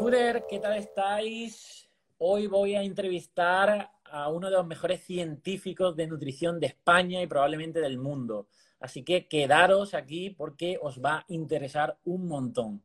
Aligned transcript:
Fooder, 0.00 0.46
¿qué 0.48 0.58
tal 0.58 0.78
estáis? 0.78 1.86
Hoy 2.16 2.46
voy 2.46 2.74
a 2.74 2.82
entrevistar 2.82 3.90
a 4.04 4.28
uno 4.30 4.48
de 4.48 4.56
los 4.56 4.66
mejores 4.66 5.02
científicos 5.04 5.94
de 5.94 6.06
nutrición 6.06 6.58
de 6.58 6.68
España 6.68 7.20
y 7.20 7.26
probablemente 7.26 7.80
del 7.82 7.98
mundo. 7.98 8.46
Así 8.80 9.02
que 9.02 9.28
quedaros 9.28 9.92
aquí 9.92 10.30
porque 10.30 10.78
os 10.80 11.02
va 11.04 11.16
a 11.18 11.24
interesar 11.28 11.98
un 12.04 12.26
montón. 12.26 12.82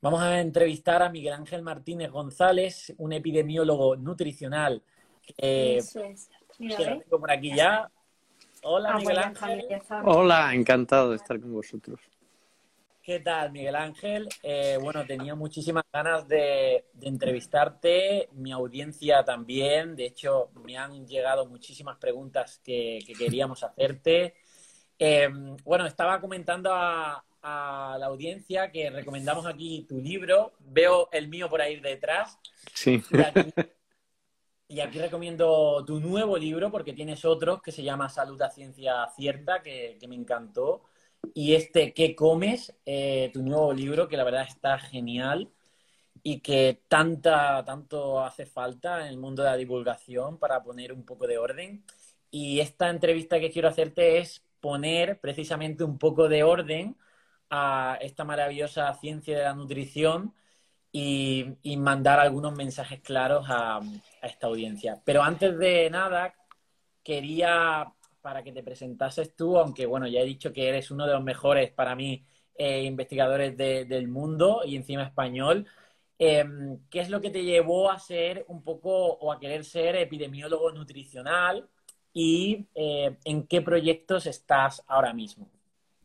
Vamos 0.00 0.20
a 0.20 0.40
entrevistar 0.40 1.00
a 1.00 1.10
Miguel 1.10 1.34
Ángel 1.34 1.62
Martínez 1.62 2.10
González, 2.10 2.92
un 2.98 3.12
epidemiólogo 3.12 3.94
nutricional. 3.94 4.82
Eso 5.36 6.02
es. 6.02 6.28
Mira, 6.58 6.76
tengo 6.76 7.20
por 7.20 7.30
aquí 7.30 7.54
ya. 7.54 7.88
Hola, 8.64 8.94
Ah, 8.94 8.98
Miguel 8.98 9.18
Ángel. 9.18 9.64
Hola, 10.04 10.54
encantado 10.54 11.10
de 11.10 11.16
estar 11.16 11.40
con 11.40 11.52
vosotros. 11.52 12.00
¿Qué 13.02 13.18
tal, 13.20 13.50
Miguel 13.50 13.76
Ángel? 13.76 14.28
Eh, 14.42 14.78
bueno, 14.80 15.06
tenía 15.06 15.34
muchísimas 15.34 15.84
ganas 15.90 16.28
de, 16.28 16.84
de 16.92 17.08
entrevistarte, 17.08 18.28
mi 18.32 18.52
audiencia 18.52 19.24
también. 19.24 19.96
De 19.96 20.04
hecho, 20.04 20.50
me 20.62 20.76
han 20.76 21.06
llegado 21.06 21.46
muchísimas 21.46 21.96
preguntas 21.96 22.60
que, 22.62 22.98
que 23.06 23.14
queríamos 23.14 23.62
hacerte. 23.64 24.34
Eh, 24.98 25.28
bueno, 25.64 25.86
estaba 25.86 26.20
comentando 26.20 26.74
a, 26.74 27.24
a 27.40 27.96
la 27.98 28.06
audiencia 28.06 28.70
que 28.70 28.90
recomendamos 28.90 29.46
aquí 29.46 29.86
tu 29.88 29.98
libro. 29.98 30.52
Veo 30.58 31.08
el 31.10 31.28
mío 31.28 31.48
por 31.48 31.62
ahí 31.62 31.80
detrás. 31.80 32.38
Sí, 32.74 33.02
Y 33.10 33.22
aquí, 33.22 33.54
y 34.68 34.80
aquí 34.80 34.98
recomiendo 34.98 35.82
tu 35.86 36.00
nuevo 36.00 36.36
libro 36.36 36.70
porque 36.70 36.92
tienes 36.92 37.24
otro 37.24 37.62
que 37.62 37.72
se 37.72 37.82
llama 37.82 38.10
Salud 38.10 38.40
a 38.42 38.50
Ciencia 38.50 39.08
Cierta, 39.16 39.62
que, 39.62 39.96
que 39.98 40.06
me 40.06 40.16
encantó. 40.16 40.82
Y 41.34 41.54
este, 41.54 41.92
¿Qué 41.94 42.14
comes? 42.14 42.74
Eh, 42.86 43.30
tu 43.32 43.42
nuevo 43.42 43.72
libro, 43.72 44.08
que 44.08 44.16
la 44.16 44.24
verdad 44.24 44.46
está 44.48 44.78
genial 44.78 45.50
y 46.22 46.40
que 46.40 46.82
tanta, 46.88 47.64
tanto 47.64 48.20
hace 48.20 48.46
falta 48.46 49.00
en 49.02 49.08
el 49.08 49.18
mundo 49.18 49.42
de 49.42 49.50
la 49.50 49.56
divulgación 49.56 50.38
para 50.38 50.62
poner 50.62 50.92
un 50.92 51.04
poco 51.04 51.26
de 51.26 51.38
orden. 51.38 51.84
Y 52.30 52.60
esta 52.60 52.90
entrevista 52.90 53.40
que 53.40 53.50
quiero 53.50 53.68
hacerte 53.68 54.18
es 54.18 54.44
poner 54.60 55.20
precisamente 55.20 55.84
un 55.84 55.98
poco 55.98 56.28
de 56.28 56.42
orden 56.42 56.96
a 57.50 57.98
esta 58.00 58.24
maravillosa 58.24 58.92
ciencia 58.94 59.36
de 59.36 59.44
la 59.44 59.54
nutrición 59.54 60.34
y, 60.92 61.56
y 61.62 61.76
mandar 61.76 62.20
algunos 62.20 62.54
mensajes 62.54 63.00
claros 63.00 63.46
a, 63.48 63.78
a 63.78 64.26
esta 64.26 64.46
audiencia. 64.48 65.00
Pero 65.04 65.22
antes 65.22 65.58
de 65.58 65.88
nada, 65.90 66.34
quería, 67.02 67.92
para 68.20 68.42
que 68.42 68.52
te 68.52 68.62
presentases 68.62 69.34
tú, 69.36 69.58
aunque 69.58 69.86
bueno, 69.86 70.06
ya 70.08 70.20
he 70.20 70.24
dicho 70.24 70.52
que 70.52 70.68
eres 70.68 70.90
uno 70.90 71.06
de 71.06 71.12
los 71.14 71.22
mejores 71.24 71.70
para 71.72 71.94
mí 71.96 72.24
eh, 72.56 72.82
investigadores 72.84 73.56
de- 73.56 73.84
del 73.86 74.08
mundo 74.08 74.62
y 74.64 74.76
encima 74.76 75.04
español, 75.04 75.66
eh, 76.18 76.44
¿qué 76.90 77.00
es 77.00 77.10
lo 77.10 77.20
que 77.20 77.30
te 77.30 77.42
llevó 77.44 77.90
a 77.90 77.98
ser 77.98 78.44
un 78.48 78.62
poco 78.62 78.90
o 79.14 79.32
a 79.32 79.40
querer 79.40 79.64
ser 79.64 79.96
epidemiólogo 79.96 80.70
nutricional 80.72 81.68
y 82.12 82.66
eh, 82.74 83.16
en 83.24 83.46
qué 83.46 83.62
proyectos 83.62 84.26
estás 84.26 84.82
ahora 84.86 85.12
mismo? 85.14 85.48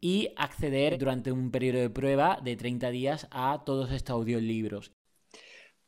y 0.00 0.32
acceder 0.36 0.98
durante 0.98 1.32
un 1.32 1.50
periodo 1.50 1.80
de 1.80 1.90
prueba 1.90 2.40
de 2.42 2.56
30 2.56 2.90
días 2.90 3.28
a 3.30 3.62
todos 3.64 3.90
estos 3.92 4.14
audiolibros. 4.14 4.92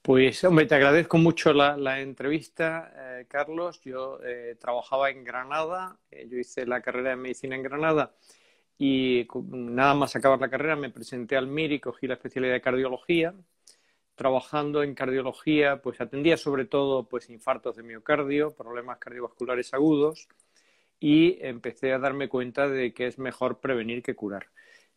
pues 0.03 0.43
hombre, 0.45 0.67
te 0.67 0.75
agradezco 0.75 1.19
mucho 1.19 1.53
la, 1.53 1.77
la 1.77 2.01
entrevista, 2.01 2.93
eh, 3.21 3.27
Carlos. 3.29 3.81
Yo 3.83 4.19
eh, 4.25 4.57
trabajaba 4.59 5.11
en 5.11 5.25
Granada, 5.25 5.99
eh, 6.11 6.27
yo 6.31 6.39
hice 6.39 6.67
la 6.67 6.81
carrera 6.81 7.11
de 7.11 7.17
medicina 7.17 7.55
en 7.57 7.63
Granada 7.63 8.15
y 8.79 9.27
nada 9.51 9.95
más 9.95 10.17
acabar 10.17 10.41
la 10.41 10.51
carrera 10.51 10.77
me 10.77 10.91
presenté 10.91 11.37
al 11.37 11.49
MIR 11.49 11.73
y 11.73 11.81
cogí 11.81 12.07
la 12.07 12.15
especialidad 12.15 12.55
de 12.55 12.61
cardiología. 12.63 13.35
Trabajando 14.15 14.83
en 14.83 14.95
cardiología, 14.95 15.81
pues 15.83 16.01
atendía 16.01 16.37
sobre 16.37 16.67
todo 16.67 17.09
pues 17.09 17.31
infartos 17.31 17.77
de 17.77 17.83
miocardio, 17.83 18.55
problemas 18.55 18.99
cardiovasculares 18.99 19.73
agudos 19.75 20.29
y 21.01 21.39
empecé 21.41 21.93
a 21.93 21.99
darme 21.99 22.29
cuenta 22.29 22.69
de 22.69 22.93
que 22.93 23.07
es 23.07 23.19
mejor 23.19 23.59
prevenir 23.61 24.03
que 24.03 24.15
curar. 24.15 24.47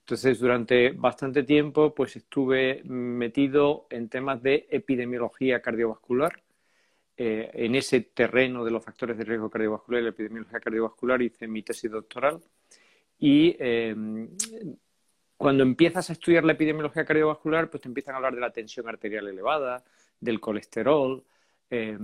Entonces, 0.01 0.39
durante 0.39 0.91
bastante 0.91 1.43
tiempo, 1.43 1.95
pues 1.95 2.17
estuve 2.17 2.83
metido 2.83 3.87
en 3.89 4.09
temas 4.09 4.43
de 4.43 4.67
epidemiología 4.69 5.61
cardiovascular. 5.61 6.43
Eh, 7.15 7.49
en 7.53 7.75
ese 7.75 8.01
terreno 8.01 8.65
de 8.65 8.71
los 8.71 8.83
factores 8.83 9.17
de 9.17 9.23
riesgo 9.23 9.49
cardiovascular 9.49 10.01
y 10.01 10.03
la 10.03 10.09
epidemiología 10.09 10.59
cardiovascular 10.59 11.21
hice 11.21 11.47
mi 11.47 11.63
tesis 11.63 11.89
doctoral. 11.89 12.41
Y 13.17 13.55
eh, 13.59 13.95
cuando 15.37 15.63
empiezas 15.63 16.09
a 16.09 16.13
estudiar 16.13 16.43
la 16.43 16.53
epidemiología 16.53 17.05
cardiovascular, 17.05 17.69
pues 17.69 17.81
te 17.81 17.87
empiezan 17.87 18.15
a 18.15 18.17
hablar 18.17 18.35
de 18.35 18.41
la 18.41 18.51
tensión 18.51 18.89
arterial 18.89 19.27
elevada, 19.27 19.83
del 20.19 20.39
colesterol, 20.39 21.23
eh, 21.69 21.97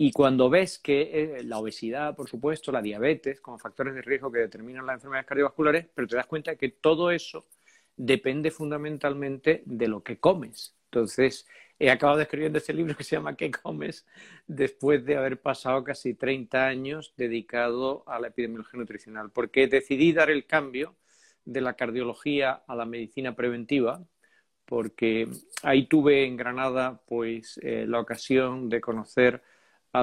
y 0.00 0.12
cuando 0.12 0.48
ves 0.48 0.78
que 0.78 1.10
eh, 1.12 1.42
la 1.42 1.58
obesidad, 1.58 2.14
por 2.14 2.28
supuesto, 2.28 2.70
la 2.70 2.80
diabetes, 2.80 3.40
como 3.40 3.58
factores 3.58 3.94
de 3.94 4.02
riesgo 4.02 4.30
que 4.30 4.38
determinan 4.38 4.86
las 4.86 4.94
enfermedades 4.94 5.26
cardiovasculares, 5.26 5.86
pero 5.92 6.06
te 6.06 6.14
das 6.14 6.26
cuenta 6.26 6.54
que 6.54 6.68
todo 6.68 7.10
eso 7.10 7.46
depende 7.96 8.52
fundamentalmente 8.52 9.64
de 9.66 9.88
lo 9.88 10.04
que 10.04 10.18
comes. 10.18 10.76
Entonces, 10.84 11.48
he 11.80 11.90
acabado 11.90 12.20
escribiendo 12.20 12.58
este 12.58 12.72
libro 12.72 12.96
que 12.96 13.02
se 13.02 13.16
llama 13.16 13.36
¿Qué 13.36 13.50
comes? 13.50 14.06
después 14.46 15.04
de 15.04 15.16
haber 15.16 15.40
pasado 15.40 15.82
casi 15.82 16.14
30 16.14 16.64
años 16.64 17.12
dedicado 17.16 18.04
a 18.06 18.20
la 18.20 18.28
epidemiología 18.28 18.78
nutricional, 18.78 19.32
porque 19.32 19.66
decidí 19.66 20.12
dar 20.12 20.30
el 20.30 20.46
cambio 20.46 20.94
de 21.44 21.60
la 21.60 21.74
cardiología 21.74 22.52
a 22.52 22.76
la 22.76 22.84
medicina 22.84 23.34
preventiva, 23.34 24.00
porque 24.64 25.28
ahí 25.64 25.86
tuve 25.86 26.24
en 26.24 26.36
Granada 26.36 27.00
pues 27.08 27.58
eh, 27.64 27.84
la 27.88 27.98
ocasión 27.98 28.68
de 28.68 28.80
conocer 28.80 29.42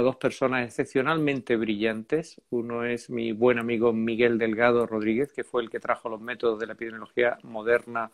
dos 0.01 0.15
personas 0.17 0.65
excepcionalmente 0.65 1.55
brillantes. 1.55 2.41
Uno 2.49 2.85
es 2.85 3.09
mi 3.09 3.31
buen 3.31 3.59
amigo 3.59 3.93
Miguel 3.93 4.37
Delgado 4.37 4.85
Rodríguez, 4.85 5.31
que 5.31 5.43
fue 5.43 5.61
el 5.63 5.69
que 5.69 5.79
trajo 5.79 6.09
los 6.09 6.21
métodos 6.21 6.59
de 6.59 6.67
la 6.67 6.73
epidemiología 6.73 7.37
moderna 7.43 8.11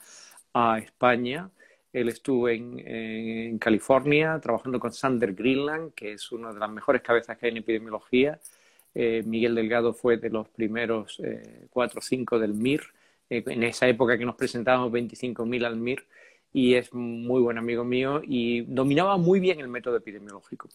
a 0.53 0.79
España. 0.79 1.49
Él 1.93 2.09
estuvo 2.09 2.49
en, 2.49 2.79
en 2.79 3.59
California 3.59 4.39
trabajando 4.41 4.79
con 4.79 4.93
Sander 4.93 5.33
Greenland, 5.33 5.93
que 5.93 6.13
es 6.13 6.31
una 6.31 6.53
de 6.53 6.59
las 6.59 6.71
mejores 6.71 7.01
cabezas 7.01 7.37
que 7.37 7.47
hay 7.47 7.51
en 7.51 7.57
epidemiología. 7.57 8.39
Eh, 8.93 9.23
Miguel 9.25 9.55
Delgado 9.55 9.93
fue 9.93 10.17
de 10.17 10.29
los 10.29 10.49
primeros 10.49 11.19
eh, 11.23 11.67
cuatro 11.69 11.99
o 11.99 12.01
cinco 12.01 12.39
del 12.39 12.53
MIR, 12.53 12.81
eh, 13.29 13.43
en 13.47 13.63
esa 13.63 13.87
época 13.87 14.17
que 14.17 14.25
nos 14.25 14.35
presentábamos 14.35 14.91
25.000 14.91 15.65
al 15.65 15.77
MIR, 15.77 16.05
y 16.53 16.73
es 16.75 16.93
muy 16.93 17.41
buen 17.41 17.57
amigo 17.57 17.85
mío 17.85 18.21
y 18.23 18.61
dominaba 18.61 19.17
muy 19.17 19.39
bien 19.39 19.59
el 19.61 19.69
método 19.69 19.95
epidemiológico. 19.97 20.67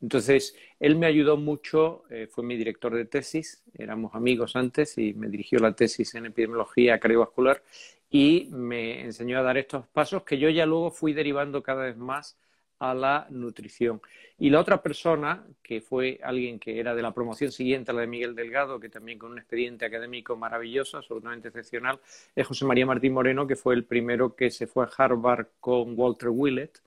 Entonces, 0.00 0.56
él 0.78 0.96
me 0.96 1.06
ayudó 1.06 1.36
mucho, 1.36 2.04
eh, 2.10 2.28
fue 2.30 2.44
mi 2.44 2.56
director 2.56 2.94
de 2.94 3.04
tesis, 3.04 3.62
éramos 3.74 4.14
amigos 4.14 4.54
antes 4.54 4.96
y 4.98 5.12
me 5.14 5.28
dirigió 5.28 5.58
la 5.58 5.74
tesis 5.74 6.14
en 6.14 6.26
epidemiología 6.26 7.00
cardiovascular 7.00 7.62
y 8.10 8.48
me 8.52 9.02
enseñó 9.02 9.38
a 9.38 9.42
dar 9.42 9.58
estos 9.58 9.86
pasos 9.88 10.22
que 10.22 10.38
yo 10.38 10.48
ya 10.50 10.66
luego 10.66 10.90
fui 10.90 11.12
derivando 11.12 11.62
cada 11.62 11.84
vez 11.84 11.96
más 11.96 12.36
a 12.78 12.94
la 12.94 13.26
nutrición. 13.30 14.00
Y 14.38 14.50
la 14.50 14.60
otra 14.60 14.80
persona, 14.82 15.44
que 15.62 15.80
fue 15.80 16.20
alguien 16.22 16.60
que 16.60 16.78
era 16.78 16.94
de 16.94 17.02
la 17.02 17.12
promoción 17.12 17.50
siguiente 17.50 17.90
a 17.90 17.94
la 17.94 18.02
de 18.02 18.06
Miguel 18.06 18.36
Delgado, 18.36 18.78
que 18.78 18.88
también 18.88 19.18
con 19.18 19.32
un 19.32 19.38
expediente 19.38 19.84
académico 19.84 20.36
maravilloso, 20.36 20.96
absolutamente 20.96 21.48
excepcional, 21.48 21.98
es 22.36 22.46
José 22.46 22.64
María 22.64 22.86
Martín 22.86 23.14
Moreno, 23.14 23.46
que 23.48 23.56
fue 23.56 23.74
el 23.74 23.84
primero 23.84 24.36
que 24.36 24.50
se 24.50 24.68
fue 24.68 24.84
a 24.84 24.90
Harvard 24.96 25.48
con 25.60 25.94
Walter 25.96 26.28
Willett 26.28 26.78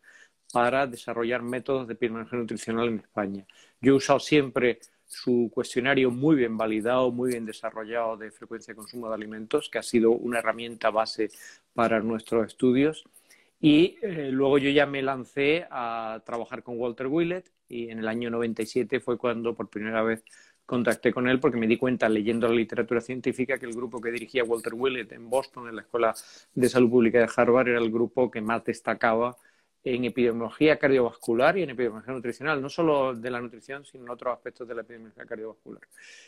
para 0.52 0.88
desarrollar 0.88 1.42
métodos 1.42 1.88
de 1.88 1.94
epidemiología 1.94 2.40
nutricional 2.40 2.88
en 2.90 3.00
España. 3.00 3.46
Yo 3.80 3.94
he 3.94 3.98
usado 3.98 4.20
siempre 4.20 4.80
su 5.06 5.52
cuestionario 5.54 6.10
muy 6.10 6.36
bien 6.38 6.58
validado, 6.58 7.12
muy 7.12 7.32
bien 7.32 7.46
desarrollado 7.46 8.16
de 8.16 8.32
frecuencia 8.32 8.74
de 8.74 8.78
consumo 8.78 9.10
de 9.10 9.16
alimentos, 9.16 9.70
que 9.70 9.80
ha 9.80 9.84
sido 9.84 10.12
una 10.12 10.40
herramienta 10.40 10.90
base 10.90 11.30
para 11.74 12.00
nuestros 12.00 12.48
estudios. 12.48 13.04
Y 13.60 13.98
eh, 14.02 14.30
luego 14.32 14.58
yo 14.58 14.70
ya 14.70 14.86
me 14.86 15.02
lancé 15.02 15.68
a 15.70 16.22
trabajar 16.26 16.64
con 16.64 16.80
Walter 16.80 17.08
Willett 17.08 17.52
y 17.68 17.90
en 17.90 18.00
el 18.00 18.08
año 18.08 18.30
97 18.30 19.00
fue 19.00 19.18
cuando 19.18 19.54
por 19.54 19.70
primera 19.70 20.02
vez 20.02 20.24
contacté 20.66 21.12
con 21.12 21.28
él 21.28 21.40
porque 21.40 21.58
me 21.58 21.68
di 21.68 21.78
cuenta 21.78 22.08
leyendo 22.08 22.48
la 22.48 22.56
literatura 22.56 23.02
científica 23.02 23.58
que 23.58 23.66
el 23.66 23.74
grupo 23.74 24.00
que 24.00 24.12
dirigía 24.12 24.44
Walter 24.44 24.74
Willett 24.74 25.12
en 25.12 25.30
Boston, 25.30 25.68
en 25.68 25.76
la 25.76 25.82
Escuela 25.82 26.16
de 26.56 26.70
Salud 26.70 26.90
Pública 26.90 27.20
de 27.20 27.30
Harvard, 27.36 27.68
era 27.68 27.80
el 27.80 27.92
grupo 27.92 28.32
que 28.32 28.42
más 28.42 28.64
destacaba 28.64 29.36
en 29.84 30.06
epidemiología 30.06 30.78
cardiovascular 30.78 31.58
y 31.58 31.64
en 31.64 31.72
epidemiología 31.72 32.14
nutricional, 32.14 32.62
no 32.62 32.70
solo 32.70 33.16
de 33.16 33.32
la 33.32 33.42
nutrición, 33.42 33.84
sino 33.86 34.04
en 34.04 34.10
otros 34.12 34.34
aspectos 34.34 34.68
de 34.68 34.76
la 34.76 34.82
epidemiología 34.82 35.26
cardiovascular. 35.26 35.82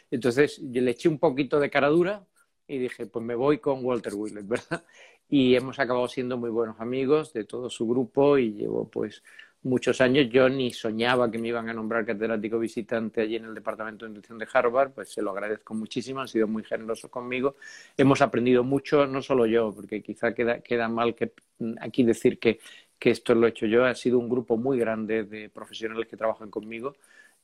Entonces, 0.09 0.59
yo 0.63 0.81
le 0.81 0.91
eché 0.91 1.07
un 1.09 1.19
poquito 1.19 1.59
de 1.59 1.69
cara 1.69 1.87
dura 1.89 2.25
y 2.67 2.77
dije, 2.79 3.05
pues 3.05 3.23
me 3.23 3.35
voy 3.35 3.59
con 3.59 3.83
Walter 3.85 4.13
Willett, 4.15 4.47
¿verdad? 4.47 4.85
Y 5.29 5.55
hemos 5.55 5.79
acabado 5.79 6.07
siendo 6.07 6.37
muy 6.37 6.49
buenos 6.49 6.79
amigos 6.79 7.33
de 7.33 7.45
todo 7.45 7.69
su 7.69 7.87
grupo 7.87 8.37
y 8.37 8.53
llevo 8.53 8.89
pues 8.89 9.23
muchos 9.63 10.01
años. 10.01 10.29
Yo 10.29 10.49
ni 10.49 10.71
soñaba 10.71 11.31
que 11.31 11.39
me 11.39 11.47
iban 11.47 11.69
a 11.69 11.73
nombrar 11.73 12.05
catedrático 12.05 12.59
visitante 12.59 13.21
allí 13.21 13.37
en 13.37 13.45
el 13.45 13.53
Departamento 13.53 14.05
de 14.05 14.09
Nutrición 14.09 14.37
de 14.37 14.47
Harvard, 14.51 14.91
pues 14.91 15.09
se 15.09 15.21
lo 15.21 15.31
agradezco 15.31 15.73
muchísimo, 15.73 16.21
han 16.21 16.27
sido 16.27 16.47
muy 16.47 16.63
generosos 16.63 17.09
conmigo. 17.09 17.55
Hemos 17.97 18.21
aprendido 18.21 18.63
mucho, 18.63 19.07
no 19.07 19.21
solo 19.21 19.45
yo, 19.45 19.73
porque 19.73 20.01
quizá 20.01 20.33
queda, 20.33 20.61
queda 20.61 20.87
mal 20.87 21.15
que 21.15 21.33
aquí 21.79 22.03
decir 22.03 22.39
que, 22.39 22.59
que 23.03 23.11
esto 23.11 23.35
lo 23.35 23.45
he 23.45 23.49
hecho 23.49 23.65
yo, 23.65 23.83
ha 23.83 23.93
sido 23.95 24.17
un 24.17 24.29
grupo 24.29 24.55
muy 24.55 24.79
grande 24.79 25.25
de 25.25 25.49
profesionales 25.49 26.07
que 26.07 26.15
trabajan 26.15 26.49
conmigo, 26.49 26.95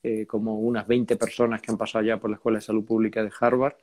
eh, 0.02 0.24
como 0.24 0.58
unas 0.58 0.86
20 0.86 1.16
personas 1.16 1.60
que 1.60 1.70
han 1.70 1.76
pasado 1.76 2.02
ya 2.02 2.16
por 2.16 2.30
la 2.30 2.36
Escuela 2.36 2.56
de 2.56 2.64
Salud 2.64 2.82
Pública 2.82 3.22
de 3.22 3.30
Harvard 3.38 3.74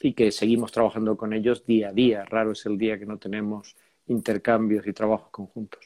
y 0.00 0.12
que 0.12 0.30
seguimos 0.30 0.70
trabajando 0.70 1.16
con 1.16 1.32
ellos 1.32 1.66
día 1.66 1.88
a 1.88 1.92
día. 1.92 2.24
Raro 2.26 2.52
es 2.52 2.64
el 2.66 2.78
día 2.78 2.96
que 2.96 3.06
no 3.06 3.18
tenemos 3.18 3.74
intercambios 4.06 4.86
y 4.86 4.92
trabajos 4.92 5.30
conjuntos. 5.32 5.80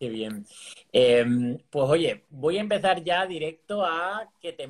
Qué 0.00 0.08
bien. 0.08 0.44
Em, 0.90 1.58
pues 1.70 1.88
oye, 1.88 2.24
voy 2.30 2.58
a 2.58 2.62
empezar 2.62 3.04
ya 3.04 3.24
directo 3.24 3.84
a 3.84 4.28
que 4.40 4.52
te, 4.52 4.68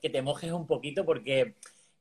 que 0.00 0.08
te 0.08 0.22
mojes 0.22 0.52
un 0.52 0.68
poquito 0.68 1.04
porque 1.04 1.56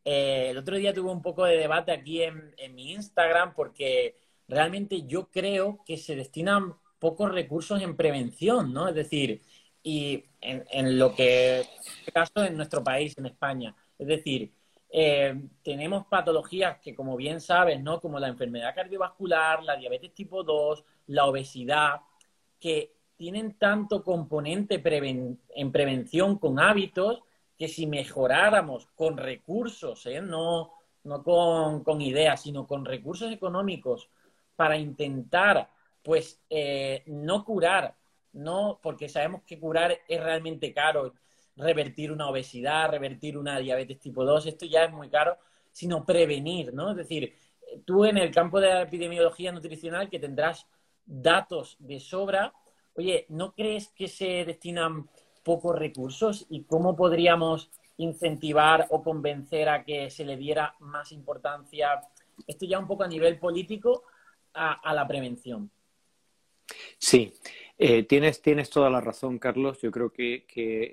eh, 0.05 0.49
el 0.51 0.59
otro 0.59 0.77
día 0.77 0.93
tuve 0.93 1.09
un 1.09 1.23
poco 1.23 1.45
de 1.45 1.57
debate 1.57 1.91
aquí 1.91 2.21
en, 2.21 2.53
mi 2.75 2.91
Instagram 2.91 3.55
porque 3.55 4.15
realmente 4.47 5.07
yo 5.07 5.31
creo 5.31 5.79
que 5.83 5.97
se 5.97 6.15
destinan 6.15 6.75
pocos 7.01 7.31
recursos 7.31 7.81
en 7.81 7.97
prevención, 7.97 8.71
¿no? 8.71 8.87
Es 8.87 8.93
decir, 8.93 9.41
y 9.81 10.23
en, 10.39 10.99
lo 10.99 11.15
que, 11.15 11.61
en 11.61 11.67
este 11.99 12.11
caso, 12.11 12.45
en 12.45 12.55
nuestro 12.55 12.83
país, 12.83 13.17
en 13.17 13.25
España. 13.25 13.75
Es 13.97 14.07
decir, 14.07 14.53
eh, 14.91 15.35
tenemos 15.63 16.05
patologías 16.05 16.77
que, 16.79 16.93
como 16.95 17.17
bien 17.17 17.41
sabes, 17.41 17.81
¿no? 17.81 17.99
Como 17.99 18.19
la 18.19 18.27
enfermedad 18.27 18.75
cardiovascular, 18.75 19.63
la 19.63 19.77
diabetes 19.77 20.13
tipo 20.13 20.43
2, 20.43 20.85
la 21.07 21.25
obesidad, 21.25 22.01
que 22.59 22.93
tienen 23.17 23.57
tanto 23.57 24.03
componente 24.03 24.79
en 25.55 25.71
prevención 25.71 26.37
con 26.37 26.59
hábitos 26.59 27.23
que 27.57 27.67
si 27.67 27.87
mejoráramos 27.87 28.87
con 28.95 29.17
recursos, 29.17 30.05
¿eh? 30.05 30.21
no, 30.21 30.71
no 31.03 31.23
con, 31.23 32.01
ideas, 32.01 32.43
sino 32.43 32.67
con 32.67 32.85
recursos 32.85 33.31
económicos 33.31 34.09
para 34.55 34.77
intentar, 34.77 35.69
pues, 36.03 36.41
eh, 36.49 37.03
no 37.07 37.43
curar, 37.45 37.95
no, 38.33 38.79
porque 38.81 39.09
sabemos 39.09 39.43
que 39.43 39.59
curar 39.59 39.97
es 40.07 40.23
realmente 40.23 40.73
caro, 40.73 41.13
revertir 41.55 42.11
una 42.11 42.29
obesidad, 42.29 42.89
revertir 42.89 43.37
una 43.37 43.59
diabetes 43.59 43.99
tipo 43.99 44.23
2, 44.25 44.47
esto 44.47 44.65
ya 44.65 44.85
es 44.85 44.91
muy 44.91 45.09
caro, 45.09 45.37
sino 45.71 46.05
prevenir, 46.05 46.73
¿no? 46.73 46.91
Es 46.91 46.97
decir, 46.97 47.35
tú 47.85 48.05
en 48.05 48.17
el 48.17 48.31
campo 48.31 48.59
de 48.59 48.69
la 48.69 48.81
epidemiología 48.83 49.51
nutricional 49.51 50.09
que 50.09 50.19
tendrás 50.19 50.67
datos 51.05 51.77
de 51.79 51.99
sobra, 51.99 52.53
oye, 52.95 53.25
¿no 53.29 53.53
crees 53.53 53.89
que 53.89 54.07
se 54.07 54.45
destinan 54.45 55.09
pocos 55.43 55.77
recursos 55.77 56.45
y 56.49 56.63
cómo 56.63 56.95
podríamos 56.95 57.69
incentivar 57.97 58.87
o 58.89 59.03
convencer 59.03 59.69
a 59.69 59.83
que 59.83 60.09
se 60.09 60.25
le 60.25 60.37
diera 60.37 60.75
más 60.79 61.11
importancia, 61.11 62.01
esto 62.47 62.65
ya 62.65 62.79
un 62.79 62.87
poco 62.87 63.03
a 63.03 63.07
nivel 63.07 63.37
político, 63.39 64.03
a, 64.53 64.93
la 64.93 65.07
prevención? 65.07 65.69
Sí, 66.97 67.33
eh, 67.77 68.03
tienes, 68.03 68.41
tienes 68.41 68.69
toda 68.69 68.89
la 68.89 69.01
razón, 69.01 69.39
Carlos. 69.39 69.81
Yo 69.81 69.89
creo 69.89 70.11
que, 70.11 70.45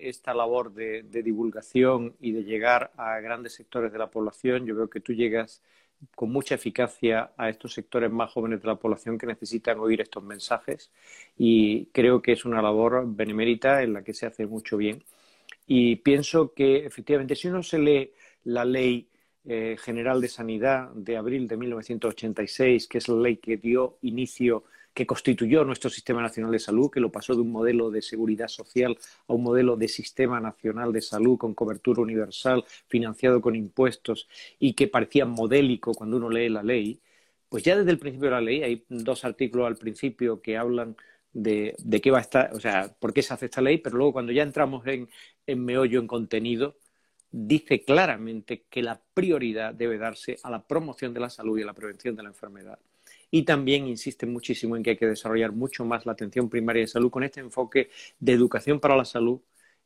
esta 0.08 0.32
labor 0.32 0.72
de, 0.72 1.02
divulgación 1.02 2.16
y 2.18 2.32
de 2.32 2.44
llegar 2.44 2.92
a 2.96 3.20
grandes 3.20 3.54
sectores 3.54 3.92
de 3.92 3.98
la 3.98 4.10
población, 4.10 4.64
yo 4.64 4.74
creo 4.74 4.88
que 4.88 5.00
tú 5.00 5.12
llegas 5.12 5.62
con 6.14 6.30
mucha 6.30 6.54
eficacia 6.54 7.32
a 7.36 7.50
estos 7.50 7.74
sectores 7.74 8.10
más 8.10 8.30
jóvenes 8.32 8.62
de 8.62 8.68
la 8.68 8.76
población 8.76 9.18
que 9.18 9.26
necesitan 9.26 9.78
oír 9.80 10.00
estos 10.00 10.22
mensajes 10.22 10.92
y 11.36 11.86
creo 11.86 12.22
que 12.22 12.32
es 12.32 12.44
una 12.44 12.62
labor 12.62 13.04
benemérita 13.06 13.82
en 13.82 13.92
la 13.92 14.02
que 14.02 14.14
se 14.14 14.26
hace 14.26 14.46
mucho 14.46 14.76
bien. 14.76 15.04
Y 15.66 15.96
pienso 15.96 16.54
que 16.54 16.86
efectivamente 16.86 17.36
si 17.36 17.48
uno 17.48 17.62
se 17.62 17.78
lee 17.78 18.12
la 18.44 18.64
ley 18.64 19.08
eh, 19.44 19.76
general 19.78 20.20
de 20.20 20.28
sanidad 20.28 20.90
de 20.94 21.16
abril 21.16 21.46
de 21.48 21.56
1986, 21.56 22.86
que 22.88 22.98
es 22.98 23.08
la 23.08 23.16
ley 23.16 23.36
que 23.36 23.56
dio 23.56 23.98
inicio 24.02 24.64
que 24.98 25.06
constituyó 25.06 25.62
nuestro 25.62 25.90
Sistema 25.90 26.20
Nacional 26.20 26.50
de 26.50 26.58
Salud, 26.58 26.90
que 26.90 26.98
lo 26.98 27.12
pasó 27.12 27.32
de 27.32 27.40
un 27.42 27.52
modelo 27.52 27.88
de 27.88 28.02
seguridad 28.02 28.48
social 28.48 28.98
a 29.28 29.32
un 29.32 29.44
modelo 29.44 29.76
de 29.76 29.86
Sistema 29.86 30.40
Nacional 30.40 30.92
de 30.92 31.00
Salud 31.00 31.38
con 31.38 31.54
cobertura 31.54 32.02
universal, 32.02 32.64
financiado 32.88 33.40
con 33.40 33.54
impuestos 33.54 34.28
y 34.58 34.72
que 34.72 34.88
parecía 34.88 35.24
modélico 35.24 35.94
cuando 35.94 36.16
uno 36.16 36.28
lee 36.28 36.48
la 36.48 36.64
ley, 36.64 36.98
pues 37.48 37.62
ya 37.62 37.76
desde 37.76 37.92
el 37.92 38.00
principio 38.00 38.26
de 38.26 38.34
la 38.34 38.40
ley 38.40 38.64
hay 38.64 38.84
dos 38.88 39.24
artículos 39.24 39.68
al 39.68 39.76
principio 39.76 40.42
que 40.42 40.56
hablan 40.56 40.96
de, 41.32 41.76
qué 42.02 42.10
va 42.10 42.18
a 42.18 42.22
estar, 42.22 42.52
o 42.52 42.58
sea, 42.58 42.92
por 42.98 43.12
qué 43.14 43.22
se 43.22 43.32
hace 43.32 43.44
esta 43.44 43.62
ley, 43.62 43.78
pero 43.78 43.98
luego 43.98 44.14
cuando 44.14 44.32
ya 44.32 44.42
entramos 44.42 44.84
en, 44.88 45.08
en 45.46 45.64
meollo, 45.64 46.00
en 46.00 46.08
contenido, 46.08 46.74
dice 47.30 47.84
claramente 47.84 48.64
que 48.68 48.82
la 48.82 49.00
prioridad 49.14 49.74
debe 49.74 49.96
darse 49.96 50.38
a 50.42 50.50
la 50.50 50.66
promoción 50.66 51.14
de 51.14 51.20
la 51.20 51.30
salud 51.30 51.56
y 51.56 51.62
a 51.62 51.66
la 51.66 51.72
prevención 51.72 52.16
de 52.16 52.24
la 52.24 52.30
enfermedad 52.30 52.80
y 53.30 53.42
también 53.42 53.86
insiste 53.86 54.26
muchísimo 54.26 54.76
en 54.76 54.82
que 54.82 54.90
hay 54.90 54.96
que 54.96 55.06
desarrollar 55.06 55.52
mucho 55.52 55.84
más 55.84 56.06
la 56.06 56.12
atención 56.12 56.48
primaria 56.48 56.82
de 56.82 56.86
salud 56.86 57.10
con 57.10 57.24
este 57.24 57.40
enfoque 57.40 57.90
de 58.18 58.32
educación 58.32 58.80
para 58.80 58.96
la 58.96 59.04
salud 59.04 59.40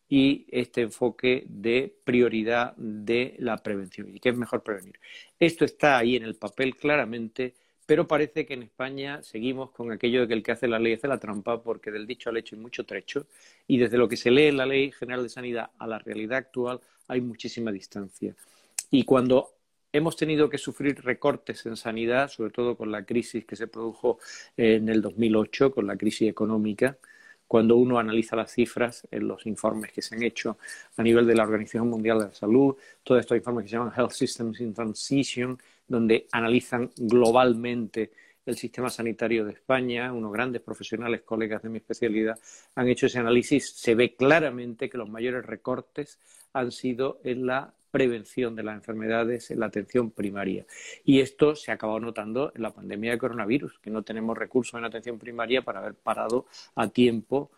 y 0.09 0.47
este 0.50 0.83
enfoque 0.83 1.44
de 1.49 1.94
prioridad 2.05 2.77
de 2.77 3.35
la 3.39 3.56
prevención 3.56 4.15
y 4.15 4.21
que 4.21 4.29
es 4.29 4.37
mejor 4.37 4.62
prevenir. 4.62 4.99
Esto 5.39 5.65
está 5.65 5.99
ahí 5.99 6.17
en 6.17 6.23
el 6.23 6.37
papel 6.37 6.77
claramente, 6.77 7.55
pero 7.87 8.06
parece 8.06 8.44
que 8.44 8.55
en 8.55 8.62
España 8.65 9.23
seguimos 9.23 9.71
con 9.71 9.91
aquello 9.91 10.21
de 10.21 10.29
que 10.29 10.35
el 10.35 10.43
que 10.43 10.53
hace 10.53 10.69
la 10.69 10.79
ley 10.79 10.93
hace 10.95 11.09
la 11.09 11.19
trampa 11.19 11.62
porque 11.62 11.91
del 11.91 12.06
dicho 12.06 12.31
al 12.31 12.37
hecho 12.37 12.56
hay 12.56 12.62
mucho 12.62 12.85
trecho 12.85 13.27
y 13.67 13.79
desde 13.79 13.97
lo 13.97 14.09
que 14.09 14.17
se 14.17 14.31
lee 14.31 14.49
en 14.49 14.59
la 14.59 14.67
Ley 14.67 14.93
General 14.93 15.23
de 15.23 15.29
Sanidad 15.29 15.71
a 15.79 15.87
la 15.87 15.99
realidad 15.99 16.38
actual 16.38 16.81
hay 17.09 17.21
muchísima 17.21 17.73
distancia. 17.73 18.35
Y 18.90 19.05
cuando 19.05 19.55
hemos 19.92 20.16
tenido 20.16 20.49
que 20.49 20.58
sufrir 20.58 21.02
recortes 21.02 21.66
en 21.66 21.76
sanidad, 21.76 22.28
sobre 22.28 22.50
todo 22.50 22.76
con 22.76 22.90
la 22.90 23.04
crisis 23.04 23.44
que 23.44 23.56
se 23.56 23.66
produjo 23.66 24.18
en 24.56 24.88
el 24.88 25.02
2008, 25.02 25.72
con 25.72 25.87
la 25.87 25.96
crisis 25.96 26.28
económica. 26.28 26.96
Cuando 27.46 27.76
uno 27.76 27.99
analiza 27.99 28.34
las 28.34 28.50
cifras 28.50 29.06
en 29.11 29.28
los 29.28 29.44
informes 29.46 29.92
que 29.92 30.00
se 30.00 30.14
han 30.14 30.22
hecho 30.22 30.56
a 30.96 31.02
nivel 31.02 31.26
de 31.26 31.34
la 31.34 31.42
Organización 31.42 31.88
Mundial 31.90 32.18
de 32.18 32.25
la 32.26 32.34
Salud, 32.34 32.76
todos 33.02 33.20
estos 33.20 33.37
informes 33.37 33.64
que 33.64 33.68
se 33.68 33.76
llaman 33.76 33.92
Health 33.94 34.12
Systems 34.12 34.61
in 34.61 34.72
Transition, 34.72 35.58
donde 35.87 36.26
analizan 36.32 36.90
globalmente 36.96 38.11
el 38.46 38.56
sistema 38.56 38.88
sanitario 38.88 39.44
de 39.44 39.52
España, 39.52 40.12
unos 40.12 40.32
grandes 40.32 40.62
profesionales, 40.62 41.22
colegas 41.22 41.62
de 41.62 41.68
mi 41.68 41.78
especialidad, 41.78 42.38
han 42.75 42.88
hecho 42.88 43.06
ese 43.06 43.18
análisis, 43.18 43.70
se 43.70 43.94
ve 43.94 44.16
claramente 44.16 44.88
que 44.88 44.99
los 44.99 45.11
mayores 45.11 45.44
recortes 45.44 46.18
han 46.54 46.72
sido 46.72 47.20
en 47.22 47.46
la 47.46 47.75
prevención 47.92 48.56
de 48.56 48.64
las 48.64 48.75
enfermedades 48.75 49.52
en 49.52 49.61
la 49.61 49.66
atención 49.66 50.11
primaria. 50.11 50.66
Y 51.04 51.20
esto 51.20 51.54
se 51.54 51.70
ha 51.70 51.75
acabado 51.75 52.00
notando 52.00 52.50
en 52.56 52.62
la 52.62 52.72
pandemia 52.72 53.12
de 53.12 53.18
coronavirus, 53.18 53.78
que 53.78 53.90
no 53.90 54.02
tenemos 54.02 54.37
recursos 54.37 54.76
en 54.76 54.84
atención 54.84 55.18
primaria 55.18 55.62
para 55.62 55.78
haber 55.78 55.94
parado 55.94 56.46
a 56.75 56.88
tiempo 56.88 57.52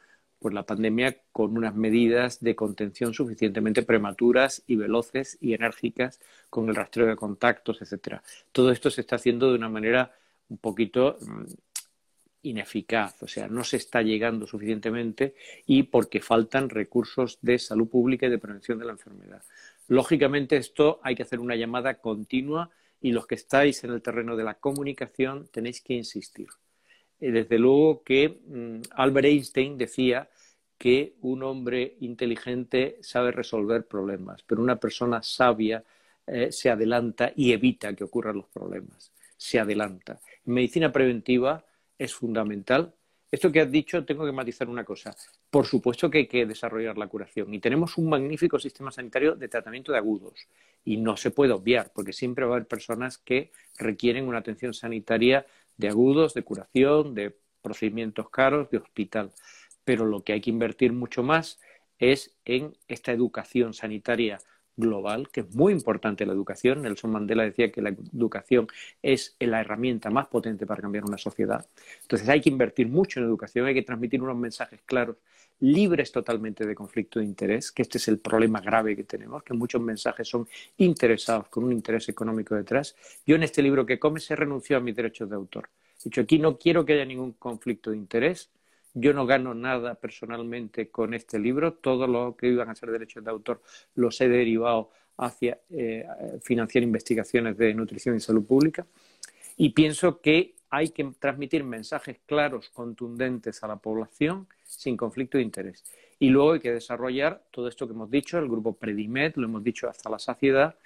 por 0.44 0.52
la 0.52 0.66
pandemia 0.66 1.16
con 1.32 1.56
unas 1.56 1.74
medidas 1.74 2.40
de 2.40 2.54
contención 2.54 3.14
suficientemente 3.14 3.82
prematuras 3.82 4.62
y 4.66 4.76
veloces 4.76 5.38
y 5.40 5.54
enérgicas 5.54 6.20
con 6.50 6.68
el 6.68 6.74
rastreo 6.74 7.06
de 7.06 7.16
contactos, 7.16 7.80
etcétera. 7.80 8.22
Todo 8.52 8.70
esto 8.70 8.90
se 8.90 9.00
está 9.00 9.16
haciendo 9.16 9.48
de 9.48 9.56
una 9.56 9.70
manera 9.70 10.12
un 10.50 10.58
poquito 10.58 11.16
mm, 11.20 11.44
ineficaz, 12.42 13.22
o 13.22 13.26
sea, 13.26 13.48
no 13.48 13.64
se 13.64 13.78
está 13.78 14.02
llegando 14.02 14.46
suficientemente 14.46 15.34
y 15.66 15.84
porque 15.84 16.20
faltan 16.20 16.68
recursos 16.68 17.38
de 17.40 17.58
salud 17.58 17.88
pública 17.88 18.26
y 18.26 18.30
de 18.30 18.38
prevención 18.38 18.78
de 18.78 18.84
la 18.84 18.92
enfermedad. 18.92 19.42
Lógicamente, 19.88 20.56
esto 20.56 21.00
hay 21.02 21.14
que 21.14 21.22
hacer 21.22 21.40
una 21.40 21.56
llamada 21.56 21.94
continua 21.94 22.70
y 23.00 23.12
los 23.12 23.26
que 23.26 23.34
estáis 23.34 23.84
en 23.84 23.90
el 23.90 24.02
terreno 24.02 24.36
de 24.36 24.44
la 24.44 24.54
comunicación 24.54 25.48
tenéis 25.52 25.82
que 25.82 25.94
insistir. 25.94 26.48
Eh, 27.20 27.30
desde 27.30 27.58
luego 27.58 28.02
que 28.02 28.40
mm, 28.46 28.80
Albert 28.92 29.26
Einstein 29.26 29.76
decía 29.76 30.28
que 30.78 31.14
un 31.20 31.42
hombre 31.42 31.96
inteligente 32.00 32.98
sabe 33.00 33.30
resolver 33.30 33.86
problemas, 33.86 34.42
pero 34.42 34.62
una 34.62 34.76
persona 34.76 35.22
sabia 35.22 35.84
eh, 36.26 36.50
se 36.50 36.70
adelanta 36.70 37.32
y 37.36 37.52
evita 37.52 37.94
que 37.94 38.04
ocurran 38.04 38.36
los 38.36 38.46
problemas. 38.46 39.12
Se 39.36 39.58
adelanta. 39.58 40.20
En 40.46 40.54
medicina 40.54 40.90
preventiva 40.90 41.64
es 41.98 42.14
fundamental 42.14 42.94
esto 43.34 43.50
que 43.50 43.60
has 43.60 43.70
dicho, 43.70 44.04
tengo 44.04 44.24
que 44.24 44.32
matizar 44.32 44.68
una 44.68 44.84
cosa. 44.84 45.14
Por 45.50 45.66
supuesto 45.66 46.08
que 46.08 46.18
hay 46.18 46.26
que 46.26 46.46
desarrollar 46.46 46.96
la 46.96 47.08
curación 47.08 47.52
y 47.52 47.58
tenemos 47.58 47.98
un 47.98 48.08
magnífico 48.08 48.58
sistema 48.58 48.92
sanitario 48.92 49.34
de 49.34 49.48
tratamiento 49.48 49.90
de 49.90 49.98
agudos 49.98 50.46
y 50.84 50.98
no 50.98 51.16
se 51.16 51.32
puede 51.32 51.52
obviar 51.52 51.90
porque 51.92 52.12
siempre 52.12 52.44
va 52.44 52.52
a 52.52 52.56
haber 52.56 52.68
personas 52.68 53.18
que 53.18 53.50
requieren 53.76 54.28
una 54.28 54.38
atención 54.38 54.72
sanitaria 54.72 55.46
de 55.76 55.88
agudos, 55.88 56.32
de 56.34 56.42
curación, 56.42 57.14
de 57.14 57.34
procedimientos 57.60 58.30
caros 58.30 58.70
de 58.70 58.78
hospital. 58.78 59.32
Pero 59.84 60.06
lo 60.06 60.22
que 60.22 60.34
hay 60.34 60.40
que 60.40 60.50
invertir 60.50 60.92
mucho 60.92 61.24
más 61.24 61.60
es 61.98 62.36
en 62.44 62.76
esta 62.86 63.10
educación 63.10 63.74
sanitaria 63.74 64.38
global, 64.76 65.28
que 65.31 65.40
es 65.40 65.54
muy 65.54 65.73
importante 65.73 66.26
la 66.26 66.33
educación. 66.33 66.83
Nelson 66.83 67.11
Mandela 67.11 67.45
decía 67.45 67.71
que 67.71 67.83
la 67.83 67.90
educación 67.90 68.66
es 69.02 69.37
la 69.40 69.61
herramienta 69.61 70.11
más 70.11 70.26
potente 70.28 70.66
para 70.66 70.83
cambiar 70.83 71.04
una 71.04 71.19
sociedad. 71.19 71.66
Entonces 72.02 72.28
hay 72.28 72.40
que 72.40 72.50
invertir 72.50 72.88
mucho 72.88 73.21
en 73.21 73.26
educación, 73.26 73.66
hay 73.66 73.75
que 73.75 73.83
transmitir 73.83 74.23
unos 74.23 74.37
mensajes 74.37 74.81
claros, 74.85 75.16
libres 75.61 76.12
totalmente 76.12 76.66
de 76.66 76.75
conflicto 76.75 77.21
de 77.21 77.25
interés, 77.25 77.71
que 77.73 77.83
este 77.83 77.99
es 77.99 78.09
el 78.09 78.19
problema 78.19 78.61
grave 78.61 78.97
que 78.97 79.04
tenemos, 79.04 79.43
que 79.43 79.54
muchos 79.54 79.81
mensajes 79.81 80.28
son 80.28 80.49
interesados 80.78 81.49
con 81.49 81.64
un 81.64 81.73
interés 81.73 82.09
económico 82.09 82.54
detrás. 82.54 82.97
Yo 83.25 83.37
en 83.37 83.45
este 83.45 83.62
libro 83.62 83.87
que 83.87 83.99
comes 83.99 84.31
he 84.31 84.37
renunciado 84.37 84.83
a 84.83 84.85
mis 84.85 84.97
derechos 84.97 85.28
de 85.28 85.37
autor. 85.37 85.71
He 86.00 86.04
dicho, 86.04 86.21
aquí 86.21 86.38
no 86.38 86.59
quiero 86.59 86.85
que 86.85 86.95
haya 86.95 87.04
ningún 87.04 87.33
conflicto 87.33 87.90
de 87.90 87.97
interés, 87.97 88.50
yo 88.94 89.12
no 89.12 89.26
gano 89.26 89.54
nada 89.54 89.96
personalmente 89.96 90.88
con 90.88 91.14
este 91.14 91.38
libro. 91.38 91.74
Todo 91.74 92.06
lo 92.06 92.36
que 92.36 92.48
iban 92.48 92.70
a 92.70 92.74
ser 92.74 92.90
derechos 92.90 93.24
de 93.24 93.30
autor 93.30 93.60
los 93.96 94.20
he 94.20 94.28
derivado 94.28 94.90
hacia 95.16 95.58
eh, 95.70 96.06
financiar 96.42 96.82
investigaciones 96.84 97.56
de 97.56 97.74
nutrición 97.74 98.16
y 98.16 98.20
salud 98.20 98.46
pública. 98.46 98.86
Y 99.56 99.70
pienso 99.70 100.20
que 100.20 100.54
hay 100.70 100.90
que 100.90 101.04
transmitir 101.18 101.62
mensajes 101.62 102.18
claros, 102.26 102.70
contundentes 102.70 103.62
a 103.62 103.68
la 103.68 103.76
población 103.76 104.48
sin 104.64 104.96
conflicto 104.96 105.38
de 105.38 105.44
interés. 105.44 105.84
Y 106.18 106.30
luego 106.30 106.54
hay 106.54 106.60
que 106.60 106.72
desarrollar 106.72 107.44
todo 107.50 107.68
esto 107.68 107.86
que 107.86 107.92
hemos 107.92 108.10
dicho, 108.10 108.38
el 108.38 108.48
grupo 108.48 108.72
Predimed, 108.74 109.34
lo 109.36 109.46
hemos 109.46 109.62
dicho 109.62 109.88
hasta 109.88 110.10
la 110.10 110.18
saciedad, 110.18 110.76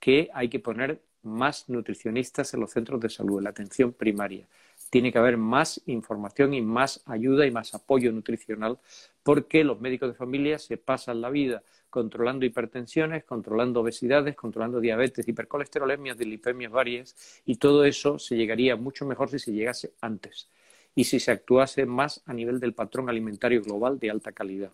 que 0.00 0.30
hay 0.32 0.48
que 0.48 0.58
poner 0.58 1.00
más 1.22 1.68
nutricionistas 1.68 2.54
en 2.54 2.60
los 2.60 2.70
centros 2.70 3.00
de 3.00 3.08
salud, 3.08 3.38
en 3.38 3.44
la 3.44 3.50
atención 3.50 3.92
primaria 3.92 4.46
tiene 4.90 5.12
que 5.12 5.18
haber 5.18 5.36
más 5.36 5.80
información 5.86 6.54
y 6.54 6.62
más 6.62 7.02
ayuda 7.06 7.46
y 7.46 7.50
más 7.50 7.74
apoyo 7.74 8.12
nutricional 8.12 8.78
porque 9.22 9.64
los 9.64 9.80
médicos 9.80 10.10
de 10.10 10.14
familia 10.14 10.58
se 10.58 10.76
pasan 10.76 11.20
la 11.20 11.30
vida 11.30 11.62
controlando 11.90 12.44
hipertensiones, 12.44 13.24
controlando 13.24 13.80
obesidades, 13.80 14.36
controlando 14.36 14.80
diabetes, 14.80 15.26
hipercolesterolemias, 15.26 16.18
dilipemias 16.18 16.70
varias 16.70 17.40
y 17.44 17.56
todo 17.56 17.84
eso 17.84 18.18
se 18.18 18.36
llegaría 18.36 18.76
mucho 18.76 19.06
mejor 19.06 19.30
si 19.30 19.38
se 19.38 19.52
llegase 19.52 19.92
antes 20.00 20.48
y 20.94 21.04
si 21.04 21.20
se 21.20 21.30
actuase 21.30 21.86
más 21.86 22.22
a 22.26 22.32
nivel 22.32 22.60
del 22.60 22.74
patrón 22.74 23.08
alimentario 23.08 23.62
global 23.62 23.98
de 23.98 24.10
alta 24.10 24.32
calidad. 24.32 24.72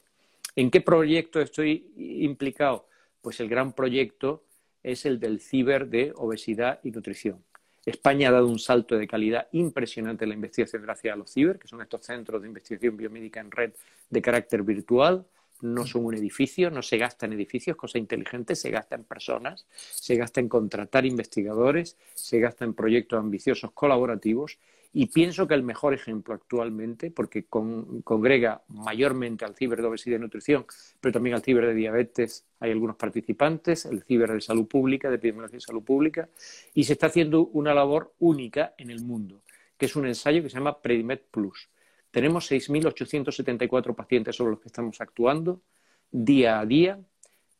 ¿En 0.56 0.70
qué 0.70 0.80
proyecto 0.80 1.40
estoy 1.40 1.92
implicado? 1.96 2.86
Pues 3.20 3.40
el 3.40 3.48
gran 3.48 3.72
proyecto 3.72 4.42
es 4.82 5.06
el 5.06 5.20
del 5.20 5.40
ciber 5.40 5.88
de 5.88 6.12
obesidad 6.16 6.80
y 6.82 6.90
nutrición. 6.90 7.42
España 7.84 8.28
ha 8.28 8.32
dado 8.32 8.46
un 8.46 8.58
salto 8.58 8.96
de 8.96 9.08
calidad 9.08 9.48
impresionante 9.52 10.24
en 10.24 10.30
la 10.30 10.34
investigación 10.36 10.82
gracias 10.82 11.14
a 11.14 11.16
los 11.16 11.32
CIBER, 11.32 11.58
que 11.58 11.68
son 11.68 11.82
estos 11.82 12.04
centros 12.04 12.40
de 12.40 12.48
investigación 12.48 12.96
biomédica 12.96 13.40
en 13.40 13.50
red 13.50 13.72
de 14.08 14.22
carácter 14.22 14.62
virtual. 14.62 15.26
No 15.60 15.86
son 15.86 16.04
un 16.04 16.14
edificio, 16.14 16.70
no 16.70 16.82
se 16.82 16.98
gasta 16.98 17.26
en 17.26 17.34
edificios, 17.34 17.76
cosa 17.76 17.98
inteligente, 17.98 18.56
se 18.56 18.70
gasta 18.70 18.96
en 18.96 19.04
personas, 19.04 19.66
se 19.70 20.16
gasta 20.16 20.40
en 20.40 20.48
contratar 20.48 21.06
investigadores, 21.06 21.96
se 22.14 22.40
gasta 22.40 22.64
en 22.64 22.74
proyectos 22.74 23.20
ambiciosos 23.20 23.70
colaborativos 23.72 24.58
y 24.94 25.06
pienso 25.06 25.48
que 25.48 25.54
el 25.54 25.62
mejor 25.62 25.94
ejemplo 25.94 26.34
actualmente, 26.34 27.10
porque 27.10 27.46
congrega 27.46 28.62
mayormente 28.68 29.44
al 29.44 29.54
ciber 29.54 29.80
de 29.80 29.88
obesidad 29.88 30.16
y 30.16 30.20
nutrición, 30.20 30.66
pero 31.00 31.12
también 31.12 31.34
al 31.34 31.42
ciber 31.42 31.66
de 31.66 31.74
diabetes, 31.74 32.44
hay 32.60 32.72
algunos 32.72 32.96
participantes, 32.96 33.86
el 33.86 34.02
ciber 34.02 34.32
de 34.32 34.40
salud 34.42 34.66
pública, 34.66 35.08
de 35.08 35.16
epidemiología 35.16 35.58
y 35.58 35.60
salud 35.62 35.82
pública, 35.82 36.28
y 36.74 36.84
se 36.84 36.92
está 36.92 37.06
haciendo 37.06 37.46
una 37.46 37.72
labor 37.72 38.12
única 38.18 38.74
en 38.76 38.90
el 38.90 39.02
mundo, 39.02 39.42
que 39.78 39.86
es 39.86 39.96
un 39.96 40.06
ensayo 40.06 40.42
que 40.42 40.50
se 40.50 40.58
llama 40.58 40.82
Predimed 40.82 41.20
Plus. 41.30 41.70
Tenemos 42.10 42.50
6.874 42.50 43.94
pacientes 43.94 44.36
sobre 44.36 44.50
los 44.50 44.60
que 44.60 44.68
estamos 44.68 45.00
actuando 45.00 45.62
día 46.10 46.60
a 46.60 46.66
día, 46.66 47.00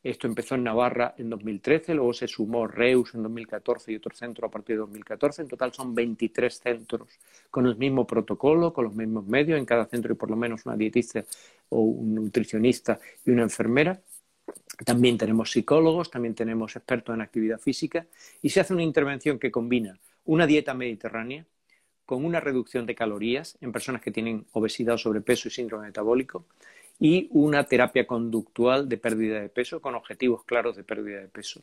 esto 0.03 0.27
empezó 0.27 0.57
en 0.57 0.65
Navarra 0.65 1.15
en 1.17 1.31
2013, 1.31 1.95
luego 1.95 2.13
se 2.13 2.27
sumó 2.27 2.67
Reus 2.67 3.15
en 3.15 3.23
2014 3.23 3.93
y 3.93 3.97
otro 3.97 4.15
centro 4.17 4.47
a 4.47 4.51
partir 4.51 4.77
de 4.77 4.81
2014. 4.81 5.43
En 5.43 5.49
total 5.49 5.73
son 5.73 5.95
23 5.95 6.59
centros 6.59 7.09
con 7.51 7.67
el 7.67 7.77
mismo 7.77 8.05
protocolo, 8.05 8.73
con 8.73 8.85
los 8.85 8.95
mismos 8.95 9.27
medios. 9.27 9.59
En 9.59 9.65
cada 9.65 9.87
centro 9.87 10.13
hay 10.13 10.17
por 10.17 10.29
lo 10.29 10.37
menos 10.37 10.67
una 10.67 10.77
dietista 10.77 11.25
o 11.69 11.81
un 11.83 12.17
nutricionista 12.17 12.99
y 13.25 13.31
una 13.31 13.43
enfermera. 13.43 14.01
También 14.85 15.17
tenemos 15.17 15.53
psicólogos, 15.53 16.11
también 16.11 16.35
tenemos 16.35 16.75
expertos 16.75 17.15
en 17.15 17.21
actividad 17.21 17.61
física 17.61 18.07
y 18.41 18.51
se 18.51 18.59
hace 18.59 18.75
una 18.75 18.83
intervención 18.83 19.39
que 19.39 19.53
combina 19.53 19.99
una 20.25 20.49
dieta 20.49 20.75
mediterránea 20.75 21.47
con 22.05 22.25
una 22.25 22.41
reducción 22.41 22.87
de 22.87 22.95
calorías 22.95 23.57
en 23.61 23.71
personas 23.71 24.03
que 24.03 24.11
tienen 24.11 24.47
obesidad 24.53 24.97
sobrepeso 24.97 25.49
y 25.49 25.53
síndrome 25.53 25.87
metabólico, 25.87 26.47
y 27.05 27.27
una 27.33 27.65
terapia 27.65 28.07
conductual 28.07 28.89
de 28.89 28.97
pérdida 28.97 29.41
de 29.41 29.49
peso 29.49 29.81
con 29.81 29.97
objetivos 29.97 30.45
claros 30.45 30.77
de 30.77 30.85
pérdida 30.85 31.19
de 31.19 31.27
peso. 31.27 31.61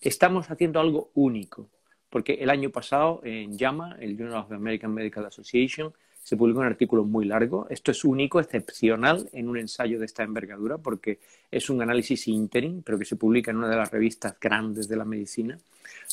Estamos 0.00 0.48
haciendo 0.48 0.78
algo 0.78 1.10
único, 1.14 1.66
porque 2.08 2.34
el 2.34 2.50
año 2.50 2.70
pasado 2.70 3.20
en 3.24 3.58
JAMA, 3.58 3.96
el 3.98 4.16
Journal 4.16 4.42
of 4.42 4.48
the 4.48 4.54
American 4.54 4.94
Medical 4.94 5.26
Association, 5.26 5.92
se 6.22 6.36
publicó 6.36 6.60
un 6.60 6.66
artículo 6.66 7.02
muy 7.02 7.24
largo. 7.24 7.66
Esto 7.68 7.90
es 7.90 8.04
único, 8.04 8.38
excepcional 8.38 9.28
en 9.32 9.48
un 9.48 9.58
ensayo 9.58 9.98
de 9.98 10.06
esta 10.06 10.22
envergadura, 10.22 10.78
porque 10.78 11.18
es 11.50 11.68
un 11.68 11.82
análisis 11.82 12.28
interim, 12.28 12.82
pero 12.82 12.96
que 12.96 13.04
se 13.04 13.16
publica 13.16 13.50
en 13.50 13.56
una 13.56 13.68
de 13.68 13.76
las 13.76 13.90
revistas 13.90 14.38
grandes 14.40 14.86
de 14.86 14.96
la 14.96 15.04
medicina, 15.04 15.58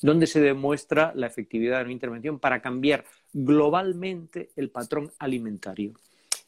donde 0.01 0.25
se 0.25 0.41
demuestra 0.41 1.11
la 1.13 1.27
efectividad 1.27 1.77
de 1.77 1.83
una 1.83 1.93
intervención 1.93 2.39
para 2.39 2.59
cambiar 2.59 3.05
globalmente 3.33 4.49
el 4.55 4.71
patrón 4.71 5.11
alimentario. 5.19 5.93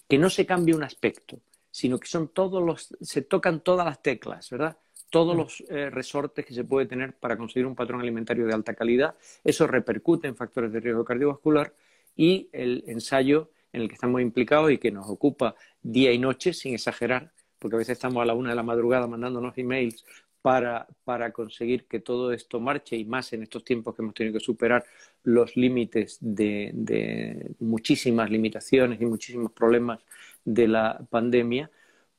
Que 0.09 0.17
no 0.17 0.31
se 0.31 0.47
cambie 0.47 0.73
un 0.73 0.83
aspecto, 0.83 1.39
sino 1.75 1.99
que 1.99 2.07
son 2.07 2.29
todos 2.29 2.63
los, 2.63 2.95
se 3.01 3.21
tocan 3.21 3.59
todas 3.59 3.85
las 3.85 4.01
teclas, 4.01 4.49
¿verdad? 4.49 4.77
Todos 5.09 5.35
mm. 5.35 5.37
los 5.37 5.63
eh, 5.67 5.89
resortes 5.89 6.45
que 6.45 6.53
se 6.53 6.63
puede 6.63 6.85
tener 6.85 7.11
para 7.17 7.35
conseguir 7.35 7.65
un 7.65 7.75
patrón 7.75 7.99
alimentario 7.99 8.45
de 8.45 8.53
alta 8.53 8.73
calidad. 8.73 9.15
Eso 9.43 9.67
repercute 9.67 10.29
en 10.29 10.37
factores 10.37 10.71
de 10.71 10.79
riesgo 10.79 11.03
cardiovascular 11.03 11.73
y 12.15 12.47
el 12.53 12.85
ensayo 12.87 13.49
en 13.73 13.81
el 13.81 13.89
que 13.89 13.95
estamos 13.95 14.21
implicados 14.21 14.71
y 14.71 14.77
que 14.77 14.89
nos 14.89 15.09
ocupa 15.09 15.53
día 15.83 16.13
y 16.13 16.17
noche, 16.17 16.53
sin 16.53 16.75
exagerar, 16.75 17.33
porque 17.59 17.75
a 17.75 17.79
veces 17.79 17.97
estamos 17.97 18.21
a 18.21 18.25
la 18.25 18.35
una 18.35 18.51
de 18.51 18.55
la 18.55 18.63
madrugada 18.63 19.05
mandándonos 19.05 19.57
emails 19.57 20.05
para, 20.41 20.87
para, 21.03 21.33
conseguir 21.33 21.87
que 21.87 21.99
todo 21.99 22.31
esto 22.31 22.61
marche 22.61 22.95
y 22.95 23.03
más 23.03 23.33
en 23.33 23.43
estos 23.43 23.65
tiempos 23.65 23.95
que 23.95 24.01
hemos 24.01 24.13
tenido 24.13 24.39
que 24.39 24.39
superar 24.39 24.85
los 25.23 25.57
límites 25.57 26.19
de, 26.21 26.71
de 26.73 27.51
muchísimas 27.59 28.29
limitaciones 28.29 29.01
y 29.01 29.05
muchísimos 29.05 29.51
problemas 29.51 29.99
de 30.45 30.67
la 30.67 31.05
pandemia, 31.09 31.69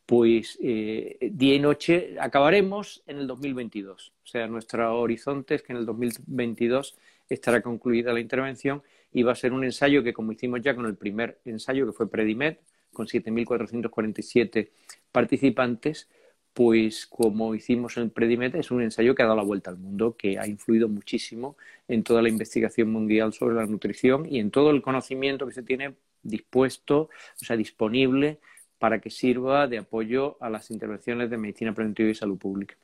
pues 0.05 0.59
eh, 0.63 1.19
día 1.33 1.55
y 1.55 1.59
noche 1.59 2.17
acabaremos 2.21 3.03
en 3.07 3.19
el 3.19 3.27
2022. 3.27 4.13
O 4.23 4.27
sea, 4.27 4.47
nuestro 4.47 5.01
horizonte 5.01 5.57
es 5.57 5.63
que 5.63 5.73
en 5.73 5.79
el 5.79 5.87
2022 5.87 6.97
estará 7.29 7.63
concluida 7.63 8.13
la 8.13 8.21
intervención 8.21 8.83
y 9.13 9.23
va 9.23 9.33
a 9.33 9.37
ser 9.37 9.53
un 9.53 9.65
ensayo 9.65 10.03
que, 10.03 10.13
como 10.13 10.33
hicimos 10.33 10.61
ya 10.63 10.75
con 10.77 10.87
el 10.87 10.97
primer 10.97 11.39
ensayo, 11.45 11.87
que 11.87 11.93
fue 11.93 12.11
Predimed, 12.11 12.59
con 12.93 13.07
7.447 13.07 14.71
participantes, 15.11 16.09
pues 16.53 17.07
como 17.07 17.55
hicimos 17.55 17.97
en 17.97 18.05
el 18.05 18.11
Predimed, 18.11 18.55
es 18.55 18.71
un 18.71 18.83
ensayo 18.83 19.15
que 19.15 19.23
ha 19.23 19.27
dado 19.27 19.37
la 19.37 19.43
vuelta 19.43 19.71
al 19.71 19.77
mundo, 19.77 20.17
que 20.17 20.39
ha 20.39 20.47
influido 20.47 20.89
muchísimo 20.89 21.57
en 21.89 22.03
toda 22.03 22.23
la 22.23 22.29
investigación 22.29 22.91
mundial 22.91 23.33
sobre 23.33 23.57
la 23.57 23.67
nutrición 23.67 24.27
y 24.27 24.39
en 24.39 24.51
todo 24.51 24.71
el 24.71 24.83
conocimiento 24.83 25.47
que 25.47 25.53
se 25.53 25.63
tiene 25.63 25.95
dispuesto, 26.23 27.09
o 27.41 27.45
sea, 27.45 27.57
disponible 27.57 28.41
para 28.79 29.01
que 29.01 29.11
sirva 29.11 29.67
de 29.67 29.79
apoyo 29.79 30.37
a 30.41 30.51
las 30.51 30.71
intervenciones 30.71 31.31
de 31.31 31.39
medicina 31.39 31.75
preventiva 31.75 32.11
y 32.11 32.15
salud 32.15 32.39
pública. 32.39 32.77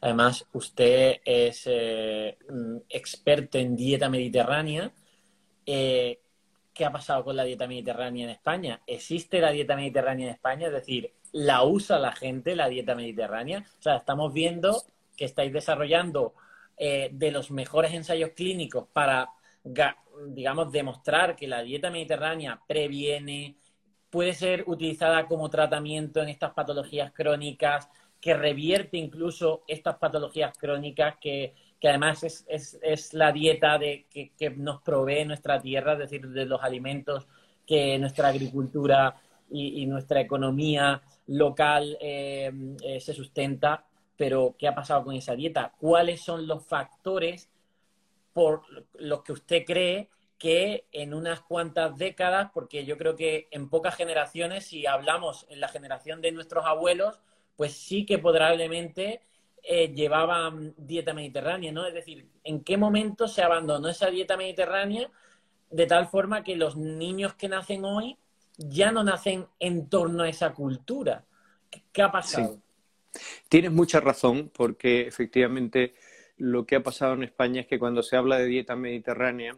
Además, 0.00 0.46
usted 0.52 1.20
es 1.24 1.64
eh, 1.66 2.38
experto 2.88 3.58
en 3.58 3.76
dieta 3.76 4.08
mediterránea. 4.08 4.90
Eh, 5.66 6.20
¿Qué 6.72 6.84
ha 6.84 6.92
pasado 6.92 7.24
con 7.24 7.36
la 7.36 7.44
dieta 7.44 7.68
mediterránea 7.68 8.24
en 8.24 8.30
España? 8.30 8.80
¿Existe 8.86 9.40
la 9.40 9.50
dieta 9.50 9.76
mediterránea 9.76 10.28
en 10.28 10.34
España? 10.34 10.66
Es 10.68 10.72
decir, 10.72 11.12
¿la 11.32 11.62
usa 11.62 11.98
la 11.98 12.12
gente 12.12 12.56
la 12.56 12.68
dieta 12.68 12.94
mediterránea? 12.94 13.64
O 13.78 13.82
sea, 13.82 13.96
estamos 13.96 14.32
viendo 14.32 14.82
que 15.16 15.24
estáis 15.24 15.52
desarrollando 15.52 16.34
eh, 16.76 17.10
de 17.12 17.30
los 17.30 17.50
mejores 17.50 17.92
ensayos 17.92 18.30
clínicos 18.30 18.88
para 18.92 19.28
digamos, 20.28 20.72
demostrar 20.72 21.36
que 21.36 21.46
la 21.46 21.62
dieta 21.62 21.90
mediterránea 21.90 22.60
previene, 22.66 23.56
puede 24.10 24.32
ser 24.32 24.64
utilizada 24.66 25.26
como 25.26 25.50
tratamiento 25.50 26.22
en 26.22 26.28
estas 26.28 26.52
patologías 26.52 27.12
crónicas, 27.12 27.88
que 28.20 28.34
revierte 28.34 28.96
incluso 28.96 29.64
estas 29.68 29.96
patologías 29.96 30.56
crónicas, 30.56 31.16
que, 31.20 31.54
además 31.82 32.22
es, 32.22 33.12
la 33.12 33.32
dieta 33.32 33.76
de, 33.76 34.06
que, 34.10 34.50
nos 34.56 34.80
provee 34.80 35.26
nuestra 35.26 35.60
tierra, 35.60 35.92
es 35.92 35.98
decir, 35.98 36.28
de 36.28 36.46
los 36.46 36.62
alimentos 36.62 37.26
que 37.66 37.98
nuestra 37.98 38.28
agricultura 38.28 39.14
y, 39.50 39.84
nuestra 39.86 40.20
economía 40.20 41.02
local 41.26 41.98
eh, 42.00 42.50
eh, 42.82 43.00
se 43.00 43.12
sustenta. 43.12 43.84
Pero, 44.16 44.54
¿qué 44.58 44.68
ha 44.68 44.74
pasado 44.74 45.04
con 45.04 45.14
esa 45.14 45.34
dieta? 45.34 45.74
¿Cuáles 45.78 46.22
son 46.22 46.46
los 46.46 46.64
factores 46.64 47.50
por 48.34 48.62
los 48.94 49.22
que 49.22 49.32
usted 49.32 49.64
cree 49.64 50.10
que 50.36 50.86
en 50.92 51.14
unas 51.14 51.40
cuantas 51.40 51.96
décadas, 51.96 52.50
porque 52.52 52.84
yo 52.84 52.98
creo 52.98 53.16
que 53.16 53.48
en 53.50 53.70
pocas 53.70 53.96
generaciones, 53.96 54.66
si 54.66 54.84
hablamos 54.84 55.46
en 55.48 55.60
la 55.60 55.68
generación 55.68 56.20
de 56.20 56.32
nuestros 56.32 56.66
abuelos, 56.66 57.20
pues 57.56 57.72
sí 57.72 58.04
que 58.04 58.18
probablemente 58.18 59.22
eh, 59.62 59.88
llevaban 59.94 60.74
dieta 60.76 61.14
mediterránea, 61.14 61.72
¿no? 61.72 61.86
Es 61.86 61.94
decir, 61.94 62.28
¿en 62.42 62.62
qué 62.62 62.76
momento 62.76 63.26
se 63.28 63.42
abandonó 63.42 63.88
esa 63.88 64.10
dieta 64.10 64.36
mediterránea 64.36 65.10
de 65.70 65.86
tal 65.86 66.08
forma 66.08 66.44
que 66.44 66.56
los 66.56 66.76
niños 66.76 67.34
que 67.34 67.48
nacen 67.48 67.84
hoy 67.84 68.18
ya 68.58 68.92
no 68.92 69.02
nacen 69.02 69.46
en 69.60 69.88
torno 69.88 70.24
a 70.24 70.28
esa 70.28 70.52
cultura? 70.52 71.24
¿Qué 71.92 72.02
ha 72.02 72.12
pasado? 72.12 72.58
Tienes 73.48 73.72
mucha 73.72 74.00
razón, 74.00 74.50
porque 74.52 75.06
efectivamente 75.06 75.94
lo 76.36 76.66
que 76.66 76.76
ha 76.76 76.82
pasado 76.82 77.14
en 77.14 77.22
España 77.22 77.62
es 77.62 77.66
que 77.66 77.78
cuando 77.78 78.02
se 78.02 78.16
habla 78.16 78.38
de 78.38 78.46
dieta 78.46 78.76
mediterránea, 78.76 79.56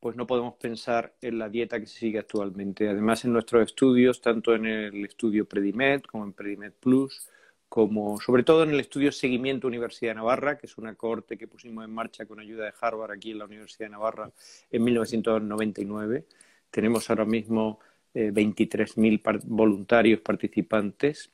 pues 0.00 0.16
no 0.16 0.26
podemos 0.26 0.54
pensar 0.54 1.14
en 1.20 1.38
la 1.38 1.48
dieta 1.48 1.78
que 1.78 1.86
se 1.86 1.98
sigue 1.98 2.18
actualmente. 2.18 2.88
Además, 2.88 3.24
en 3.24 3.32
nuestros 3.32 3.64
estudios, 3.64 4.20
tanto 4.20 4.54
en 4.54 4.66
el 4.66 5.04
estudio 5.04 5.46
Predimed 5.46 6.02
como 6.02 6.24
en 6.24 6.32
Predimed 6.32 6.72
Plus, 6.80 7.28
como 7.68 8.18
sobre 8.20 8.42
todo 8.42 8.64
en 8.64 8.70
el 8.70 8.80
estudio 8.80 9.12
Seguimiento 9.12 9.68
Universidad 9.68 10.12
de 10.12 10.16
Navarra, 10.16 10.58
que 10.58 10.66
es 10.66 10.76
una 10.78 10.94
cohorte 10.94 11.38
que 11.38 11.46
pusimos 11.46 11.84
en 11.84 11.94
marcha 11.94 12.26
con 12.26 12.40
ayuda 12.40 12.64
de 12.64 12.72
Harvard 12.80 13.12
aquí 13.12 13.30
en 13.30 13.38
la 13.38 13.44
Universidad 13.44 13.86
de 13.86 13.90
Navarra 13.90 14.30
en 14.70 14.84
1999. 14.84 16.26
Tenemos 16.70 17.08
ahora 17.10 17.24
mismo 17.24 17.78
eh, 18.14 18.32
23.000 18.32 19.42
voluntarios 19.44 20.20
participantes 20.20 21.30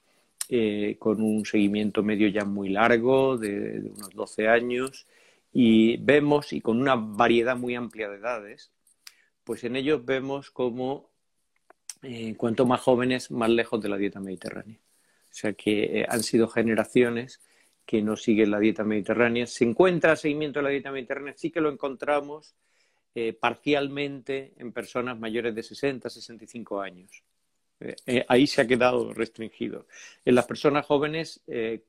eh, 0.48 0.96
con 0.98 1.20
un 1.22 1.44
seguimiento 1.44 2.04
medio 2.04 2.28
ya 2.28 2.44
muy 2.44 2.68
largo, 2.68 3.36
de, 3.36 3.80
unos 3.96 4.10
12 4.14 4.48
años, 4.48 5.06
y 5.52 5.96
vemos, 5.96 6.52
y 6.52 6.60
con 6.60 6.80
una 6.80 6.94
variedad 6.94 7.56
muy 7.56 7.74
amplia 7.74 8.08
de 8.08 8.18
edades, 8.18 8.70
pues 9.44 9.64
en 9.64 9.76
ellos 9.76 10.04
vemos 10.04 10.50
como 10.50 11.10
eh, 12.02 12.34
cuanto 12.36 12.64
más 12.64 12.80
jóvenes, 12.80 13.30
más 13.30 13.50
lejos 13.50 13.82
de 13.82 13.88
la 13.88 13.96
dieta 13.96 14.20
mediterránea. 14.20 14.78
O 15.30 15.34
sea 15.34 15.52
que 15.54 16.00
eh, 16.00 16.06
han 16.08 16.22
sido 16.22 16.48
generaciones 16.48 17.40
que 17.84 18.02
no 18.02 18.16
siguen 18.16 18.52
la 18.52 18.60
dieta 18.60 18.84
mediterránea. 18.84 19.46
Se 19.46 19.64
encuentra 19.64 20.16
seguimiento 20.16 20.60
de 20.60 20.64
la 20.64 20.70
dieta 20.70 20.92
mediterránea, 20.92 21.34
sí 21.36 21.50
que 21.50 21.60
lo 21.60 21.70
encontramos 21.70 22.54
parcialmente 23.40 24.52
en 24.58 24.72
personas 24.72 25.18
mayores 25.18 25.54
de 25.54 25.62
60, 25.62 26.10
65 26.10 26.82
años. 26.82 27.24
Eh, 27.80 27.96
eh, 28.06 28.24
ahí 28.28 28.46
se 28.46 28.60
ha 28.60 28.66
quedado 28.66 29.12
restringido. 29.12 29.86
En 30.24 30.34
las 30.34 30.46
personas 30.46 30.86
jóvenes, 30.86 31.42
eh, 31.46 31.82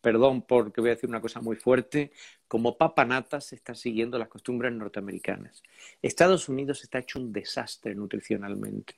perdón 0.00 0.42
porque 0.42 0.80
voy 0.80 0.90
a 0.90 0.94
decir 0.94 1.08
una 1.08 1.20
cosa 1.20 1.40
muy 1.40 1.56
fuerte, 1.56 2.12
como 2.48 2.76
papanata 2.76 3.40
se 3.40 3.56
está 3.56 3.74
siguiendo 3.74 4.18
las 4.18 4.28
costumbres 4.28 4.72
norteamericanas. 4.72 5.62
Estados 6.02 6.48
Unidos 6.48 6.82
está 6.82 6.98
hecho 6.98 7.18
un 7.18 7.32
desastre 7.32 7.94
nutricionalmente. 7.94 8.94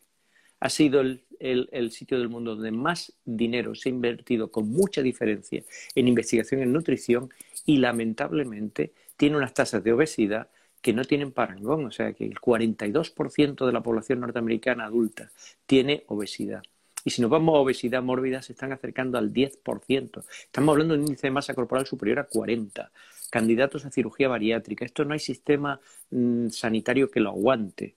Ha 0.61 0.71
sido 0.71 1.03
el, 1.03 1.91
sitio 1.91 2.19
del 2.19 2.31
mundo 2.31 2.55
donde 2.55 2.71
más 2.71 3.13
dinero 3.25 3.75
se 3.75 3.89
ha 3.89 3.93
invertido 3.93 4.51
con 4.51 4.71
mucha 4.71 5.03
diferencia 5.03 5.63
en 5.95 6.09
investigación 6.09 6.63
en 6.63 6.73
nutrición 6.73 7.29
y 7.67 7.77
lamentablemente 7.77 8.93
tiene 9.17 9.37
unas 9.37 9.53
tasas 9.53 9.85
de 9.85 9.93
obesidad 9.93 10.49
que 10.85 10.93
no 10.93 11.03
tienen 11.07 11.33
parangón, 11.33 11.87
o 11.87 11.91
sea 11.91 12.13
que 12.13 12.27
el 12.27 12.35
42% 12.35 13.65
de 13.65 13.73
la 13.73 13.83
población 13.83 14.21
norteamericana 14.21 14.85
adulta 14.85 15.31
tiene 15.65 16.05
obesidad. 16.09 16.63
Y 17.07 17.11
si 17.11 17.23
nos 17.23 17.31
vamos 17.31 17.55
a 17.55 17.61
obesidad 17.61 18.03
mórbida, 18.03 18.43
se 18.43 18.53
están 18.53 18.71
acercando 18.71 19.17
al 19.17 19.33
10%. 19.33 20.25
Estamos 20.45 20.73
hablando 20.75 20.93
de 20.93 21.01
un 21.01 21.07
índice 21.07 21.29
de 21.29 21.31
masa 21.31 21.55
corporal 21.55 21.87
superior 21.87 22.19
a 22.19 22.25
40. 22.25 22.93
Candidatos 23.31 23.87
a 23.87 23.91
cirugía 23.91 24.29
bariátrica. 24.29 24.85
Esto 24.85 25.07
no 25.07 25.15
hay 25.15 25.21
sistema 25.21 25.81
mm, 26.11 26.49
sanitario 26.49 27.11
que 27.11 27.21
lo 27.21 27.31
aguante. 27.31 27.95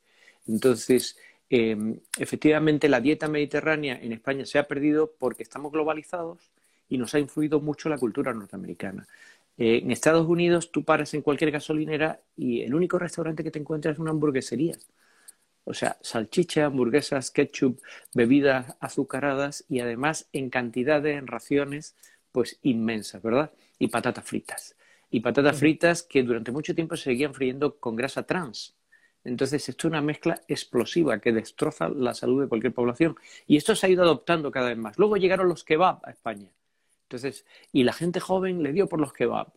Entonces, 0.47 1.17
em, 1.49 1.99
efectivamente, 2.17 2.87
la 2.87 3.01
dieta 3.01 3.27
mediterránea 3.27 3.99
en 4.01 4.13
España 4.13 4.45
se 4.45 4.59
ha 4.59 4.63
perdido 4.63 5.11
porque 5.19 5.43
estamos 5.43 5.73
globalizados 5.73 6.39
y 6.87 6.97
nos 6.97 7.13
ha 7.15 7.19
influido 7.19 7.59
mucho 7.59 7.89
la 7.89 7.97
cultura 7.97 8.33
norteamericana. 8.33 9.07
Eh, 9.57 9.81
en 9.83 9.91
Estados 9.91 10.27
Unidos 10.27 10.71
tú 10.71 10.83
paras 10.85 11.13
en 11.13 11.21
cualquier 11.21 11.51
gasolinera 11.51 12.21
y 12.35 12.61
el 12.61 12.75
único 12.75 12.99
restaurante 12.99 13.43
que 13.43 13.51
te 13.51 13.59
encuentras 13.59 13.93
es 13.93 13.99
una 13.99 14.11
hamburguesería. 14.11 14.75
O 15.65 15.73
sea, 15.73 15.97
salchicha, 16.01 16.65
hamburguesas, 16.65 17.31
ketchup, 17.31 17.81
bebidas 18.13 18.77
azucaradas 18.79 19.65
y 19.67 19.81
además 19.81 20.29
en 20.31 20.49
cantidades, 20.49 21.17
en 21.17 21.27
raciones, 21.27 21.95
pues 22.31 22.59
inmensas, 22.61 23.21
¿verdad? 23.21 23.51
Y 23.79 23.89
patatas 23.89 24.25
fritas. 24.25 24.77
Y 25.09 25.19
patatas 25.21 25.59
fritas 25.59 26.03
que 26.03 26.23
durante 26.23 26.51
mucho 26.51 26.75
tiempo 26.75 26.95
se 26.95 27.05
seguían 27.05 27.33
friendo 27.33 27.79
con 27.79 27.95
grasa 27.95 28.23
trans. 28.23 28.75
Entonces, 29.23 29.67
esto 29.67 29.87
es 29.87 29.91
una 29.91 30.01
mezcla 30.01 30.41
explosiva 30.47 31.19
que 31.19 31.33
destroza 31.33 31.89
la 31.89 32.13
salud 32.13 32.41
de 32.43 32.47
cualquier 32.47 32.73
población. 32.73 33.15
Y 33.45 33.57
esto 33.57 33.75
se 33.75 33.87
ha 33.87 33.89
ido 33.89 34.03
adoptando 34.03 34.51
cada 34.51 34.69
vez 34.69 34.77
más. 34.77 34.97
Luego 34.97 35.17
llegaron 35.17 35.49
los 35.49 35.63
kebab 35.65 35.99
a 36.05 36.11
España. 36.11 36.49
Entonces, 37.07 37.45
y 37.71 37.83
la 37.83 37.93
gente 37.93 38.19
joven 38.19 38.61
le 38.63 38.73
dio 38.73 38.87
por 38.87 38.99
los 38.99 39.13
kebab. 39.13 39.53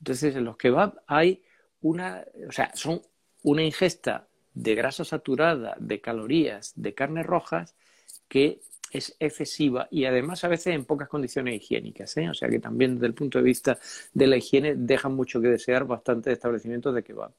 Entonces, 0.00 0.34
en 0.36 0.44
los 0.44 0.56
kebab 0.56 1.02
hay 1.06 1.42
una, 1.82 2.24
o 2.48 2.52
sea, 2.52 2.70
son 2.74 3.02
una 3.42 3.62
ingesta 3.62 4.26
de 4.54 4.74
grasa 4.74 5.04
saturada, 5.04 5.76
de 5.78 6.00
calorías, 6.00 6.72
de 6.76 6.94
carnes 6.94 7.26
rojas, 7.26 7.74
que 8.26 8.60
es 8.90 9.16
excesiva 9.18 9.88
y 9.90 10.04
además 10.04 10.44
a 10.44 10.48
veces 10.48 10.68
en 10.68 10.84
pocas 10.84 11.08
condiciones 11.08 11.56
higiénicas. 11.56 12.16
¿eh? 12.16 12.30
O 12.30 12.34
sea 12.34 12.48
que 12.48 12.60
también 12.60 12.94
desde 12.94 13.08
el 13.08 13.14
punto 13.14 13.38
de 13.38 13.44
vista 13.44 13.78
de 14.12 14.26
la 14.26 14.36
higiene 14.36 14.76
dejan 14.76 15.14
mucho 15.14 15.40
que 15.40 15.48
desear 15.48 15.84
bastantes 15.84 16.32
establecimientos 16.32 16.94
de 16.94 17.02
kebab. 17.02 17.32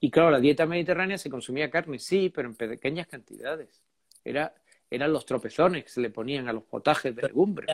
Y 0.00 0.10
claro, 0.10 0.30
la 0.30 0.40
dieta 0.40 0.66
mediterránea 0.66 1.16
se 1.16 1.30
consumía 1.30 1.70
carne, 1.70 1.98
sí, 1.98 2.30
pero 2.34 2.48
en 2.48 2.54
pequeñas 2.56 3.06
cantidades. 3.06 3.80
Era, 4.24 4.54
eran 4.90 5.12
los 5.12 5.24
tropezones 5.24 5.84
que 5.84 5.90
se 5.90 6.00
le 6.00 6.10
ponían 6.10 6.48
a 6.48 6.52
los 6.52 6.64
potajes 6.64 7.14
de 7.14 7.22
legumbres 7.22 7.68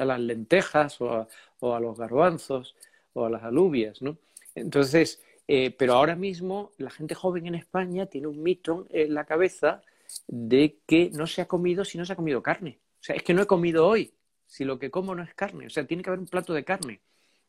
a 0.00 0.04
las 0.04 0.20
lentejas 0.20 1.00
o 1.00 1.28
a, 1.60 1.80
los 1.80 1.98
garbanzos 1.98 2.74
o 3.12 3.26
a 3.26 3.30
las 3.30 3.42
alubias, 3.42 4.02
¿no? 4.02 4.18
Entonces, 4.54 5.20
eh, 5.46 5.70
pero 5.76 5.94
ahora 5.94 6.16
mismo 6.16 6.72
la 6.78 6.90
gente 6.90 7.14
joven 7.14 7.46
en 7.46 7.54
España 7.54 8.06
tiene 8.06 8.26
un 8.26 8.42
mito 8.42 8.86
en 8.90 9.14
la 9.14 9.24
cabeza 9.24 9.82
de 10.26 10.78
que 10.86 11.10
no 11.12 11.26
se 11.26 11.42
ha 11.42 11.46
comido 11.46 11.84
si 11.84 11.98
no 11.98 12.04
se 12.04 12.12
ha 12.12 12.16
comido 12.16 12.42
carne. 12.42 12.80
O 13.00 13.02
sea, 13.02 13.16
es 13.16 13.22
que 13.22 13.34
no 13.34 13.42
he 13.42 13.46
comido 13.46 13.86
hoy, 13.86 14.14
si 14.46 14.64
lo 14.64 14.78
que 14.78 14.90
como 14.90 15.14
no 15.14 15.22
es 15.22 15.34
carne. 15.34 15.66
O 15.66 15.70
sea, 15.70 15.86
tiene 15.86 16.02
que 16.02 16.10
haber 16.10 16.20
un 16.20 16.26
plato 16.26 16.54
de 16.54 16.64
carne. 16.64 17.00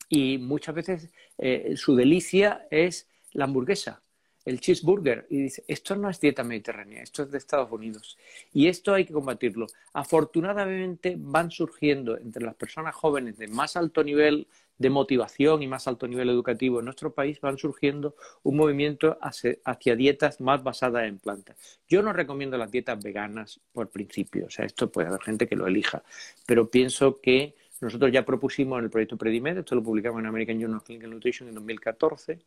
Y 0.10 0.38
muchas 0.38 0.76
veces 0.76 1.10
eh, 1.38 1.74
su 1.78 1.96
delicia 1.96 2.68
es 2.70 3.08
la 3.32 3.46
hamburguesa 3.46 4.02
el 4.45 4.60
cheeseburger 4.60 5.27
y 5.30 5.43
dice, 5.43 5.63
esto 5.67 5.95
no 5.95 6.10
es 6.10 6.19
dieta 6.19 6.43
mediterránea, 6.43 7.04
esto 7.04 7.23
es 7.23 7.32
de 7.32 7.38
Estados 7.38 7.71
Unidos. 7.71 8.17
Y 8.54 8.67
esto 8.67 8.93
hay 8.93 9.06
que 9.06 9.13
combatirlo. 9.13 9.67
Afortunadamente 9.93 11.15
van 11.17 11.51
surgiendo 11.51 12.17
entre 12.17 12.43
las 12.43 12.56
personas 12.56 12.95
jóvenes 12.95 13.38
de 13.38 13.47
más 13.47 13.75
alto 13.75 14.04
nivel 14.04 14.47
de 14.82 14.89
motivación 14.89 15.62
y 15.62 15.67
más 15.67 15.88
alto 15.88 16.08
nivel 16.08 16.30
educativo 16.30 16.80
en 16.80 16.86
nuestro 16.86 17.13
país, 17.13 17.39
van 17.39 17.58
surgiendo 17.58 18.15
un 18.41 18.58
movimiento 18.58 19.17
hacia, 19.21 19.95
dietas 19.95 20.41
más 20.41 20.63
basadas 20.63 21.08
en 21.08 21.19
plantas. 21.19 21.80
Yo 21.88 22.01
no 22.01 22.12
recomiendo 22.13 22.58
las 22.58 22.71
dietas 22.71 23.01
veganas 23.01 23.60
por 23.71 23.89
principio, 23.89 24.47
o 24.47 24.49
sea, 24.49 24.65
esto 24.65 24.91
puede 24.91 25.10
haber 25.10 25.21
gente 25.21 25.47
que 25.47 25.56
lo 25.56 25.67
elija, 25.67 26.04
pero 26.47 26.69
pienso 26.69 27.21
que 27.21 27.56
nosotros 27.80 28.12
ya 28.12 28.25
propusimos 28.25 28.80
en 28.80 28.86
el 28.86 28.89
proyecto 28.89 29.17
Predimed, 29.17 29.60
esto 29.60 29.75
lo 29.75 29.84
publicamos 29.84 30.19
en 30.19 30.25
American 30.25 30.60
Journal 30.60 30.77
of 30.77 30.84
Clinical 30.84 31.12
Nutrition 31.12 31.47
en 31.49 31.56
2014, 31.56 32.39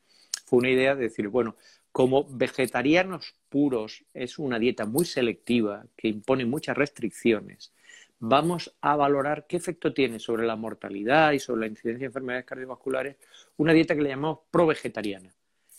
fue 0.44 0.58
una 0.58 0.70
idea 0.70 0.96
de 0.96 1.04
decir, 1.04 1.28
bueno, 1.28 1.56
como 1.94 2.24
vegetarianos 2.28 3.36
puros 3.48 4.02
es 4.14 4.40
una 4.40 4.58
dieta 4.58 4.84
muy 4.84 5.04
selectiva 5.04 5.86
que 5.96 6.08
impone 6.08 6.44
muchas 6.44 6.76
restricciones, 6.76 7.72
vamos 8.18 8.74
a 8.80 8.96
valorar 8.96 9.46
qué 9.46 9.56
efecto 9.56 9.94
tiene 9.94 10.18
sobre 10.18 10.44
la 10.44 10.56
mortalidad 10.56 11.30
y 11.30 11.38
sobre 11.38 11.60
la 11.60 11.66
incidencia 11.68 12.00
de 12.00 12.06
enfermedades 12.06 12.46
cardiovasculares 12.46 13.14
una 13.58 13.72
dieta 13.72 13.94
que 13.94 14.02
le 14.02 14.08
llamamos 14.08 14.40
pro-vegetariana, 14.50 15.32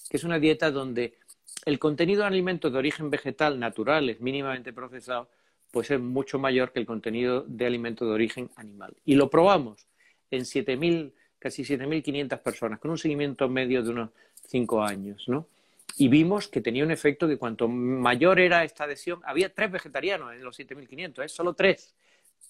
que 0.10 0.16
es 0.16 0.24
una 0.24 0.40
dieta 0.40 0.72
donde 0.72 1.18
el 1.66 1.80
contenido 1.80 2.22
de 2.22 2.28
alimentos 2.28 2.72
de 2.72 2.78
origen 2.80 3.10
vegetal 3.10 3.60
naturales, 3.60 4.22
mínimamente 4.22 4.72
procesados, 4.72 5.28
pues 5.70 5.92
es 5.92 6.00
mucho 6.00 6.40
mayor 6.40 6.72
que 6.72 6.80
el 6.80 6.86
contenido 6.86 7.44
de 7.46 7.66
alimentos 7.66 8.08
de 8.08 8.14
origen 8.14 8.50
animal. 8.56 8.96
Y 9.04 9.16
lo 9.16 9.30
probamos 9.30 9.86
en 10.32 10.44
7.000, 10.44 11.12
casi 11.40 11.64
7.500 11.64 12.40
personas, 12.40 12.80
con 12.80 12.92
un 12.92 12.98
seguimiento 12.98 13.50
medio 13.50 13.84
de 13.84 13.90
unos 13.90 14.12
5 14.48 14.82
años, 14.82 15.26
¿no? 15.28 15.50
Y 15.98 16.10
vimos 16.10 16.48
que 16.48 16.62
tenía 16.62 16.84
un 16.84 16.92
efecto 16.92 17.28
que 17.28 17.38
cuanto 17.38 17.68
mayor 17.68 18.40
era 18.40 18.64
esta 18.64 18.84
adhesión, 18.84 19.22
había 19.26 19.54
tres 19.54 19.72
vegetarianos 19.72 20.34
en 20.34 20.44
los 20.44 20.60
7.500, 20.60 21.24
¿eh? 21.24 21.30
solo 21.30 21.54
tres, 21.54 21.96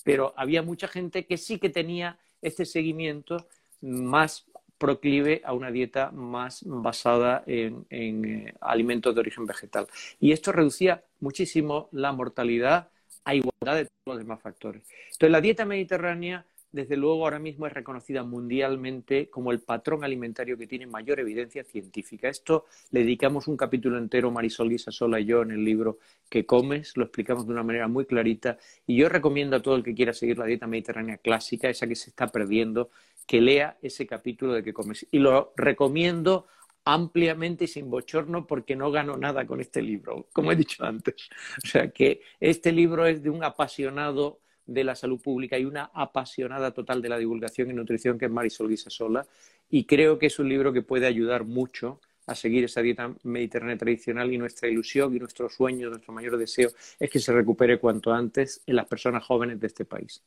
pero 0.04 0.34
había 0.36 0.62
mucha 0.62 0.88
gente 0.88 1.26
que 1.26 1.38
sí 1.38 1.60
que 1.60 1.69
tenía 1.69 2.17
este 2.41 2.65
seguimiento 2.65 3.48
más 3.82 4.45
proclive 4.78 5.41
a 5.45 5.54
una 5.54 5.71
dieta 5.71 6.12
más 6.12 6.63
basada 6.65 7.43
en, 7.48 7.86
eh, 7.89 8.54
alimentos 8.60 9.15
de 9.15 9.21
origen 9.21 9.45
vegetal. 9.45 9.88
Y 10.19 10.32
esto 10.32 10.52
reducía 10.52 11.04
muchísimo 11.19 11.88
la 11.91 12.12
mortalidad 12.12 12.89
a 13.24 13.36
igualdad 13.36 13.76
de 13.76 13.86
todos 13.86 14.06
los 14.06 14.17
demás 14.17 14.41
factores. 14.41 14.84
Entonces, 15.06 15.32
la 15.32 15.41
dieta 15.41 15.65
mediterránea 15.65 16.45
desde 16.76 16.98
luego, 16.98 17.24
ahora 17.24 17.40
mismo 17.40 17.66
es 17.66 17.74
reconocida 17.74 18.24
mundialmente 18.24 19.30
como 19.30 19.54
el 19.54 19.62
patrón 19.62 20.04
alimentario 20.04 20.58
que 20.58 20.68
tiene 20.68 20.86
mayor 20.86 21.22
evidencia 21.22 21.64
científica. 21.64 22.28
Esto 22.28 22.66
le 22.92 23.00
dedicamos 23.00 23.48
un 23.48 23.56
capítulo 23.56 23.98
entero, 23.98 24.30
Marisol 24.30 24.70
Guisasola 24.70 25.22
y 25.22 25.26
yo, 25.26 25.42
en 25.42 25.52
el 25.52 25.64
libro 25.64 26.00
que 26.30 26.46
comes, 26.46 26.98
lo 26.98 27.06
explicamos 27.06 27.48
de 27.48 27.54
una 27.54 27.64
manera 27.64 27.88
muy 27.88 28.06
clarita. 28.06 28.58
Y 28.86 28.98
yo 28.98 29.08
recomiendo 29.08 29.56
a 29.56 29.62
todo 29.62 29.78
el 29.78 29.84
que 29.84 29.96
quiera 29.96 30.12
seguir 30.12 30.38
la 30.38 30.46
dieta 30.46 30.68
mediterránea 30.68 31.18
clásica, 31.18 31.70
esa 31.70 31.88
que 31.88 31.96
se 31.96 32.10
está 32.10 32.28
perdiendo, 32.28 32.90
que 33.26 33.40
lea 33.40 33.78
ese 33.82 34.06
capítulo 34.06 34.52
de 34.52 34.62
que 34.62 34.74
comes. 34.74 35.08
Y 35.12 35.20
lo 35.20 35.54
recomiendo 35.56 36.48
ampliamente 36.84 37.64
y 37.64 37.68
sin 37.68 37.90
bochorno 37.90 38.46
porque 38.46 38.76
no 38.76 38.92
gano 38.92 39.16
nada 39.16 39.48
con 39.48 39.62
este 39.62 39.82
libro, 39.82 40.28
como 40.34 40.52
he 40.52 40.58
dicho 40.58 40.84
antes. 40.84 41.30
O 41.64 41.68
sea 41.68 41.90
que 41.90 42.20
este 42.42 42.74
libro 42.74 43.06
es 43.06 43.24
de 43.24 43.30
un 43.30 43.46
apasionado 43.46 44.40
de 44.65 44.84
la 44.84 44.95
salud 44.95 45.19
pública 45.21 45.58
y 45.58 45.65
una 45.65 45.91
apasionada 45.93 46.71
total 46.71 47.01
de 47.01 47.10
la 47.10 47.17
divulgación 47.17 47.69
y 47.69 47.73
nutrición 47.73 48.17
que 48.17 48.25
es 48.25 48.32
Marisol 48.32 48.69
Guisasola 48.69 49.25
y 49.69 49.86
creo 49.86 50.17
que 50.17 50.28
es 50.28 50.39
un 50.39 50.49
libro 50.49 50.73
que 50.73 50.82
puede 50.82 51.08
ayudar 51.08 51.43
mucho 51.43 51.99
a 52.28 52.36
seguir 52.36 52.63
esa 52.63 52.82
dieta 52.82 53.13
mediterránea 53.23 53.78
tradicional 53.78 54.34
y 54.34 54.38
nuestra 54.38 54.67
ilusión 54.67 55.15
y 55.15 55.19
nuestro 55.19 55.49
sueño, 55.49 55.89
nuestro 55.89 56.13
mayor 56.13 56.38
deseo 56.38 56.69
es 56.99 57.10
que 57.10 57.19
se 57.19 57.32
recupere 57.32 57.80
cuanto 57.80 58.12
antes 58.12 58.62
en 58.65 58.75
las 58.75 58.88
personas 58.88 59.23
jóvenes 59.23 59.60
de 59.60 59.67
este 59.67 59.86
país. 59.86 60.23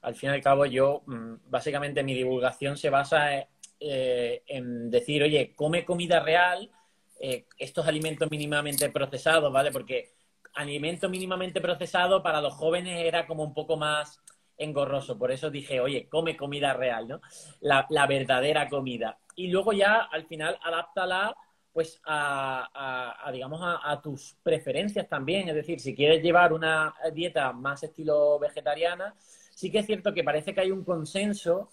Al 0.00 0.14
fin 0.14 0.30
y 0.30 0.32
al 0.32 0.40
cabo, 0.40 0.64
yo, 0.64 1.02
mm, 1.06 1.34
básicamente, 1.50 2.02
mi 2.02 2.14
divulgación 2.14 2.76
se 2.76 2.88
basa 2.88 3.46
eh, 3.84 4.42
en 4.46 4.90
decir, 4.90 5.22
oye, 5.22 5.52
come 5.54 5.84
comida 5.84 6.20
real, 6.20 6.70
eh, 7.20 7.46
estos 7.58 7.86
alimentos 7.86 8.30
mínimamente 8.30 8.88
procesados, 8.90 9.52
¿vale? 9.52 9.70
Porque 9.70 10.12
alimento 10.54 11.08
mínimamente 11.08 11.60
procesado 11.60 12.22
para 12.22 12.40
los 12.40 12.54
jóvenes 12.54 13.04
era 13.06 13.26
como 13.26 13.42
un 13.42 13.54
poco 13.54 13.76
más 13.76 14.20
engorroso. 14.56 15.18
Por 15.18 15.32
eso 15.32 15.50
dije, 15.50 15.80
oye, 15.80 16.08
come 16.08 16.36
comida 16.36 16.72
real, 16.74 17.08
¿no? 17.08 17.20
La, 17.60 18.06
verdadera 18.06 18.68
comida. 18.68 19.18
Y 19.34 19.48
luego 19.48 19.72
ya 19.72 20.08
al 20.10 20.26
final 20.26 20.58
adáptala 20.62 21.36
pues 21.72 22.02
a, 22.04 23.30
digamos, 23.32 23.60
a, 23.62 23.98
tus 24.02 24.36
preferencias 24.42 25.08
también. 25.08 25.48
Es 25.48 25.54
decir, 25.54 25.80
si 25.80 25.94
quieres 25.94 26.22
llevar 26.22 26.52
una 26.52 26.94
dieta 27.14 27.50
más 27.52 27.82
estilo 27.82 28.38
vegetariana, 28.38 29.14
sí 29.18 29.70
que 29.70 29.78
es 29.78 29.86
cierto 29.86 30.12
que 30.12 30.22
parece 30.22 30.52
que 30.52 30.60
hay 30.60 30.70
un 30.70 30.84
consenso 30.84 31.70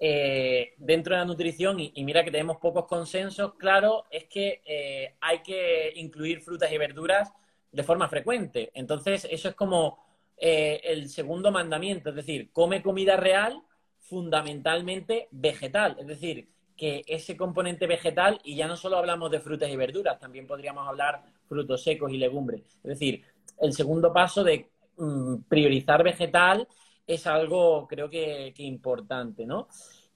eh, 0.00 0.72
dentro 0.78 1.14
de 1.14 1.20
la 1.20 1.26
nutrición, 1.26 1.78
y, 1.78 1.92
mira 2.02 2.24
que 2.24 2.30
tenemos 2.30 2.56
pocos 2.56 2.86
consensos, 2.86 3.54
claro, 3.54 4.04
es 4.10 4.24
que 4.24 4.62
eh, 4.64 5.14
hay 5.20 5.42
que 5.42 5.92
incluir 5.96 6.40
frutas 6.40 6.72
y 6.72 6.78
verduras 6.78 7.30
de 7.72 7.82
forma 7.82 8.08
frecuente. 8.08 8.70
Entonces, 8.74 9.26
eso 9.30 9.48
es 9.48 9.54
como 9.54 9.98
eh, 10.36 10.80
el 10.84 11.08
segundo 11.08 11.50
mandamiento, 11.50 12.10
es 12.10 12.16
decir, 12.16 12.50
come 12.52 12.82
comida 12.82 13.16
real 13.16 13.62
fundamentalmente 13.98 15.28
vegetal, 15.30 15.96
es 15.98 16.06
decir, 16.06 16.48
que 16.76 17.04
ese 17.06 17.36
componente 17.36 17.86
vegetal, 17.86 18.40
y 18.44 18.56
ya 18.56 18.66
no 18.66 18.76
solo 18.76 18.96
hablamos 18.96 19.30
de 19.30 19.40
frutas 19.40 19.70
y 19.70 19.76
verduras, 19.76 20.18
también 20.18 20.46
podríamos 20.46 20.86
hablar 20.86 21.22
frutos 21.46 21.82
secos 21.82 22.10
y 22.12 22.18
legumbres. 22.18 22.62
Es 22.82 22.82
decir, 22.82 23.22
el 23.60 23.72
segundo 23.72 24.12
paso 24.12 24.42
de 24.42 24.68
mm, 24.96 25.36
priorizar 25.48 26.02
vegetal 26.02 26.66
es 27.06 27.26
algo 27.26 27.86
creo 27.86 28.10
que, 28.10 28.52
que 28.54 28.62
importante, 28.62 29.46
¿no? 29.46 29.68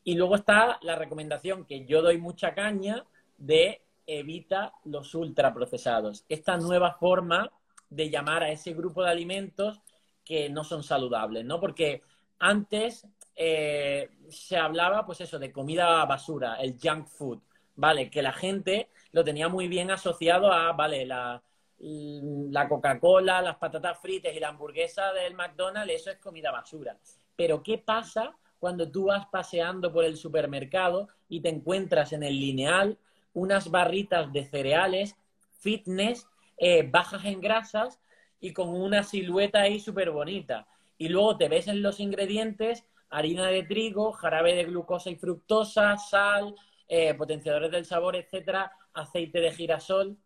Y 0.02 0.14
luego 0.14 0.36
está 0.36 0.78
la 0.82 0.96
recomendación 0.96 1.64
que 1.64 1.84
yo 1.84 2.02
doy 2.02 2.18
mucha 2.18 2.54
caña 2.54 3.04
de 3.38 3.82
evita 4.06 4.72
los 4.84 5.14
ultraprocesados. 5.14 6.24
Esta 6.28 6.56
nueva 6.56 6.92
forma 6.94 7.50
de 7.88 8.10
llamar 8.10 8.42
a 8.42 8.50
ese 8.50 8.72
grupo 8.72 9.02
de 9.02 9.10
alimentos 9.10 9.80
que 10.24 10.48
no 10.48 10.64
son 10.64 10.82
saludables, 10.82 11.44
¿no? 11.44 11.60
Porque 11.60 12.02
antes 12.38 13.06
eh, 13.34 14.10
se 14.28 14.56
hablaba, 14.56 15.06
pues 15.06 15.20
eso, 15.20 15.38
de 15.38 15.52
comida 15.52 16.04
basura, 16.04 16.56
el 16.56 16.76
junk 16.82 17.06
food, 17.06 17.38
¿vale? 17.76 18.10
Que 18.10 18.22
la 18.22 18.32
gente 18.32 18.90
lo 19.12 19.24
tenía 19.24 19.48
muy 19.48 19.68
bien 19.68 19.90
asociado 19.90 20.52
a, 20.52 20.72
¿vale? 20.72 21.06
La, 21.06 21.42
la 21.78 22.68
Coca-Cola, 22.68 23.42
las 23.42 23.56
patatas 23.56 23.98
fritas 23.98 24.34
y 24.34 24.40
la 24.40 24.48
hamburguesa 24.48 25.12
del 25.12 25.34
McDonald's, 25.34 25.94
eso 25.94 26.10
es 26.10 26.18
comida 26.18 26.50
basura. 26.50 26.98
Pero 27.36 27.62
¿qué 27.62 27.78
pasa 27.78 28.34
cuando 28.58 28.90
tú 28.90 29.06
vas 29.06 29.26
paseando 29.26 29.92
por 29.92 30.04
el 30.04 30.16
supermercado 30.16 31.08
y 31.28 31.40
te 31.40 31.50
encuentras 31.50 32.12
en 32.12 32.22
el 32.22 32.40
lineal 32.40 32.98
unas 33.36 33.70
barritas 33.70 34.32
de 34.32 34.46
cereales 34.46 35.14
fitness, 35.58 36.26
eh, 36.56 36.88
bajas 36.90 37.24
en 37.26 37.40
grasas 37.40 38.00
y 38.40 38.54
con 38.54 38.68
una 38.68 39.02
silueta 39.02 39.60
ahí 39.60 39.78
súper 39.78 40.10
bonita. 40.10 40.66
Y 40.96 41.08
luego 41.08 41.36
te 41.36 41.48
ves 41.48 41.68
en 41.68 41.82
los 41.82 42.00
ingredientes 42.00 42.84
harina 43.10 43.46
de 43.48 43.62
trigo, 43.62 44.12
jarabe 44.12 44.54
de 44.54 44.64
glucosa 44.64 45.10
y 45.10 45.16
fructosa, 45.16 45.98
sal, 45.98 46.54
eh, 46.88 47.12
potenciadores 47.14 47.70
del 47.70 47.84
sabor, 47.84 48.16
etcétera, 48.16 48.72
aceite 48.94 49.40
de 49.40 49.52
girasol. 49.52 50.16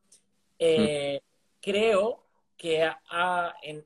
Eh, 0.59 1.21
creo 1.61 2.25
que 2.57 2.89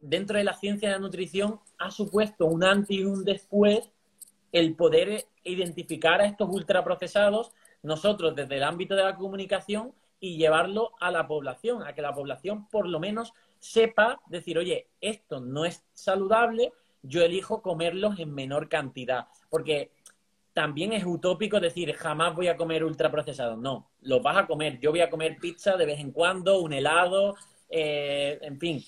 dentro 0.01 0.37
de 0.37 0.45
la 0.45 0.55
ciencia 0.55 0.89
de 0.89 0.97
la 0.97 1.01
nutrición 1.01 1.61
ha 1.79 1.91
supuesto 1.91 2.45
un 2.47 2.63
antes 2.63 2.91
y 2.91 3.05
un 3.05 3.25
después 3.25 3.89
el 4.53 4.75
poder 4.75 5.27
identificar 5.45 6.21
a 6.21 6.27
estos 6.27 6.49
ultraprocesados 6.51 7.53
nosotros 7.85 8.35
desde 8.35 8.57
el 8.57 8.65
ámbito 8.65 8.97
de 8.97 9.05
la 9.05 9.17
comunicación 9.17 9.95
y 10.19 10.37
llevarlo 10.37 10.93
a 11.01 11.11
la 11.11 11.29
población, 11.29 11.83
a 11.83 11.95
que 11.95 12.03
la 12.03 12.15
población 12.15 12.69
por 12.69 12.89
lo 12.89 12.99
menos 12.99 13.33
sepa 13.59 14.21
decir, 14.27 14.59
oye, 14.59 14.89
esto 15.01 15.41
no 15.41 15.65
es 15.65 15.85
saludable, 15.93 16.73
yo 17.03 17.23
elijo 17.23 17.63
comerlos 17.63 18.19
en 18.19 18.35
menor 18.35 18.69
cantidad, 18.69 19.29
porque 19.51 19.93
también 20.55 20.93
es 20.93 21.05
utópico 21.05 21.61
decir, 21.61 21.93
jamás 21.95 22.35
voy 22.35 22.49
a 22.49 22.57
comer 22.57 22.85
ultraprocesados. 22.85 23.59
No, 23.59 23.91
los 24.03 24.23
vas 24.23 24.37
a 24.37 24.47
comer. 24.47 24.79
Yo 24.81 24.93
voy 24.93 25.01
a 25.01 25.11
comer 25.11 25.37
pizza 25.39 25.77
de 25.77 25.85
vez 25.85 25.99
en 25.99 26.13
cuando, 26.13 26.61
un 26.61 26.73
helado, 26.73 27.35
eh, 27.69 28.39
en 28.41 28.59
fin, 28.59 28.83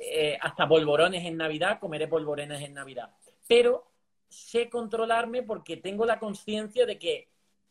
eh, 0.00 0.38
hasta 0.40 0.66
polvorones 0.66 1.24
en 1.26 1.36
Navidad, 1.36 1.78
comeré 1.78 2.08
polvorones 2.08 2.62
en 2.62 2.72
Navidad. 2.72 3.10
Pero 3.46 3.84
sé 4.28 4.70
controlarme 4.70 5.42
porque 5.42 5.76
tengo 5.76 6.06
la 6.06 6.18
conciencia 6.18 6.86
de 6.86 6.98
que 6.98 7.28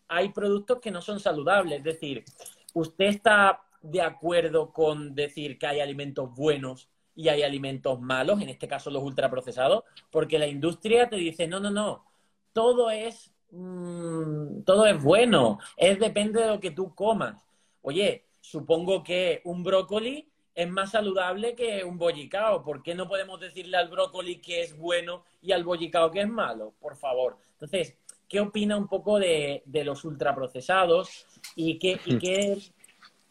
hay 0.10 0.30
productos 0.30 0.80
que 0.80 0.92
no 0.92 1.02
son 1.02 1.20
saludables. 1.20 1.78
Es 1.78 1.84
decir, 1.84 2.26
¿usted 2.74 3.06
está 3.06 3.62
de 3.82 4.02
acuerdo 4.02 4.74
con 4.74 5.16
decir 5.16 5.58
que 5.58 5.68
hay 5.68 5.80
alimentos 5.80 6.34
buenos 6.36 6.90
y 7.16 7.30
hay 7.30 7.44
alimentos 7.44 8.02
malos, 8.02 8.42
en 8.42 8.50
este 8.50 8.68
caso 8.68 8.90
los 8.90 9.04
ultraprocesados? 9.04 9.84
Porque 10.12 10.40
la 10.40 10.48
industria 10.48 11.08
te 11.08 11.16
dice, 11.16 11.48
no, 11.48 11.60
no, 11.60 11.72
no, 11.72 12.06
todo 12.54 12.90
es, 12.90 13.32
mm, 13.52 14.64
todo 14.64 14.86
es 14.86 15.02
bueno, 15.02 15.60
es 15.78 16.00
depende 16.00 16.42
de 16.42 16.48
lo 16.48 16.60
que 16.60 16.72
tú 16.72 16.94
comas. 16.96 17.46
Oye, 17.82 18.26
supongo 18.42 19.04
que 19.04 19.42
un 19.46 19.64
brócoli 19.64 20.28
es 20.56 20.70
más 20.70 20.92
saludable 20.92 21.56
que 21.56 21.84
un 21.84 21.98
bollicao. 21.98 22.64
¿Por 22.64 22.84
qué 22.84 22.96
no 22.96 23.08
podemos 23.08 23.40
decirle 23.40 23.78
al 23.78 23.90
brócoli 23.90 24.42
que 24.42 24.62
es 24.62 24.78
bueno 24.78 25.24
y 25.42 25.52
al 25.52 25.64
bollicao 25.64 26.12
que 26.12 26.22
es 26.22 26.28
malo? 26.28 26.74
Por 26.80 26.98
favor. 26.98 27.38
Entonces, 27.54 27.96
¿Qué 28.30 28.40
opina 28.40 28.78
un 28.78 28.88
poco 28.88 29.18
de, 29.18 29.64
los 29.84 30.06
ultraprocesados 30.06 31.26
y 31.56 31.80
qué, 31.80 32.00
y 32.06 32.18
qué, 32.20 32.58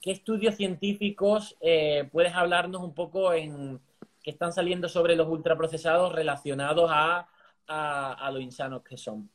estudios 0.03 0.57
científicos 0.57 1.57
eh, 1.61 2.09
puedes 2.11 2.35
hablarnos 2.35 2.83
un 2.83 2.95
poco 2.95 3.33
en 3.33 3.79
que 4.23 4.31
están 4.31 4.53
saliendo 4.53 4.89
sobre 4.89 5.15
los 5.15 5.29
ultraprocesados 5.29 6.13
relacionados 6.15 6.91
a, 6.93 7.29
a, 7.69 8.31
lo 8.33 8.41
insanos 8.41 8.83
que 8.83 8.97
son? 8.97 9.31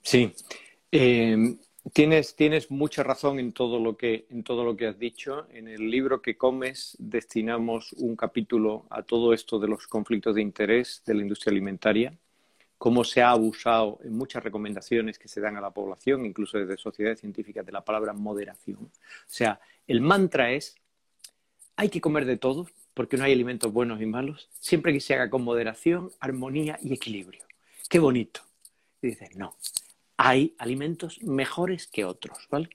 Sí. 0.00 0.32
Eh, 0.90 1.56
tienes, 1.92 2.34
tienes 2.34 2.70
mucha 2.70 3.02
razón 3.02 3.40
en 3.40 3.52
todo, 3.52 3.78
lo 3.80 3.96
que, 3.96 4.26
en 4.30 4.44
todo 4.44 4.64
lo 4.64 4.76
que 4.76 4.86
has 4.86 4.98
dicho. 4.98 5.46
En 5.50 5.68
el 5.68 5.90
libro 5.90 6.22
que 6.22 6.38
comes 6.38 6.96
destinamos 6.98 7.92
un 7.94 8.16
capítulo 8.16 8.86
a 8.90 9.02
todo 9.02 9.34
esto 9.34 9.58
de 9.58 9.68
los 9.68 9.86
conflictos 9.86 10.36
de 10.36 10.42
interés 10.42 11.02
de 11.04 11.14
la 11.14 11.22
industria 11.22 11.50
alimentaria 11.50 12.16
cómo 12.78 13.04
se 13.04 13.22
ha 13.22 13.30
abusado 13.30 13.98
en 14.04 14.16
muchas 14.16 14.42
recomendaciones 14.42 15.18
que 15.18 15.28
se 15.28 15.40
dan 15.40 15.56
a 15.56 15.60
la 15.60 15.70
población, 15.70 16.26
incluso 16.26 16.58
desde 16.58 16.76
sociedades 16.76 17.20
científicas, 17.20 17.64
de 17.64 17.72
la 17.72 17.84
palabra 17.84 18.12
moderación. 18.12 18.78
O 18.78 18.90
sea, 19.26 19.60
el 19.86 20.00
mantra 20.00 20.52
es, 20.52 20.76
hay 21.76 21.88
que 21.88 22.00
comer 22.00 22.24
de 22.24 22.36
todo, 22.36 22.68
porque 22.92 23.16
no 23.16 23.24
hay 23.24 23.32
alimentos 23.32 23.72
buenos 23.72 24.00
y 24.00 24.06
malos, 24.06 24.48
siempre 24.60 24.92
que 24.92 25.00
se 25.00 25.14
haga 25.14 25.30
con 25.30 25.42
moderación, 25.42 26.10
armonía 26.20 26.78
y 26.82 26.92
equilibrio. 26.92 27.44
Qué 27.88 27.98
bonito. 27.98 28.40
Y 29.02 29.08
dices, 29.08 29.34
no, 29.36 29.56
hay 30.16 30.54
alimentos 30.58 31.22
mejores 31.22 31.86
que 31.86 32.04
otros, 32.04 32.46
¿vale? 32.50 32.70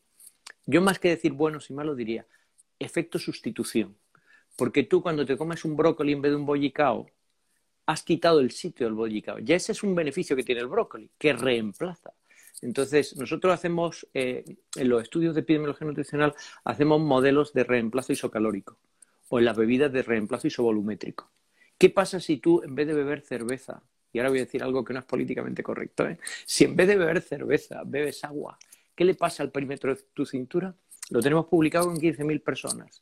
Yo 0.65 0.81
más 0.81 0.99
que 0.99 1.09
decir 1.09 1.31
buenos 1.33 1.69
y 1.69 1.73
malos 1.73 1.97
diría 1.97 2.25
efecto 2.79 3.19
sustitución. 3.19 3.95
Porque 4.55 4.83
tú 4.83 5.01
cuando 5.01 5.25
te 5.25 5.37
comes 5.37 5.63
un 5.65 5.75
brócoli 5.77 6.13
en 6.13 6.21
vez 6.21 6.31
de 6.31 6.35
un 6.35 6.45
bollicao, 6.45 7.09
has 7.89 8.03
quitado 8.03 8.39
el 8.39 8.51
sitio 8.51 8.85
del 8.85 8.93
bollicao. 8.93 9.39
Ya 9.39 9.55
ese 9.55 9.71
es 9.71 9.81
un 9.81 9.95
beneficio 9.95 10.35
que 10.35 10.43
tiene 10.43 10.61
el 10.61 10.67
brócoli, 10.67 11.09
que 11.17 11.33
reemplaza. 11.33 12.13
Entonces, 12.61 13.17
nosotros 13.17 13.51
hacemos, 13.51 14.07
eh, 14.13 14.45
en 14.75 14.89
los 14.89 15.01
estudios 15.01 15.33
de 15.33 15.41
epidemiología 15.41 15.87
nutricional, 15.87 16.35
hacemos 16.65 17.01
modelos 17.01 17.51
de 17.51 17.63
reemplazo 17.63 18.13
isocalórico 18.13 18.77
o 19.29 19.39
en 19.39 19.45
las 19.45 19.57
bebidas 19.57 19.91
de 19.91 20.03
reemplazo 20.03 20.45
isovolumétrico. 20.45 21.31
¿Qué 21.79 21.89
pasa 21.89 22.19
si 22.19 22.37
tú, 22.37 22.61
en 22.61 22.75
vez 22.75 22.85
de 22.85 22.93
beber 22.93 23.21
cerveza 23.21 23.81
y 24.13 24.19
ahora 24.19 24.29
voy 24.29 24.39
a 24.39 24.45
decir 24.45 24.61
algo 24.61 24.83
que 24.83 24.93
no 24.93 24.99
es 24.99 25.05
políticamente 25.05 25.63
correcto, 25.63 26.07
¿eh? 26.07 26.19
si 26.45 26.65
en 26.65 26.75
vez 26.75 26.87
de 26.87 26.95
beber 26.95 27.21
cerveza 27.21 27.81
bebes 27.85 28.23
agua, 28.23 28.59
¿qué 28.95 29.03
le 29.03 29.15
pasa 29.15 29.41
al 29.41 29.51
perímetro 29.51 29.95
de 29.95 30.01
tu 30.13 30.27
cintura? 30.27 30.75
Lo 31.09 31.21
tenemos 31.21 31.47
publicado 31.47 31.89
en 31.91 31.97
15.000 31.97 32.43
personas. 32.43 33.01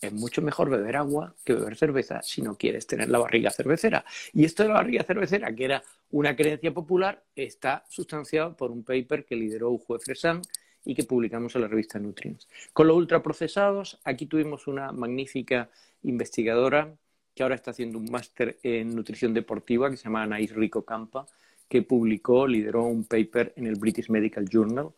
Es 0.00 0.12
mucho 0.12 0.40
mejor 0.40 0.70
beber 0.70 0.96
agua 0.96 1.34
que 1.44 1.52
beber 1.52 1.76
cerveza 1.76 2.22
si 2.22 2.40
no 2.40 2.56
quieres 2.56 2.86
tener 2.86 3.10
la 3.10 3.18
barriga 3.18 3.50
cervecera. 3.50 4.04
Y 4.32 4.44
esto 4.44 4.62
de 4.62 4.70
la 4.70 4.76
barriga 4.76 5.02
cervecera, 5.02 5.54
que 5.54 5.66
era 5.66 5.82
una 6.10 6.34
creencia 6.34 6.72
popular, 6.72 7.22
está 7.36 7.84
sustanciado 7.88 8.56
por 8.56 8.70
un 8.70 8.82
paper 8.82 9.26
que 9.26 9.36
lideró 9.36 9.70
Ujo 9.70 9.98
Fresan 9.98 10.40
y 10.86 10.94
que 10.94 11.04
publicamos 11.04 11.54
en 11.54 11.62
la 11.62 11.68
revista 11.68 11.98
Nutrients. 11.98 12.48
Con 12.72 12.86
los 12.86 12.96
ultraprocesados, 12.96 14.00
aquí 14.04 14.24
tuvimos 14.24 14.66
una 14.66 14.90
magnífica 14.92 15.68
investigadora 16.02 16.94
que 17.34 17.42
ahora 17.42 17.54
está 17.54 17.70
haciendo 17.70 17.98
un 17.98 18.10
máster 18.10 18.58
en 18.62 18.94
nutrición 18.94 19.34
deportiva 19.34 19.90
que 19.90 19.98
se 19.98 20.04
llama 20.04 20.22
Anaís 20.22 20.54
Rico 20.54 20.84
Campa, 20.84 21.26
que 21.68 21.82
publicó, 21.82 22.46
lideró 22.46 22.84
un 22.84 23.04
paper 23.04 23.52
en 23.56 23.66
el 23.66 23.76
British 23.76 24.08
Medical 24.08 24.48
Journal, 24.48 24.88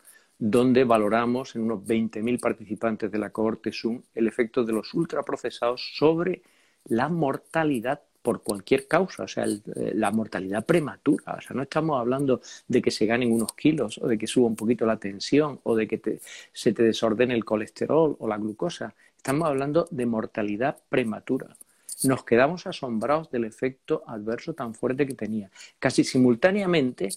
donde 0.45 0.83
valoramos 0.83 1.55
en 1.55 1.61
unos 1.61 1.85
20.000 1.85 2.37
participantes 2.37 3.09
de 3.09 3.17
la 3.17 3.29
cohorte 3.29 3.71
Zoom 3.71 4.01
el 4.13 4.27
efecto 4.27 4.65
de 4.65 4.73
los 4.73 4.93
ultraprocesados 4.93 5.93
sobre 5.95 6.41
la 6.83 7.07
mortalidad 7.07 8.01
por 8.21 8.43
cualquier 8.43 8.85
causa, 8.89 9.23
o 9.23 9.27
sea, 9.29 9.45
eh, 9.45 9.93
la 9.95 10.11
mortalidad 10.11 10.65
prematura. 10.65 11.35
O 11.37 11.41
sea, 11.41 11.55
no 11.55 11.63
estamos 11.63 11.97
hablando 11.97 12.41
de 12.67 12.81
que 12.81 12.91
se 12.91 13.05
ganen 13.05 13.31
unos 13.31 13.53
kilos 13.53 13.97
o 13.99 14.07
de 14.09 14.17
que 14.17 14.27
suba 14.27 14.47
un 14.47 14.57
poquito 14.57 14.85
la 14.85 14.97
tensión 14.97 15.61
o 15.63 15.77
de 15.77 15.87
que 15.87 16.19
se 16.51 16.73
te 16.73 16.83
desordene 16.83 17.35
el 17.35 17.45
colesterol 17.45 18.17
o 18.19 18.27
la 18.27 18.37
glucosa. 18.37 18.93
Estamos 19.15 19.47
hablando 19.47 19.87
de 19.91 20.05
mortalidad 20.05 20.77
prematura 20.89 21.55
nos 22.03 22.23
quedamos 22.25 22.67
asombrados 22.67 23.31
del 23.31 23.45
efecto 23.45 24.03
adverso 24.07 24.53
tan 24.53 24.73
fuerte 24.73 25.07
que 25.07 25.13
tenía. 25.13 25.49
Casi 25.79 26.03
simultáneamente, 26.03 27.09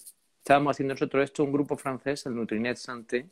estábamos 0.47 0.77
haciendo 0.77 0.93
nosotros 0.93 1.25
esto, 1.25 1.43
un 1.43 1.51
grupo 1.51 1.75
francés, 1.75 2.25
el 2.25 2.33
Nutrinet 2.33 2.77
Santé, 2.77 3.27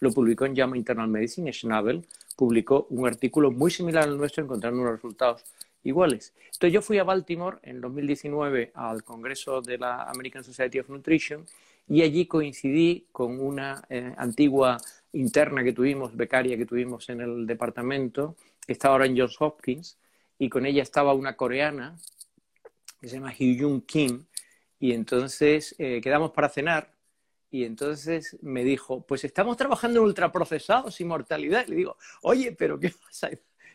lo 0.00 0.10
publicó 0.10 0.46
en 0.46 0.56
JAMA 0.56 0.76
Internal 0.76 1.06
Medicine, 1.06 1.52
Schnabel, 1.52 2.04
publicó 2.34 2.88
un 2.90 3.06
artículo 3.06 3.52
muy 3.52 3.70
similar 3.70 4.02
al 4.02 4.18
nuestro 4.18 4.42
encontrando 4.42 4.80
unos 4.80 4.94
resultados 4.94 5.44
iguales. 5.84 6.34
Entonces 6.46 6.72
yo 6.72 6.82
fui 6.82 6.98
a 6.98 7.04
Baltimore 7.04 7.58
en 7.62 7.80
2019 7.80 8.72
al 8.74 9.04
Congreso 9.04 9.62
de 9.62 9.78
la 9.78 10.10
American 10.10 10.42
Society 10.42 10.80
of 10.80 10.88
Nutrition 10.88 11.46
y 11.88 12.02
allí 12.02 12.26
coincidí 12.26 13.06
con 13.12 13.38
una 13.38 13.84
eh, 13.88 14.12
antigua 14.16 14.76
interna 15.12 15.62
que 15.62 15.72
tuvimos, 15.72 16.16
becaria 16.16 16.56
que 16.56 16.66
tuvimos 16.66 17.08
en 17.10 17.20
el 17.20 17.46
departamento, 17.46 18.34
que 18.66 18.72
está 18.72 18.88
ahora 18.88 19.06
en 19.06 19.16
Johns 19.16 19.36
Hopkins, 19.38 19.98
y 20.36 20.48
con 20.48 20.66
ella 20.66 20.82
estaba 20.82 21.14
una 21.14 21.36
coreana 21.36 21.96
que 23.00 23.06
se 23.06 23.14
llama 23.18 23.32
Hyun 23.32 23.82
Kim 23.82 24.24
y 24.78 24.92
entonces 24.92 25.74
eh, 25.78 26.00
quedamos 26.02 26.32
para 26.32 26.48
cenar 26.48 26.96
y 27.50 27.64
entonces 27.64 28.36
me 28.42 28.64
dijo, 28.64 29.06
pues 29.06 29.24
estamos 29.24 29.56
trabajando 29.56 30.00
en 30.00 30.06
ultraprocesados 30.06 31.00
y 31.00 31.04
mortalidad. 31.04 31.66
Le 31.66 31.76
digo, 31.76 31.96
oye, 32.22 32.52
pero 32.52 32.78
¿qué 32.78 32.90
pasa? 33.06 33.30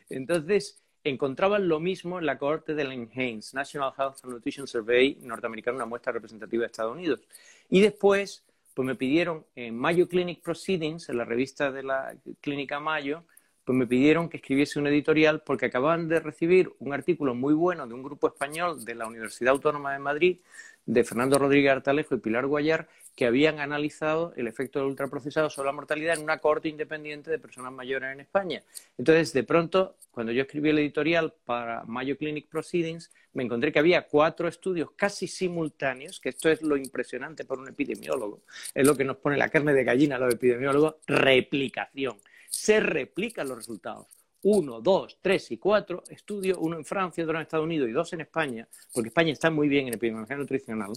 Entonces 0.09 0.81
encontraban 1.03 1.67
lo 1.67 1.79
mismo 1.79 2.19
en 2.19 2.25
la 2.25 2.37
cohorte 2.37 2.75
del 2.75 2.89
NHANES, 2.89 3.53
National 3.53 3.93
Health 3.97 4.17
and 4.23 4.33
Nutrition 4.33 4.67
Survey 4.67 5.17
norteamericano, 5.21 5.77
una 5.77 5.85
muestra 5.85 6.11
representativa 6.11 6.61
de 6.61 6.67
Estados 6.67 6.93
Unidos. 6.93 7.21
Y 7.69 7.81
después, 7.81 8.45
pues 8.73 8.85
me 8.85 8.95
pidieron 8.95 9.45
en 9.55 9.75
Mayo 9.75 10.07
Clinic 10.07 10.41
Proceedings, 10.41 11.09
en 11.09 11.17
la 11.17 11.25
revista 11.25 11.71
de 11.71 11.83
la 11.83 12.15
Clínica 12.39 12.79
Mayo, 12.79 13.23
pues 13.63 13.77
me 13.77 13.87
pidieron 13.87 14.27
que 14.27 14.37
escribiese 14.37 14.79
un 14.79 14.87
editorial 14.87 15.41
porque 15.43 15.67
acababan 15.67 16.07
de 16.07 16.19
recibir 16.19 16.71
un 16.79 16.93
artículo 16.93 17.35
muy 17.35 17.53
bueno 17.53 17.87
de 17.87 17.93
un 17.93 18.03
grupo 18.03 18.27
español 18.27 18.83
de 18.83 18.95
la 18.95 19.07
Universidad 19.07 19.53
Autónoma 19.53 19.93
de 19.93 19.99
Madrid, 19.99 20.39
de 20.85 21.03
Fernando 21.03 21.37
Rodríguez 21.37 21.71
Artalejo 21.71 22.15
y 22.15 22.19
Pilar 22.19 22.47
Guayar, 22.47 22.87
que 23.15 23.25
habían 23.25 23.59
analizado 23.59 24.33
el 24.37 24.47
efecto 24.47 24.79
del 24.79 24.87
ultraprocesado 24.87 25.49
sobre 25.49 25.67
la 25.67 25.73
mortalidad 25.73 26.17
en 26.17 26.23
una 26.23 26.37
corte 26.37 26.69
independiente 26.69 27.29
de 27.29 27.39
personas 27.39 27.71
mayores 27.73 28.13
en 28.13 28.21
España. 28.21 28.63
Entonces, 28.97 29.33
de 29.33 29.43
pronto, 29.43 29.97
cuando 30.11 30.31
yo 30.31 30.43
escribí 30.43 30.69
el 30.69 30.79
editorial 30.79 31.33
para 31.45 31.83
Mayo 31.83 32.17
Clinic 32.17 32.47
Proceedings, 32.47 33.11
me 33.33 33.43
encontré 33.43 33.71
que 33.71 33.79
había 33.79 34.07
cuatro 34.07 34.47
estudios 34.47 34.91
casi 34.95 35.27
simultáneos, 35.27 36.19
que 36.19 36.29
esto 36.29 36.49
es 36.49 36.61
lo 36.61 36.77
impresionante 36.77 37.45
para 37.45 37.61
un 37.61 37.67
epidemiólogo, 37.67 38.41
es 38.73 38.87
lo 38.87 38.95
que 38.95 39.03
nos 39.03 39.17
pone 39.17 39.37
la 39.37 39.49
carne 39.49 39.73
de 39.73 39.83
gallina 39.83 40.15
a 40.15 40.19
los 40.19 40.33
epidemiólogos, 40.33 40.95
replicación 41.05 42.17
se 42.51 42.79
replican 42.81 43.47
los 43.47 43.57
resultados. 43.57 44.07
Uno, 44.43 44.81
dos, 44.81 45.17
tres 45.21 45.51
y 45.51 45.57
cuatro 45.57 46.03
estudios, 46.09 46.57
uno 46.59 46.77
en 46.77 46.85
Francia, 46.85 47.23
otro 47.23 47.35
en 47.35 47.43
Estados 47.43 47.65
Unidos 47.65 47.89
y 47.89 47.91
dos 47.91 48.11
en 48.13 48.21
España, 48.21 48.67
porque 48.93 49.09
España 49.09 49.31
está 49.31 49.51
muy 49.51 49.67
bien 49.67 49.87
en 49.87 49.93
epidemiología 49.93 50.35
nutricional, 50.35 50.93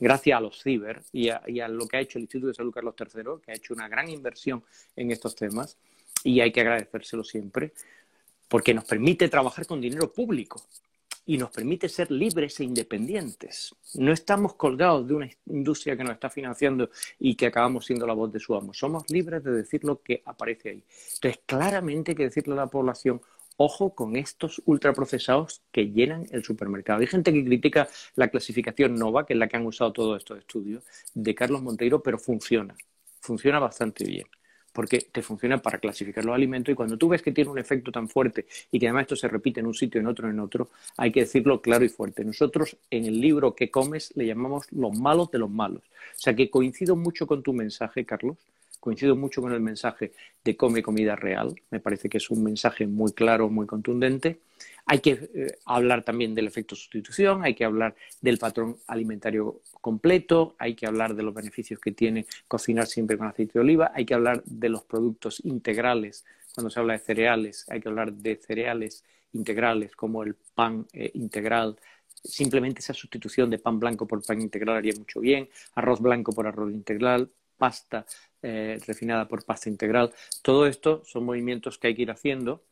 gracias 0.00 0.36
a 0.36 0.40
los 0.40 0.60
ciber 0.60 1.02
y 1.12 1.28
a, 1.28 1.40
y 1.46 1.60
a 1.60 1.68
lo 1.68 1.86
que 1.86 1.96
ha 1.96 2.00
hecho 2.00 2.18
el 2.18 2.24
Instituto 2.24 2.48
de 2.48 2.54
Salud 2.54 2.72
Carlos 2.72 2.94
III, 2.98 3.22
que 3.44 3.52
ha 3.52 3.54
hecho 3.54 3.74
una 3.74 3.88
gran 3.88 4.08
inversión 4.08 4.64
en 4.96 5.12
estos 5.12 5.36
temas, 5.36 5.76
y 6.24 6.40
hay 6.40 6.50
que 6.50 6.60
agradecérselo 6.60 7.22
siempre, 7.22 7.72
porque 8.48 8.74
nos 8.74 8.84
permite 8.84 9.28
trabajar 9.28 9.66
con 9.66 9.80
dinero 9.80 10.12
público 10.12 10.66
y 11.28 11.36
nos 11.36 11.50
permite 11.50 11.90
ser 11.90 12.10
libres 12.10 12.58
e 12.58 12.64
independientes. 12.64 13.74
No 13.96 14.12
estamos 14.12 14.54
colgados 14.54 15.06
de 15.06 15.12
una 15.12 15.30
industria 15.44 15.94
que 15.94 16.02
nos 16.02 16.14
está 16.14 16.30
financiando 16.30 16.88
y 17.18 17.34
que 17.34 17.46
acabamos 17.46 17.84
siendo 17.84 18.06
la 18.06 18.14
voz 18.14 18.32
de 18.32 18.40
su 18.40 18.54
amo. 18.54 18.72
Somos 18.72 19.04
libres 19.10 19.44
de 19.44 19.52
decir 19.52 19.84
lo 19.84 20.00
que 20.00 20.22
aparece 20.24 20.70
ahí. 20.70 20.82
Entonces, 21.16 21.42
claramente 21.44 22.12
hay 22.12 22.16
que 22.16 22.22
decirle 22.24 22.54
a 22.54 22.56
la 22.56 22.66
población, 22.68 23.20
ojo 23.58 23.94
con 23.94 24.16
estos 24.16 24.62
ultraprocesados 24.64 25.60
que 25.70 25.90
llenan 25.90 26.24
el 26.30 26.42
supermercado. 26.44 27.00
Hay 27.00 27.06
gente 27.06 27.30
que 27.30 27.44
critica 27.44 27.90
la 28.14 28.28
clasificación 28.28 28.94
NOVA, 28.94 29.26
que 29.26 29.34
es 29.34 29.38
la 29.38 29.48
que 29.48 29.58
han 29.58 29.66
usado 29.66 29.92
todos 29.92 30.16
estos 30.16 30.38
estudios, 30.38 30.82
de 31.12 31.34
Carlos 31.34 31.60
Monteiro, 31.60 32.02
pero 32.02 32.18
funciona. 32.18 32.74
Funciona 33.20 33.58
bastante 33.58 34.04
bien 34.04 34.26
porque 34.72 35.08
te 35.12 35.22
funciona 35.22 35.58
para 35.58 35.78
clasificar 35.78 36.24
los 36.24 36.34
alimentos 36.34 36.72
y 36.72 36.76
cuando 36.76 36.96
tú 36.96 37.08
ves 37.08 37.22
que 37.22 37.32
tiene 37.32 37.50
un 37.50 37.58
efecto 37.58 37.90
tan 37.90 38.08
fuerte 38.08 38.46
y 38.70 38.78
que 38.78 38.86
además 38.86 39.02
esto 39.02 39.16
se 39.16 39.28
repite 39.28 39.60
en 39.60 39.66
un 39.66 39.74
sitio, 39.74 40.00
en 40.00 40.06
otro, 40.06 40.28
en 40.28 40.40
otro, 40.40 40.70
hay 40.96 41.10
que 41.10 41.20
decirlo 41.20 41.60
claro 41.60 41.84
y 41.84 41.88
fuerte. 41.88 42.24
Nosotros 42.24 42.76
en 42.90 43.06
el 43.06 43.20
libro 43.20 43.54
que 43.54 43.70
comes 43.70 44.12
le 44.16 44.26
llamamos 44.26 44.70
los 44.72 44.96
malos 44.96 45.30
de 45.30 45.38
los 45.38 45.50
malos. 45.50 45.82
O 45.82 46.20
sea 46.20 46.34
que 46.34 46.50
coincido 46.50 46.96
mucho 46.96 47.26
con 47.26 47.42
tu 47.42 47.52
mensaje, 47.52 48.04
Carlos, 48.04 48.36
coincido 48.80 49.16
mucho 49.16 49.42
con 49.42 49.52
el 49.52 49.60
mensaje 49.60 50.12
de 50.44 50.56
come 50.56 50.82
comida 50.82 51.16
real, 51.16 51.54
me 51.70 51.80
parece 51.80 52.08
que 52.08 52.18
es 52.18 52.30
un 52.30 52.42
mensaje 52.42 52.86
muy 52.86 53.12
claro, 53.12 53.48
muy 53.48 53.66
contundente. 53.66 54.38
Hay 54.90 55.00
que 55.00 55.10
eh, 55.34 55.58
hablar 55.66 56.02
también 56.02 56.34
del 56.34 56.46
efecto 56.46 56.74
sustitución, 56.74 57.44
hay 57.44 57.54
que 57.54 57.66
hablar 57.66 57.94
del 58.22 58.38
patrón 58.38 58.78
alimentario 58.86 59.60
completo, 59.82 60.56
hay 60.58 60.74
que 60.74 60.86
hablar 60.86 61.14
de 61.14 61.22
los 61.22 61.34
beneficios 61.34 61.78
que 61.78 61.92
tiene 61.92 62.24
cocinar 62.48 62.86
siempre 62.86 63.18
con 63.18 63.26
aceite 63.26 63.52
de 63.54 63.60
oliva, 63.60 63.92
hay 63.94 64.06
que 64.06 64.14
hablar 64.14 64.42
de 64.44 64.70
los 64.70 64.84
productos 64.84 65.44
integrales. 65.44 66.24
Cuando 66.54 66.70
se 66.70 66.80
habla 66.80 66.94
de 66.94 67.00
cereales, 67.00 67.66
hay 67.68 67.82
que 67.82 67.88
hablar 67.90 68.14
de 68.14 68.36
cereales 68.36 69.04
integrales 69.34 69.94
como 69.94 70.22
el 70.22 70.34
pan 70.54 70.86
eh, 70.94 71.10
integral. 71.12 71.78
Simplemente 72.24 72.80
esa 72.80 72.94
sustitución 72.94 73.50
de 73.50 73.58
pan 73.58 73.78
blanco 73.78 74.06
por 74.06 74.24
pan 74.24 74.40
integral 74.40 74.78
haría 74.78 74.94
mucho 74.96 75.20
bien, 75.20 75.50
arroz 75.74 76.00
blanco 76.00 76.32
por 76.32 76.46
arroz 76.46 76.72
integral, 76.72 77.30
pasta 77.58 78.06
eh, 78.40 78.78
refinada 78.86 79.28
por 79.28 79.44
pasta 79.44 79.68
integral. 79.68 80.14
Todo 80.40 80.66
esto 80.66 81.02
son 81.04 81.26
movimientos 81.26 81.76
que 81.76 81.88
hay 81.88 81.94
que 81.94 82.02
ir 82.02 82.10
haciendo 82.10 82.64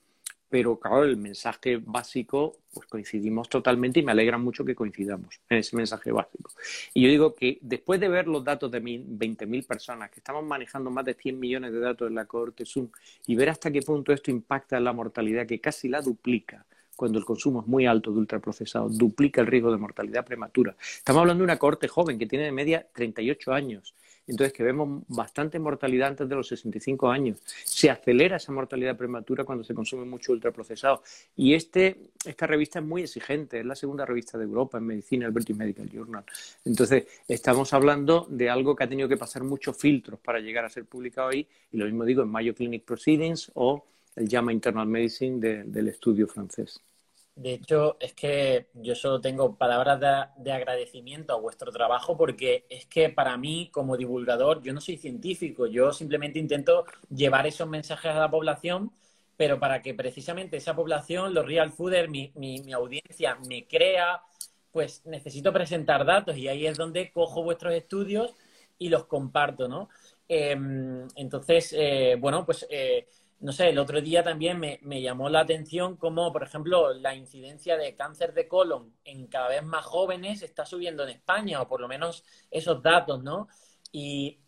pero 0.48 0.78
claro, 0.78 1.04
el 1.04 1.16
mensaje 1.16 1.78
básico, 1.78 2.56
pues 2.72 2.86
coincidimos 2.86 3.48
totalmente 3.48 4.00
y 4.00 4.02
me 4.02 4.12
alegra 4.12 4.38
mucho 4.38 4.64
que 4.64 4.74
coincidamos 4.74 5.40
en 5.48 5.58
ese 5.58 5.76
mensaje 5.76 6.12
básico. 6.12 6.50
Y 6.94 7.02
yo 7.02 7.08
digo 7.08 7.34
que 7.34 7.58
después 7.62 7.98
de 7.98 8.08
ver 8.08 8.28
los 8.28 8.44
datos 8.44 8.70
de 8.70 8.80
20.000 8.80 9.66
personas, 9.66 10.10
que 10.10 10.20
estamos 10.20 10.44
manejando 10.44 10.90
más 10.90 11.04
de 11.04 11.14
100 11.14 11.38
millones 11.38 11.72
de 11.72 11.80
datos 11.80 12.08
en 12.08 12.14
la 12.14 12.26
cohorte 12.26 12.64
Zoom, 12.64 12.88
y 13.26 13.34
ver 13.34 13.50
hasta 13.50 13.70
qué 13.70 13.82
punto 13.82 14.12
esto 14.12 14.30
impacta 14.30 14.76
en 14.76 14.84
la 14.84 14.92
mortalidad, 14.92 15.46
que 15.46 15.60
casi 15.60 15.88
la 15.88 16.00
duplica, 16.00 16.64
cuando 16.94 17.18
el 17.18 17.24
consumo 17.24 17.60
es 17.60 17.66
muy 17.66 17.86
alto 17.86 18.12
de 18.12 18.18
ultraprocesados, 18.18 18.96
duplica 18.96 19.40
el 19.40 19.48
riesgo 19.48 19.70
de 19.70 19.78
mortalidad 19.78 20.24
prematura. 20.24 20.76
Estamos 20.80 21.20
hablando 21.20 21.42
de 21.42 21.44
una 21.44 21.58
cohorte 21.58 21.88
joven 21.88 22.18
que 22.18 22.26
tiene 22.26 22.46
de 22.46 22.52
media 22.52 22.86
38 22.92 23.52
años 23.52 23.94
entonces 24.26 24.52
que 24.52 24.62
vemos 24.62 25.02
bastante 25.08 25.58
mortalidad 25.58 26.08
antes 26.08 26.28
de 26.28 26.34
los 26.34 26.48
65 26.48 27.08
años. 27.08 27.38
Se 27.64 27.90
acelera 27.90 28.36
esa 28.36 28.52
mortalidad 28.52 28.96
prematura 28.96 29.44
cuando 29.44 29.64
se 29.64 29.74
consume 29.74 30.04
mucho 30.04 30.32
ultraprocesado. 30.32 31.02
Y 31.36 31.54
este, 31.54 31.96
esta 32.24 32.46
revista 32.46 32.80
es 32.80 32.84
muy 32.84 33.02
exigente, 33.02 33.60
es 33.60 33.66
la 33.66 33.74
segunda 33.74 34.04
revista 34.04 34.38
de 34.38 34.44
Europa 34.44 34.78
en 34.78 34.86
medicina, 34.86 35.26
el 35.26 35.32
British 35.32 35.56
Medical 35.56 35.88
Journal. 35.88 36.24
Entonces, 36.64 37.06
estamos 37.28 37.72
hablando 37.72 38.26
de 38.28 38.50
algo 38.50 38.74
que 38.74 38.84
ha 38.84 38.88
tenido 38.88 39.08
que 39.08 39.16
pasar 39.16 39.44
muchos 39.44 39.76
filtros 39.76 40.18
para 40.20 40.40
llegar 40.40 40.64
a 40.64 40.68
ser 40.68 40.84
publicado 40.84 41.28
ahí, 41.28 41.46
y 41.72 41.76
lo 41.76 41.84
mismo 41.84 42.04
digo 42.04 42.22
en 42.22 42.28
Mayo 42.28 42.54
Clinic 42.54 42.84
Proceedings 42.84 43.50
o 43.54 43.84
el 44.16 44.28
JAMA 44.28 44.52
Internal 44.52 44.86
Medicine 44.86 45.64
del 45.64 45.88
estudio 45.88 46.26
francés. 46.26 46.80
De 47.36 47.52
hecho, 47.52 47.98
es 48.00 48.14
que 48.14 48.68
yo 48.72 48.94
solo 48.94 49.20
tengo 49.20 49.56
palabras 49.56 50.00
de, 50.38 50.52
agradecimiento 50.52 51.34
a 51.34 51.40
vuestro 51.40 51.70
trabajo 51.70 52.16
porque 52.16 52.64
es 52.70 52.86
que 52.86 53.10
para 53.10 53.36
mí, 53.36 53.68
como 53.70 53.98
divulgador, 53.98 54.62
yo 54.62 54.72
no 54.72 54.80
soy 54.80 54.96
científico, 54.96 55.66
yo 55.66 55.92
simplemente 55.92 56.38
intento 56.38 56.86
llevar 57.10 57.46
esos 57.46 57.68
mensajes 57.68 58.10
a 58.12 58.20
la 58.20 58.30
población, 58.30 58.90
pero 59.36 59.60
para 59.60 59.82
que 59.82 59.92
precisamente 59.92 60.56
esa 60.56 60.74
población, 60.74 61.34
los 61.34 61.44
real 61.46 61.72
fooders, 61.72 62.08
mi, 62.08 62.32
mi, 62.36 62.72
audiencia, 62.72 63.36
me 63.46 63.66
crea, 63.66 64.22
pues 64.72 65.04
necesito 65.04 65.52
presentar 65.52 66.06
datos 66.06 66.38
y 66.38 66.48
ahí 66.48 66.66
es 66.66 66.78
donde 66.78 67.10
cojo 67.12 67.42
vuestros 67.42 67.74
estudios 67.74 68.34
y 68.78 68.88
los 68.88 69.04
comparto, 69.04 69.68
¿no? 69.68 69.90
Em, 70.28 71.06
entonces, 71.16 71.74
eh, 71.76 72.16
bueno, 72.18 72.46
pues 72.46 72.66
eh, 72.70 73.06
no 73.40 73.52
sé, 73.52 73.68
el 73.68 73.78
otro 73.78 74.00
día 74.00 74.22
también 74.22 74.58
me, 74.58 75.02
llamó 75.02 75.28
la 75.28 75.40
atención 75.40 75.96
cómo, 75.96 76.32
por 76.32 76.42
ejemplo, 76.42 76.94
la 76.94 77.14
incidencia 77.14 77.76
de 77.76 77.94
cáncer 77.94 78.32
de 78.32 78.48
colon 78.48 78.94
en 79.04 79.26
cada 79.26 79.48
vez 79.48 79.62
más 79.62 79.84
jóvenes 79.84 80.42
está 80.42 80.64
subiendo 80.64 81.02
en 81.02 81.10
España, 81.10 81.60
o 81.60 81.68
por 81.68 81.80
lo 81.80 81.88
menos 81.88 82.24
esos 82.50 82.82
datos, 82.82 83.22
¿no? 83.22 83.48
Y, 83.92 84.38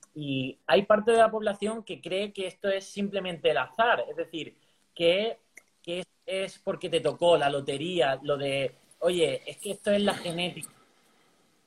hay 0.67 0.83
parte 0.83 1.13
de 1.13 1.19
la 1.19 1.31
población 1.31 1.85
que 1.85 2.01
cree 2.01 2.33
que 2.33 2.49
esto 2.49 2.69
es 2.69 2.85
simplemente 2.87 3.51
el 3.51 3.59
azar, 3.59 4.05
es 4.11 4.17
decir, 4.17 4.57
que, 4.93 5.39
es, 6.27 6.59
porque 6.59 6.89
te 6.91 7.01
tocó 7.01 7.37
la 7.37 7.49
lotería, 7.49 8.19
lo 8.23 8.37
de, 8.37 8.75
oye, 8.99 9.43
es 9.47 9.59
que 9.59 9.71
esto 9.73 9.93
es 9.93 10.03
la 10.03 10.15
genética. 10.15 10.73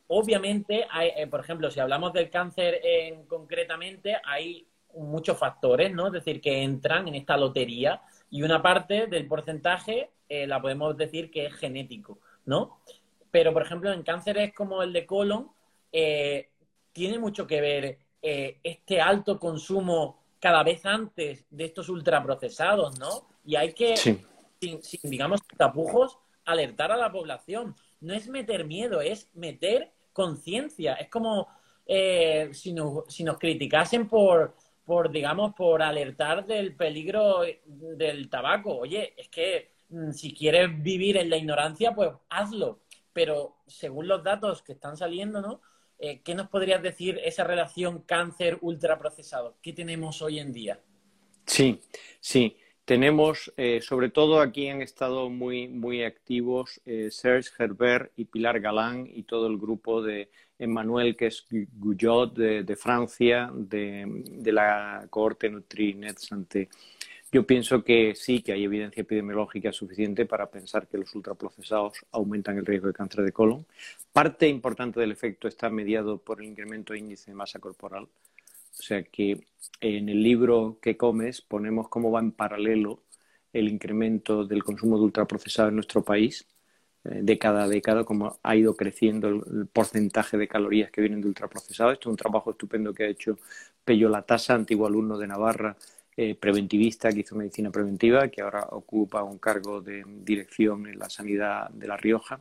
Obviamente, 0.07 0.85
hay, 0.89 1.11
eh, 1.15 1.27
por 1.27 1.39
ejemplo, 1.39 1.71
si 1.71 1.79
hablamos 1.79 2.11
del 2.11 2.29
cáncer 2.29 2.81
en, 2.83 3.25
concretamente, 3.25 4.17
hay 4.25 4.67
muchos 4.95 5.37
factores, 5.37 5.93
¿no? 5.93 6.07
Es 6.07 6.13
decir, 6.13 6.41
que 6.41 6.63
entran 6.63 7.07
en 7.07 7.15
esta 7.15 7.37
lotería 7.37 8.01
y 8.29 8.43
una 8.43 8.61
parte 8.61 9.07
del 9.07 9.27
porcentaje 9.27 10.09
eh, 10.33 10.47
la 10.47 10.61
podemos 10.61 10.95
decir 10.95 11.29
que 11.29 11.45
es 11.45 11.53
genético, 11.53 12.19
¿no? 12.45 12.79
Pero, 13.29 13.51
por 13.51 13.63
ejemplo, 13.63 13.91
en 13.91 14.01
cánceres 14.01 14.53
como 14.53 14.81
el 14.81 14.93
de 14.93 15.05
colon, 15.05 15.51
eh, 15.91 16.49
tiene 16.93 17.19
mucho 17.19 17.45
que 17.45 17.59
ver 17.59 17.97
eh, 18.21 18.57
este 18.63 19.01
alto 19.01 19.37
consumo 19.37 20.23
cada 20.39 20.63
vez 20.63 20.85
antes 20.85 21.45
de 21.49 21.65
estos 21.65 21.89
ultraprocesados, 21.89 22.97
¿no? 22.97 23.27
Y 23.43 23.57
hay 23.57 23.73
que, 23.73 23.97
sin, 23.97 24.79
digamos, 25.03 25.41
tapujos, 25.57 26.17
alertar 26.45 26.93
a 26.93 26.97
la 26.97 27.11
población. 27.11 27.75
No 27.99 28.13
es 28.13 28.29
meter 28.29 28.65
miedo, 28.65 29.01
es 29.01 29.29
meter 29.33 29.91
conciencia. 30.13 30.93
Es 30.93 31.09
como 31.09 31.49
si, 31.85 32.75
si 33.09 33.23
nos 33.23 33.37
criticasen 33.37 34.07
por, 34.07 34.55
por, 34.91 35.09
digamos, 35.09 35.53
por 35.53 35.81
alertar 35.81 36.45
del 36.45 36.75
peligro 36.75 37.43
del 37.65 38.29
tabaco. 38.29 38.75
Oye, 38.75 39.13
es 39.15 39.29
que 39.29 39.75
mm, 39.87 40.11
si 40.11 40.33
quieres 40.33 40.67
vivir 40.83 41.15
en 41.15 41.29
la 41.29 41.37
ignorancia, 41.37 41.95
pues 41.95 42.09
hazlo. 42.29 42.81
Pero 43.13 43.55
según 43.67 44.09
los 44.09 44.21
datos 44.21 44.61
que 44.61 44.73
están 44.73 44.97
saliendo, 44.97 45.41
¿no? 45.41 45.61
Eh, 45.97 46.19
¿Qué 46.21 46.35
nos 46.35 46.49
podrías 46.49 46.83
decir 46.83 47.21
esa 47.23 47.45
relación 47.45 48.01
cáncer-ultraprocesado? 48.01 49.55
¿Qué 49.61 49.71
tenemos 49.71 50.21
hoy 50.21 50.39
en 50.39 50.51
día? 50.51 50.81
Sí, 51.45 51.79
sí. 52.19 52.57
Tenemos, 52.85 53.53
eh, 53.57 53.79
sobre 53.81 54.09
todo 54.09 54.41
aquí 54.41 54.67
han 54.67 54.81
estado 54.81 55.29
muy, 55.29 55.67
muy 55.67 56.03
activos 56.03 56.81
eh, 56.85 57.09
Serge 57.11 57.51
Herbert 57.57 58.11
y 58.17 58.25
Pilar 58.25 58.59
Galán 58.59 59.07
y 59.07 59.23
todo 59.23 59.47
el 59.47 59.57
grupo 59.57 60.01
de 60.01 60.29
Emmanuel, 60.57 61.15
que 61.15 61.27
es 61.27 61.45
Guyot 61.49 62.35
de, 62.35 62.75
Francia, 62.75 63.51
de, 63.53 64.51
la 64.51 65.07
cohorte 65.09 65.49
Nutrinet 65.49 66.17
Santé. 66.19 66.69
Yo 67.31 67.47
pienso 67.47 67.83
que 67.83 68.13
sí, 68.13 68.41
que 68.41 68.51
hay 68.51 68.65
evidencia 68.65 69.01
epidemiológica 69.01 69.71
suficiente 69.71 70.25
para 70.25 70.51
pensar 70.51 70.87
que 70.87 70.97
los 70.97 71.15
ultraprocesados 71.15 72.05
aumentan 72.11 72.57
el 72.57 72.65
riesgo 72.65 72.87
de 72.87 72.93
cáncer 72.93 73.23
de 73.23 73.31
colon. 73.31 73.65
Parte 74.11 74.47
importante 74.47 74.99
del 74.99 75.11
efecto 75.11 75.47
está 75.47 75.69
mediado 75.69 76.17
por 76.17 76.41
el 76.41 76.47
incremento 76.47 76.93
de 76.93 76.99
índice 76.99 77.31
de 77.31 77.35
masa 77.35 77.59
corporal. 77.59 78.07
O 78.81 78.83
sea 78.83 79.03
que 79.03 79.45
en 79.79 80.09
el 80.09 80.23
libro 80.23 80.79
que 80.81 80.97
comes 80.97 81.41
ponemos 81.41 81.87
cómo 81.87 82.09
va 82.11 82.19
en 82.19 82.31
paralelo 82.31 83.03
el 83.53 83.69
incremento 83.69 84.43
del 84.43 84.63
consumo 84.63 84.97
de 84.97 85.03
ultraprocesado 85.03 85.69
en 85.69 85.75
nuestro 85.75 86.03
país 86.03 86.47
eh, 87.03 87.19
década 87.21 87.63
a 87.63 87.67
década, 87.67 88.03
como 88.03 88.39
ha 88.41 88.55
ido 88.55 88.75
creciendo 88.75 89.27
el, 89.27 89.67
porcentaje 89.67 90.35
de 90.37 90.47
calorías 90.47 90.89
que 90.91 91.01
vienen 91.01 91.21
de 91.21 91.27
ultraprocesados. 91.27 91.93
Esto 91.93 92.09
es 92.09 92.11
un 92.13 92.17
trabajo 92.17 92.51
estupendo 92.51 92.91
que 92.93 93.03
ha 93.03 93.07
hecho 93.07 93.37
Pello 93.85 94.09
Latasa, 94.09 94.55
antiguo 94.55 94.87
alumno 94.87 95.17
de 95.17 95.27
Navarra, 95.27 95.75
eh, 96.17 96.33
preventivista, 96.35 97.11
que 97.11 97.19
hizo 97.19 97.35
medicina 97.35 97.69
preventiva, 97.71 98.29
que 98.29 98.41
ahora 98.41 98.67
ocupa 98.71 99.23
un 99.23 99.37
cargo 99.37 99.81
de 99.81 100.03
dirección 100.07 100.87
en 100.87 100.97
la 100.97 101.09
sanidad 101.09 101.69
de 101.69 101.87
La 101.87 101.97
Rioja. 101.97 102.39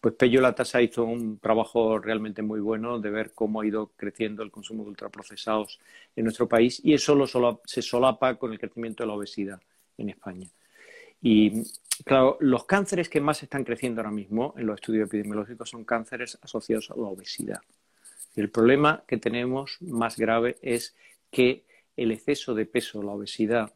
Pues 0.00 0.14
Pello 0.14 0.40
Latasa 0.40 0.80
hizo 0.80 1.04
un 1.04 1.38
trabajo 1.38 1.98
realmente 1.98 2.40
muy 2.40 2.60
bueno 2.60 2.98
de 2.98 3.10
ver 3.10 3.32
cómo 3.34 3.60
ha 3.60 3.66
ido 3.66 3.92
creciendo 3.96 4.42
el 4.42 4.50
consumo 4.50 4.82
de 4.82 4.90
ultraprocesados 4.90 5.78
en 6.16 6.24
nuestro 6.24 6.48
país 6.48 6.80
y 6.82 6.94
eso 6.94 7.14
se 7.66 7.82
solapa 7.82 8.36
con 8.36 8.52
el 8.52 8.58
crecimiento 8.58 9.02
de 9.02 9.08
la 9.08 9.14
obesidad 9.14 9.60
en 9.98 10.08
España. 10.08 10.48
Y 11.20 11.64
claro, 12.04 12.38
los 12.40 12.64
cánceres 12.64 13.10
que 13.10 13.20
más 13.20 13.42
están 13.42 13.62
creciendo 13.62 14.00
ahora 14.00 14.10
mismo 14.10 14.54
en 14.56 14.66
los 14.66 14.76
estudios 14.76 15.06
epidemiológicos 15.06 15.68
son 15.68 15.84
cánceres 15.84 16.38
asociados 16.40 16.90
a 16.90 16.96
la 16.96 17.08
obesidad. 17.08 17.60
Y 18.34 18.40
el 18.40 18.48
problema 18.48 19.04
que 19.06 19.18
tenemos 19.18 19.76
más 19.80 20.16
grave 20.16 20.56
es 20.62 20.94
que 21.30 21.64
el 21.96 22.12
exceso 22.12 22.54
de 22.54 22.64
peso, 22.64 23.02
la 23.02 23.12
obesidad, 23.12 23.70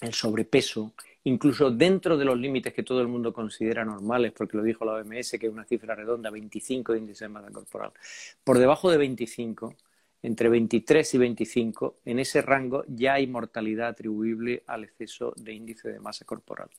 el 0.00 0.14
sobrepeso, 0.14 0.94
incluso 1.24 1.70
dentro 1.70 2.16
de 2.16 2.24
los 2.24 2.38
límites 2.38 2.72
que 2.72 2.82
todo 2.82 3.00
el 3.00 3.08
mundo 3.08 3.32
considera 3.32 3.84
normales, 3.84 4.32
porque 4.32 4.56
lo 4.56 4.62
dijo 4.62 4.84
la 4.84 4.94
OMS, 4.94 5.38
que 5.38 5.46
es 5.46 5.52
una 5.52 5.64
cifra 5.64 5.94
redonda, 5.94 6.30
25 6.30 6.92
de 6.92 6.98
índice 6.98 7.24
de 7.24 7.28
masa 7.28 7.50
corporal, 7.50 7.92
por 8.44 8.58
debajo 8.58 8.90
de 8.90 8.98
25 8.98 9.76
entre 10.22 10.48
23 10.48 11.14
y 11.14 11.18
25, 11.18 11.96
en 12.04 12.20
ese 12.20 12.42
rango 12.42 12.84
ya 12.86 13.14
hay 13.14 13.26
mortalidad 13.26 13.88
atribuible 13.88 14.62
al 14.68 14.84
exceso 14.84 15.34
de 15.36 15.52
índice 15.52 15.90
de 15.90 15.98
masa 15.98 16.24
corporal. 16.24 16.70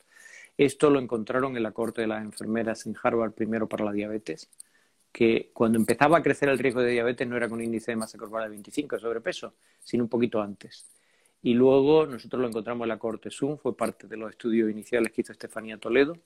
Esto 0.56 0.88
lo 0.88 0.98
encontraron 0.98 1.56
en 1.56 1.62
la 1.62 1.72
corte 1.72 2.00
de 2.00 2.06
las 2.06 2.22
enfermeras 2.22 2.86
en 2.86 2.96
Harvard 3.02 3.32
primero 3.32 3.68
para 3.68 3.84
la 3.84 3.92
diabetes, 3.92 4.48
que 5.12 5.50
cuando 5.52 5.78
empezaba 5.78 6.18
a 6.18 6.22
crecer 6.22 6.48
el 6.48 6.58
riesgo 6.58 6.80
de 6.80 6.92
diabetes 6.92 7.28
no 7.28 7.36
era 7.36 7.48
con 7.48 7.60
índice 7.60 7.92
de 7.92 7.96
masa 7.96 8.18
corporal 8.18 8.46
de 8.46 8.56
25 8.56 8.96
de 8.96 9.02
sobrepeso, 9.02 9.54
sino 9.82 10.04
un 10.04 10.08
poquito 10.08 10.40
antes. 10.40 10.86
Y 11.44 11.54
luego 11.54 12.06
nosotros 12.06 12.42
lo 12.42 12.48
encontramos 12.48 12.86
en 12.86 12.88
la 12.88 12.98
corte 12.98 13.30
Zoom, 13.30 13.58
fue 13.58 13.76
parte 13.76 14.08
de 14.08 14.16
los 14.16 14.30
estudios 14.30 14.70
iniciales 14.70 15.12
que 15.12 15.20
hizo 15.20 15.32
Estefanía 15.32 15.76
Toledo. 15.76 16.16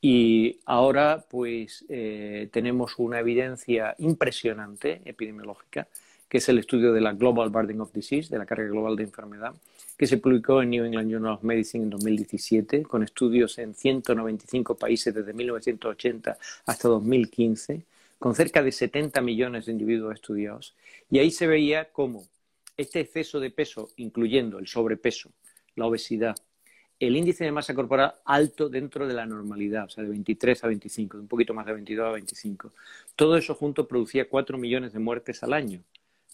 Y 0.00 0.60
ahora 0.66 1.24
pues 1.28 1.84
eh, 1.88 2.48
tenemos 2.52 2.98
una 2.98 3.18
evidencia 3.18 3.96
impresionante 3.98 5.00
epidemiológica 5.04 5.88
que 6.28 6.38
es 6.38 6.48
el 6.48 6.58
estudio 6.58 6.92
de 6.92 7.00
la 7.00 7.12
Global 7.12 7.50
Burden 7.50 7.80
of 7.80 7.92
Disease, 7.92 8.28
de 8.30 8.38
la 8.38 8.46
carga 8.46 8.66
global 8.66 8.96
de 8.96 9.04
enfermedad, 9.04 9.54
que 9.96 10.06
se 10.06 10.18
publicó 10.18 10.60
en 10.60 10.70
New 10.70 10.84
England 10.84 11.10
Journal 11.10 11.34
of 11.34 11.44
Medicine 11.44 11.84
en 11.84 11.90
2017, 11.90 12.82
con 12.82 13.02
estudios 13.02 13.58
en 13.58 13.74
195 13.74 14.74
países 14.74 15.14
desde 15.14 15.32
1980 15.32 16.36
hasta 16.66 16.88
2015, 16.88 17.82
con 18.18 18.34
cerca 18.34 18.62
de 18.62 18.72
70 18.72 19.20
millones 19.20 19.66
de 19.66 19.72
individuos 19.72 20.14
estudiados. 20.14 20.74
Y 21.10 21.20
ahí 21.20 21.30
se 21.30 21.46
veía 21.46 21.86
cómo 21.92 22.26
este 22.76 23.00
exceso 23.00 23.40
de 23.40 23.50
peso, 23.50 23.90
incluyendo 23.96 24.58
el 24.58 24.66
sobrepeso, 24.66 25.32
la 25.74 25.86
obesidad, 25.86 26.34
el 26.98 27.16
índice 27.16 27.44
de 27.44 27.52
masa 27.52 27.74
corporal 27.74 28.14
alto 28.24 28.68
dentro 28.68 29.06
de 29.06 29.14
la 29.14 29.26
normalidad, 29.26 29.84
o 29.84 29.88
sea, 29.88 30.02
de 30.04 30.10
23 30.10 30.64
a 30.64 30.66
25, 30.68 31.16
de 31.16 31.22
un 31.22 31.28
poquito 31.28 31.52
más 31.52 31.66
de 31.66 31.74
22 31.74 32.06
a 32.06 32.12
25. 32.12 32.72
Todo 33.14 33.36
eso 33.36 33.54
junto 33.54 33.86
producía 33.86 34.28
4 34.28 34.56
millones 34.56 34.92
de 34.92 34.98
muertes 34.98 35.42
al 35.42 35.52
año 35.52 35.82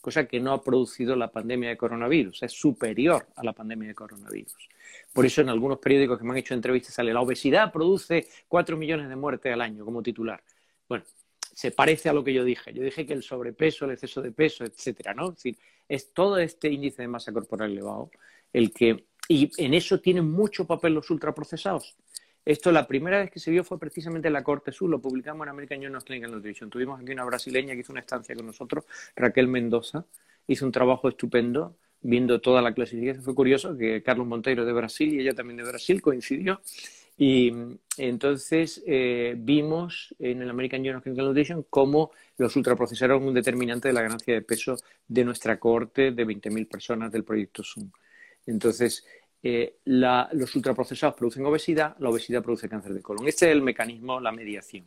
cosa 0.03 0.27
que 0.27 0.41
no 0.41 0.53
ha 0.53 0.63
producido 0.63 1.15
la 1.15 1.31
pandemia 1.31 1.71
de 1.71 1.77
coronavirus, 1.77 2.43
es 2.43 2.53
superior 2.53 3.25
a 3.37 3.45
la 3.45 3.53
pandemia 3.53 3.89
de 3.89 3.95
coronavirus. 3.95 4.69
Por 5.13 5.25
eso 5.25 5.41
en 5.41 5.49
algunos 5.49 5.79
periódicos 5.79 6.19
que 6.19 6.25
me 6.25 6.33
han 6.33 6.39
hecho 6.39 6.55
entrevistas 6.55 6.95
sale 6.95 7.15
la 7.15 7.21
obesidad 7.21 7.73
produce 7.73 8.27
cuatro 8.49 8.77
millones 8.77 9.09
de 9.09 9.15
muertes 9.15 9.53
al 9.53 9.61
año 9.61 9.85
como 9.85 10.03
titular. 10.03 10.43
Bueno, 10.89 11.05
se 11.53 11.71
parece 11.71 12.09
a 12.09 12.13
lo 12.13 12.25
que 12.25 12.33
yo 12.33 12.45
dije. 12.45 12.73
Yo 12.73 12.83
dije 12.83 13.07
que 13.07 13.13
el 13.13 13.23
sobrepeso, 13.23 13.85
el 13.85 13.93
exceso 13.93 14.23
de 14.23 14.33
peso, 14.33 14.65
etcétera, 14.65 15.15
¿no? 15.15 15.31
Es 15.31 15.37
decir, 15.37 15.59
es 15.89 16.13
todo 16.13 16.39
este 16.39 16.69
índice 16.69 17.03
de 17.03 17.09
masa 17.09 17.33
corporal 17.33 17.71
elevado 17.71 18.11
el 18.53 18.73
que 18.73 19.07
y 19.29 19.51
en 19.57 19.75
eso 19.75 20.01
tienen 20.01 20.31
mucho 20.31 20.67
papel 20.67 20.95
los 20.95 21.09
ultraprocesados. 21.11 21.97
Esto 22.45 22.73
la 22.73 22.89
primera 22.89 23.21
vez 23.21 23.31
que 23.31 23.39
se 23.39 23.51
vio 23.51 23.63
fue 23.63 23.79
precisamente 23.79 24.29
en 24.29 24.35
la 24.35 24.43
Corte 24.43 24.73
Sur, 24.73 24.91
lo 24.91 25.01
publicamos 25.01 25.47
en 25.47 25.51
American 25.51 25.81
Journal 25.81 25.99
of 25.99 26.05
Clinical 26.05 26.33
Nutrition. 26.33 26.69
Tuvimos 26.69 27.01
aquí 27.01 27.13
una 27.13 27.25
brasileña 27.25 27.75
que 27.75 27.81
hizo 27.81 27.93
una 27.93 28.01
estancia 28.01 28.35
con 28.35 28.47
nosotros, 28.47 28.85
Raquel 29.15 29.47
Mendoza, 29.47 30.05
hizo 30.49 30.67
un 30.67 30.73
trabajo 30.73 31.09
estupendo 31.09 31.77
viendo 32.01 32.41
toda 32.41 32.61
la 32.61 32.75
clasificación. 32.75 33.25
Fue 33.25 33.35
curioso 33.35 33.77
que 33.79 34.03
Carlos 34.03 34.27
Monteiro 34.27 34.65
de 34.65 34.73
Brasil 34.73 35.15
y 35.15 35.21
ella 35.21 35.35
también 35.35 35.59
de 35.59 35.65
Brasil 35.65 36.03
coincidió. 36.03 36.61
Y 37.17 37.53
entonces 37.99 38.83
eh, 38.87 39.35
vimos 39.37 40.15
en 40.19 40.43
el 40.43 40.51
American 40.51 40.83
Journal 40.83 40.97
of 40.97 41.03
Clinical 41.03 41.27
Nutrition 41.27 41.67
cómo 41.69 42.11
los 42.39 42.57
ultraprocesados 42.57 43.21
un 43.21 43.35
determinante 43.35 43.89
de 43.89 43.95
la 43.95 44.03
ganancia 44.03 44.35
de 44.35 44.43
peso 44.43 44.77
de 45.07 45.25
nuestra 45.25 45.59
cohorte 45.59 46.13
de 46.13 46.27
20.000 46.27 46.69
personas 46.69 47.13
del 47.13 47.25
proyecto 47.25 47.63
Zoom. 47.63 47.91
Entonces, 48.47 49.05
eh, 49.43 49.77
los 49.85 50.57
ultraprocesados 50.57 51.17
producen 51.17 51.45
obesidad, 51.45 51.97
la 51.99 52.09
obesidad 52.09 52.43
produce 52.43 52.69
cáncer 52.69 52.95
de 52.95 53.03
colon. 53.03 53.29
Este 53.29 53.47
es 53.47 53.53
el 53.53 53.63
mecanismo, 53.63 54.21
la 54.21 54.33
mediación. 54.33 54.87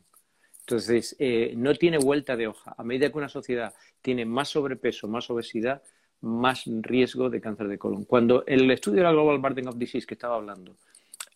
Entonces, 0.62 1.16
eh, 1.20 1.54
no 1.56 1.76
tiene 1.76 2.00
vuelta 2.00 2.36
de 2.36 2.48
hoja. 2.48 2.74
A 2.76 2.84
medida 2.84 3.10
que 3.12 3.18
una 3.18 3.30
sociedad 3.30 3.74
tiene 4.02 4.26
más 4.26 4.50
sobrepeso, 4.50 5.08
más 5.08 5.30
obesidad, 5.30 5.84
más 6.22 6.64
riesgo 6.66 7.30
de 7.30 7.40
cáncer 7.40 7.68
de 7.68 7.78
colon. 7.78 8.06
Cuando 8.06 8.44
el 8.48 8.70
estudio 8.72 8.98
de 8.98 9.04
la 9.04 9.12
Global 9.12 9.38
Burden 9.38 9.68
of 9.68 9.78
Disease 9.78 10.08
que 10.08 10.16
estaba 10.16 10.36
hablando 10.36 10.76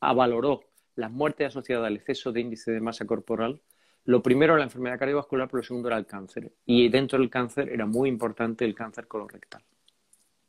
valoró 0.02 0.69
las 1.00 1.12
muertes 1.12 1.48
asociadas 1.48 1.88
al 1.88 1.96
exceso 1.96 2.32
de 2.32 2.42
índice 2.42 2.72
de 2.72 2.82
masa 2.82 3.06
corporal, 3.06 3.62
Lo 4.06 4.24
primero 4.24 4.54
era 4.54 4.60
la 4.60 4.66
enfermedad 4.66 4.98
cardiovascular, 4.98 5.48
pero 5.48 5.58
lo 5.58 5.64
segundo 5.64 5.90
era 5.90 5.98
el 5.98 6.06
cáncer. 6.06 6.52
Y 6.66 6.90
dentro 6.90 7.20
del 7.20 7.30
cáncer 7.30 7.70
era 7.70 7.86
muy 7.86 8.10
importante 8.10 8.66
el 8.66 8.74
cáncer 8.74 9.08
colorectal. 9.08 9.62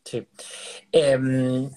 Sí. 0.04 0.26
Em, 0.90 1.68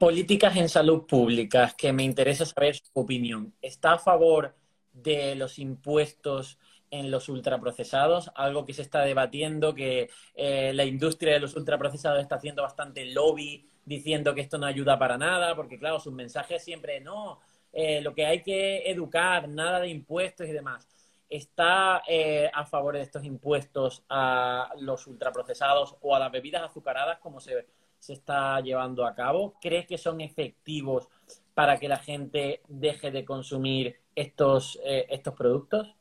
políticas 0.00 0.56
en 0.56 0.68
salud 0.68 1.06
pública, 1.06 1.72
que 1.76 1.92
me 1.92 2.02
interesa 2.02 2.44
saber 2.44 2.76
su 2.76 2.90
opinión. 2.94 3.54
¿Está 3.62 3.92
a 3.92 3.98
favor 3.98 4.56
de 4.92 5.36
los 5.36 5.58
impuestos 5.58 6.58
en 6.90 7.10
los 7.10 7.28
ultraprocesados? 7.28 8.30
Algo 8.34 8.64
que 8.64 8.74
se 8.74 8.82
está 8.82 9.02
debatiendo, 9.02 9.74
que 9.74 10.10
eh, 10.34 10.72
la 10.74 10.84
industria 10.84 11.34
de 11.34 11.40
los 11.40 11.54
ultraprocesados 11.54 12.20
está 12.20 12.36
haciendo 12.36 12.62
bastante 12.62 13.04
lobby 13.04 13.68
diciendo 13.84 14.34
que 14.34 14.40
esto 14.40 14.58
no 14.58 14.66
ayuda 14.66 14.98
para 14.98 15.16
nada, 15.16 15.54
porque 15.54 15.78
claro, 15.78 16.00
sus 16.00 16.12
mensajes 16.12 16.64
siempre 16.64 17.00
no, 17.00 17.40
eh, 17.78 18.00
lo 18.00 18.14
que 18.14 18.24
hay 18.24 18.42
que 18.42 18.90
educar, 18.90 19.48
nada 19.48 19.80
de 19.80 19.88
impuestos 19.88 20.48
y 20.48 20.52
demás 20.52 20.88
está 21.28 22.02
eh, 22.08 22.50
a 22.52 22.64
favor 22.64 22.94
de 22.94 23.02
estos 23.02 23.24
impuestos 23.24 24.04
a 24.08 24.72
los 24.78 25.06
ultraprocesados 25.06 25.96
o 26.00 26.14
a 26.14 26.18
las 26.18 26.32
bebidas 26.32 26.62
azucaradas 26.62 27.18
como 27.18 27.40
se, 27.40 27.66
está 28.08 28.60
llevando 28.60 29.04
a 29.04 29.14
cabo? 29.14 29.54
¿Crees 29.60 29.86
que 29.86 29.98
son 29.98 30.20
efectivos 30.20 31.08
para 31.54 31.76
que 31.76 31.88
la 31.88 31.98
gente 31.98 32.60
deje 32.68 33.10
de 33.10 33.24
consumir 33.24 33.96
estos, 34.14 34.78
eh, 34.84 35.06
estos 35.10 35.34
productos? 35.34 35.92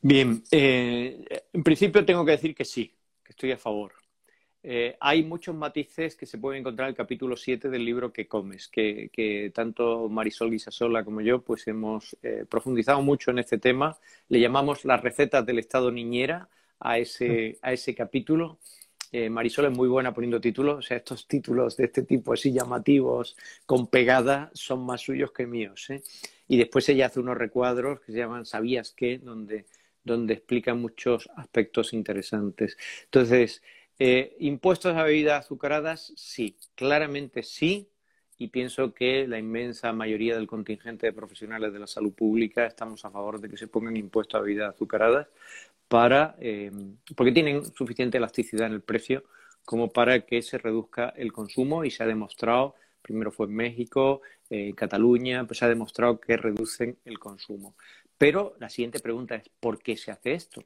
Bien, 0.00 0.44
eh, 0.50 1.24
en 1.52 1.64
principio 1.64 2.04
tengo 2.04 2.24
que 2.24 2.32
decir 2.32 2.54
que 2.54 2.64
sí, 2.64 2.94
que 3.24 3.32
estoy 3.32 3.52
a 3.52 3.56
favor. 3.56 3.97
Eh, 4.62 4.96
hay 5.00 5.22
muchos 5.22 5.54
matices 5.54 6.16
que 6.16 6.26
se 6.26 6.38
pueden 6.38 6.60
encontrar 6.60 6.88
en 6.88 6.90
el 6.90 6.96
capítulo 6.96 7.36
7 7.36 7.68
del 7.68 7.84
libro 7.84 8.12
que 8.12 8.26
comes, 8.26 8.68
que, 8.68 9.52
tanto 9.54 10.08
Marisol 10.08 10.50
Guisasola 10.50 11.04
como 11.04 11.20
yo 11.20 11.42
pues 11.42 11.66
hemos 11.68 12.16
eh, 12.22 12.44
profundizado 12.48 13.00
mucho 13.02 13.30
en 13.30 13.38
este 13.38 13.58
tema. 13.58 13.96
Le 14.28 14.40
llamamos 14.40 14.84
las 14.84 15.00
recetas 15.00 15.46
del 15.46 15.60
estado 15.60 15.90
niñera 15.92 16.48
a 16.80 16.98
ese, 16.98 17.58
a 17.62 17.72
ese 17.72 17.94
capítulo. 17.94 18.58
Eh, 19.12 19.30
Marisol 19.30 19.66
es 19.66 19.76
muy 19.76 19.88
buena 19.88 20.12
poniendo 20.12 20.40
títulos, 20.40 20.78
o 20.78 20.82
sea, 20.82 20.98
estos 20.98 21.26
títulos 21.26 21.76
de 21.76 21.84
este 21.84 22.02
tipo 22.02 22.32
así 22.32 22.52
llamativos, 22.52 23.36
con 23.64 23.86
pegada, 23.86 24.50
son 24.52 24.84
más 24.84 25.00
suyos 25.00 25.32
que 25.32 25.46
míos. 25.46 25.88
Y 26.46 26.58
después 26.58 26.88
ella 26.88 27.06
hace 27.06 27.20
unos 27.20 27.38
recuadros 27.38 28.00
que 28.00 28.12
se 28.12 28.18
llaman 28.18 28.44
¿Sabías 28.44 28.92
qué? 28.92 29.18
donde, 29.18 29.66
donde 30.04 30.34
explica 30.34 30.74
muchos 30.74 31.30
aspectos 31.36 31.92
interesantes. 31.94 32.76
Entonces, 33.04 33.62
eh, 33.98 34.36
¿Impuestos 34.38 34.96
a 34.96 35.02
bebidas 35.02 35.44
azucaradas? 35.44 36.12
Sí, 36.16 36.56
claramente 36.74 37.42
sí. 37.42 37.90
Y 38.36 38.48
pienso 38.48 38.94
que 38.94 39.26
la 39.26 39.38
inmensa 39.38 39.92
mayoría 39.92 40.36
del 40.36 40.46
contingente 40.46 41.06
de 41.06 41.12
profesionales 41.12 41.72
de 41.72 41.80
la 41.80 41.88
salud 41.88 42.12
pública 42.12 42.66
estamos 42.66 43.04
a 43.04 43.10
favor 43.10 43.40
de 43.40 43.48
que 43.48 43.56
se 43.56 43.66
pongan 43.66 43.96
impuestos 43.96 44.38
a 44.38 44.42
bebidas 44.42 44.74
azucaradas 44.74 45.26
para, 45.88 46.36
eh, 46.40 46.70
porque 47.16 47.32
tienen 47.32 47.64
suficiente 47.74 48.18
elasticidad 48.18 48.68
en 48.68 48.74
el 48.74 48.82
precio 48.82 49.24
como 49.64 49.92
para 49.92 50.20
que 50.24 50.40
se 50.42 50.58
reduzca 50.58 51.10
el 51.16 51.32
consumo 51.32 51.84
y 51.84 51.90
se 51.90 52.02
ha 52.02 52.06
demostrado, 52.06 52.74
primero 53.02 53.30
fue 53.32 53.46
en 53.46 53.54
México, 53.54 54.22
en 54.48 54.72
Cataluña, 54.74 55.46
pues 55.46 55.58
se 55.58 55.64
ha 55.64 55.68
demostrado 55.68 56.20
que 56.20 56.36
reducen 56.36 56.98
el 57.04 57.18
consumo. 57.18 57.76
Pero 58.16 58.54
la 58.60 58.70
siguiente 58.70 59.00
pregunta 59.00 59.34
es, 59.34 59.48
¿por 59.60 59.78
qué 59.82 59.96
se 59.96 60.10
hace 60.10 60.32
esto? 60.32 60.64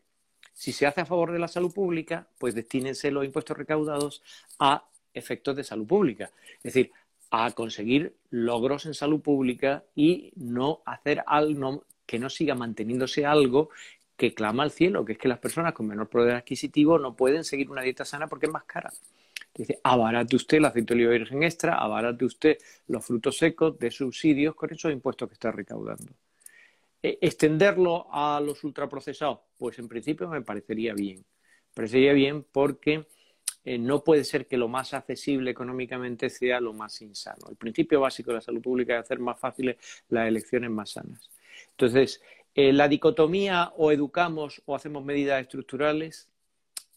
Si 0.62 0.70
se 0.70 0.86
hace 0.86 1.00
a 1.00 1.06
favor 1.06 1.32
de 1.32 1.40
la 1.40 1.48
salud 1.48 1.74
pública, 1.74 2.28
pues 2.38 2.54
destínense 2.54 3.10
los 3.10 3.24
impuestos 3.24 3.56
recaudados 3.58 4.22
a 4.60 4.84
efectos 5.12 5.56
de 5.56 5.64
salud 5.64 5.88
pública. 5.88 6.30
Es 6.58 6.72
decir, 6.72 6.92
a 7.32 7.50
conseguir 7.50 8.14
logros 8.30 8.86
en 8.86 8.94
salud 8.94 9.20
pública 9.20 9.82
y 9.96 10.32
no 10.36 10.80
hacer 10.84 11.24
algo 11.26 11.84
que 12.06 12.20
no 12.20 12.30
siga 12.30 12.54
manteniéndose 12.54 13.26
algo 13.26 13.70
que 14.16 14.34
clama 14.34 14.62
al 14.62 14.70
cielo, 14.70 15.04
que 15.04 15.14
es 15.14 15.18
que 15.18 15.26
las 15.26 15.40
personas 15.40 15.72
con 15.72 15.88
menor 15.88 16.08
poder 16.08 16.36
adquisitivo 16.36 16.96
no 16.96 17.16
pueden 17.16 17.42
seguir 17.42 17.68
una 17.68 17.82
dieta 17.82 18.04
sana 18.04 18.28
porque 18.28 18.46
es 18.46 18.52
más 18.52 18.62
cara. 18.62 18.92
Dice, 19.52 19.80
abarate 19.82 20.36
usted 20.36 20.58
el 20.58 20.66
aceite 20.66 20.94
de 20.94 21.00
oliva 21.00 21.10
virgen 21.10 21.42
extra, 21.42 21.74
abarate 21.74 22.24
usted 22.24 22.56
los 22.86 23.04
frutos 23.04 23.36
secos 23.36 23.76
de 23.80 23.90
subsidios 23.90 24.54
con 24.54 24.72
esos 24.72 24.92
impuestos 24.92 25.28
que 25.28 25.34
está 25.34 25.50
recaudando. 25.50 26.12
Eh, 27.03 27.18
¿Extenderlo 27.20 28.07
a 28.12 28.40
los 28.40 28.62
ultraprocesados? 28.64 29.40
Pues 29.57 29.78
en 29.78 29.88
principio 29.88 30.28
me 30.28 30.42
parecería 30.42 30.94
bien. 30.94 31.24
Parecería 31.74 32.12
bien 32.12 32.44
porque 32.50 33.07
eh, 33.64 33.78
no 33.78 34.05
puede 34.05 34.24
ser 34.24 34.46
que 34.46 34.57
lo 34.57 34.68
más 34.68 34.94
accesible 34.94 35.50
económicamente 35.50 36.30
sea 36.30 36.61
lo 36.61 36.72
más 36.72 37.00
insano. 37.03 37.48
El 37.48 37.57
principio 37.57 38.00
básico 38.00 38.30
de 38.30 38.36
la 38.36 38.40
salud 38.40 38.62
pública 38.62 38.94
es 38.94 39.05
hacer 39.05 39.18
más 39.18 39.38
fáciles 39.38 39.76
las 40.09 40.28
elecciones 40.28 40.70
más 40.70 40.90
sanas. 40.90 41.30
Entonces, 41.70 42.20
eh, 42.55 42.72
la 42.72 42.88
dicotomía 42.88 43.72
o 43.76 43.92
educamos 43.92 44.62
o 44.66 44.74
hacemos 44.74 45.05
medidas 45.05 45.40
estructurales 45.40 46.28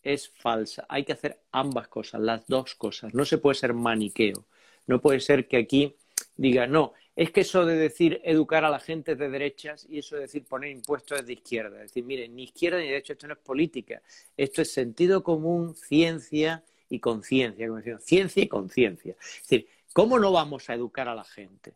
es 0.03 0.29
falsa. 0.29 0.85
Hay 0.89 1.03
que 1.03 1.13
hacer 1.13 1.41
ambas 1.51 1.87
cosas, 1.87 2.21
las 2.21 2.45
dos 2.47 2.75
cosas. 2.75 3.13
No 3.13 3.25
se 3.25 3.37
puede 3.37 3.55
ser 3.55 3.73
maniqueo. 3.73 4.45
No 4.87 5.01
puede 5.01 5.19
ser 5.19 5.47
que 5.47 5.57
aquí 5.57 5.95
diga, 6.35 6.67
no, 6.67 6.93
es 7.15 7.31
que 7.31 7.41
eso 7.41 7.65
de 7.65 7.75
decir 7.75 8.19
educar 8.25 8.65
a 8.65 8.69
la 8.69 8.79
gente 8.79 9.15
de 9.15 9.29
derechas 9.29 9.87
y 9.89 9.99
eso 9.99 10.15
de 10.15 10.23
decir 10.23 10.43
poner 10.43 10.71
impuestos 10.71 11.19
es 11.19 11.25
de 11.25 11.33
izquierda. 11.33 11.77
Es 11.77 11.91
decir, 11.91 12.03
miren, 12.03 12.35
ni 12.35 12.43
izquierda 12.43 12.79
ni 12.79 12.87
derecha, 12.87 13.13
esto 13.13 13.27
no 13.27 13.33
es 13.33 13.39
política. 13.39 14.01
Esto 14.35 14.61
es 14.61 14.73
sentido 14.73 15.23
común, 15.23 15.75
ciencia 15.75 16.63
y 16.89 16.99
conciencia. 16.99 17.69
Ciencia 17.99 18.43
y 18.43 18.47
conciencia. 18.47 19.15
Es 19.19 19.47
decir, 19.47 19.67
¿cómo 19.93 20.19
no 20.19 20.31
vamos 20.33 20.69
a 20.69 20.73
educar 20.73 21.07
a 21.07 21.15
la 21.15 21.23
gente? 21.23 21.73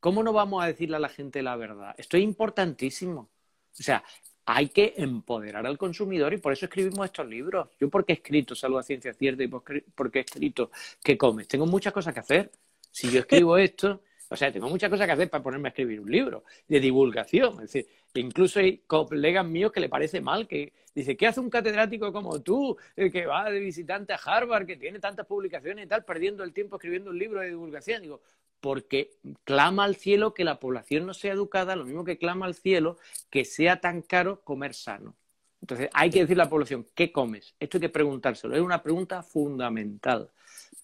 ¿Cómo 0.00 0.22
no 0.22 0.32
vamos 0.32 0.64
a 0.64 0.68
decirle 0.68 0.96
a 0.96 1.00
la 1.00 1.10
gente 1.10 1.42
la 1.42 1.56
verdad? 1.56 1.94
Esto 1.98 2.16
es 2.16 2.22
importantísimo. 2.22 3.28
O 3.78 3.82
sea, 3.82 4.02
hay 4.46 4.70
que 4.70 4.94
empoderar 4.96 5.66
al 5.66 5.76
consumidor 5.76 6.32
y 6.32 6.38
por 6.38 6.54
eso 6.54 6.64
escribimos 6.64 7.04
estos 7.04 7.28
libros. 7.28 7.68
Yo 7.78 7.90
porque 7.90 8.14
he 8.14 8.16
escrito 8.16 8.54
Salud 8.54 8.78
a 8.78 8.82
Ciencia 8.82 9.12
Cierta 9.12 9.42
y 9.42 9.48
porque 9.48 10.18
he 10.20 10.22
escrito 10.22 10.70
¿Qué 11.04 11.18
comes? 11.18 11.46
Tengo 11.48 11.66
muchas 11.66 11.92
cosas 11.92 12.14
que 12.14 12.20
hacer. 12.20 12.50
Si 12.90 13.10
yo 13.10 13.20
escribo 13.20 13.56
esto 13.58 14.00
o 14.32 14.36
sea, 14.36 14.52
tengo 14.52 14.68
muchas 14.68 14.88
cosas 14.88 15.06
que 15.06 15.12
hacer 15.12 15.28
para 15.28 15.42
ponerme 15.42 15.68
a 15.68 15.70
escribir 15.70 16.00
un 16.00 16.10
libro 16.10 16.44
de 16.68 16.78
divulgación. 16.78 17.54
Es 17.54 17.72
decir, 17.72 17.88
incluso 18.14 18.60
hay 18.60 18.78
colegas 18.86 19.44
míos 19.44 19.72
que 19.72 19.80
le 19.80 19.88
parece 19.88 20.20
mal 20.20 20.46
que 20.46 20.72
dice, 20.94 21.16
¿qué 21.16 21.26
hace 21.26 21.40
un 21.40 21.50
catedrático 21.50 22.12
como 22.12 22.40
tú, 22.40 22.76
el 22.94 23.10
que 23.10 23.26
va 23.26 23.50
de 23.50 23.58
visitante 23.58 24.12
a 24.12 24.20
Harvard, 24.24 24.66
que 24.66 24.76
tiene 24.76 25.00
tantas 25.00 25.26
publicaciones 25.26 25.84
y 25.84 25.88
tal, 25.88 26.04
perdiendo 26.04 26.44
el 26.44 26.52
tiempo 26.52 26.76
escribiendo 26.76 27.10
un 27.10 27.18
libro 27.18 27.40
de 27.40 27.48
divulgación? 27.48 28.02
Digo, 28.02 28.22
porque 28.60 29.10
clama 29.42 29.82
al 29.82 29.96
cielo 29.96 30.32
que 30.32 30.44
la 30.44 30.60
población 30.60 31.06
no 31.06 31.14
sea 31.14 31.32
educada, 31.32 31.74
lo 31.74 31.84
mismo 31.84 32.04
que 32.04 32.16
clama 32.16 32.46
al 32.46 32.54
cielo 32.54 32.98
que 33.30 33.44
sea 33.44 33.80
tan 33.80 34.00
caro 34.00 34.42
comer 34.44 34.74
sano. 34.74 35.16
Entonces, 35.60 35.90
hay 35.92 36.08
que 36.08 36.20
decirle 36.20 36.42
a 36.42 36.46
la 36.46 36.50
población, 36.50 36.86
¿qué 36.94 37.10
comes? 37.10 37.54
Esto 37.58 37.78
hay 37.78 37.80
que 37.82 37.88
preguntárselo. 37.88 38.54
Es 38.54 38.62
una 38.62 38.82
pregunta 38.82 39.24
fundamental. 39.24 40.30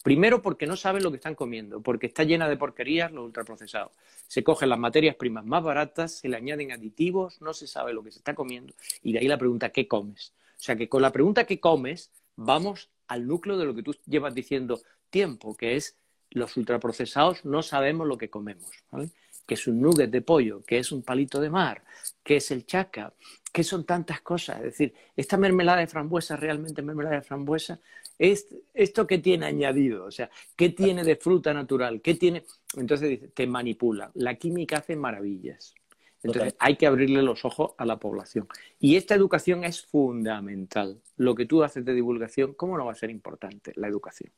Primero 0.07 0.41
porque 0.41 0.69
no 0.69 0.77
saben 0.77 1.03
lo 1.03 1.11
que 1.11 1.17
están 1.17 1.35
comiendo, 1.35 1.81
porque 1.81 2.07
está 2.07 2.23
llena 2.23 2.49
de 2.49 2.57
porquerías 2.57 3.11
los 3.11 3.25
ultraprocesados. 3.25 3.91
Se 4.29 4.45
cogen 4.45 4.69
las 4.69 4.79
materias 4.79 5.17
primas 5.17 5.45
más 5.45 5.65
baratas, 5.65 6.13
se 6.19 6.29
le 6.29 6.37
añaden 6.37 6.71
aditivos, 6.71 7.43
no 7.43 7.53
se 7.53 7.67
sabe 7.67 7.93
lo 7.93 8.05
que 8.05 8.13
se 8.13 8.19
está 8.19 8.33
comiendo 8.33 8.73
y 9.03 9.13
de 9.13 9.19
ahí 9.19 9.27
la 9.27 9.37
pregunta 9.37 9.71
¿qué 9.71 9.89
comes? 9.89 10.33
O 10.51 10.63
sea 10.63 10.77
que 10.77 10.89
con 10.89 11.03
la 11.03 11.11
pregunta 11.11 11.43
¿qué 11.43 11.59
comes? 11.59 12.13
vamos 12.37 12.89
al 13.09 13.27
núcleo 13.27 13.59
de 13.59 13.65
lo 13.65 13.75
que 13.75 13.83
tú 13.83 13.97
llevas 14.07 14.33
diciendo 14.33 14.81
tiempo, 15.11 15.57
que 15.57 15.75
es 15.75 15.97
los 16.31 16.57
ultraprocesados 16.57 17.45
no 17.45 17.65
sabemos 17.65 18.07
lo 18.07 18.17
que 18.17 18.31
comemos, 18.31 18.71
¿vale? 18.93 19.11
que 19.45 19.55
es 19.55 19.67
un 19.67 19.81
nugget 19.81 20.11
de 20.11 20.23
pollo, 20.23 20.63
que 20.65 20.79
es 20.79 20.93
un 20.93 21.03
palito 21.03 21.41
de 21.41 21.51
mar, 21.51 21.83
que 22.23 22.37
es 22.37 22.53
el 22.53 22.65
chaca, 22.65 23.13
que 23.53 23.65
son 23.65 23.85
tantas 23.85 24.21
cosas. 24.21 24.59
Es 24.59 24.65
decir, 24.65 24.95
esta 25.17 25.37
mermelada 25.37 25.79
de 25.79 25.87
frambuesa, 25.89 26.37
realmente 26.37 26.83
mermelada 26.83 27.17
de 27.17 27.23
frambuesa, 27.23 27.81
es 28.19 28.55
esto 28.75 29.07
que 29.07 29.19
tiene 29.19 29.47
añadido, 29.47 30.05
o 30.05 30.11
sea, 30.11 30.31
¿qué 30.57 30.71
tiene 30.71 31.05
de 31.05 31.17
fruta 31.17 31.53
natural? 31.53 32.01
¿Qué 32.01 32.15
tiene? 32.15 32.45
Entonces 32.77 33.33
te 33.35 33.47
manipula. 33.47 34.11
La 34.15 34.35
química 34.37 34.79
hace 34.79 34.97
maravillas. 34.97 35.75
Entonces 36.23 36.57
hay 36.59 36.77
que 36.77 36.87
abrirle 36.87 37.23
los 37.23 37.45
ojos 37.45 37.73
a 37.79 37.85
la 37.85 37.99
población. 37.99 38.49
Y 38.81 38.97
esta 38.97 39.15
educación 39.15 39.65
es 39.65 39.85
fundamental. 39.85 41.01
Lo 41.17 41.35
que 41.35 41.47
tú 41.47 41.63
haces 41.63 41.85
de 41.85 41.95
divulgación, 41.95 42.55
¿cómo 42.55 42.77
no 42.77 42.87
va 42.87 42.93
a 42.93 42.97
ser 42.97 43.11
importante 43.11 43.73
la 43.77 43.87
educación? 43.87 44.33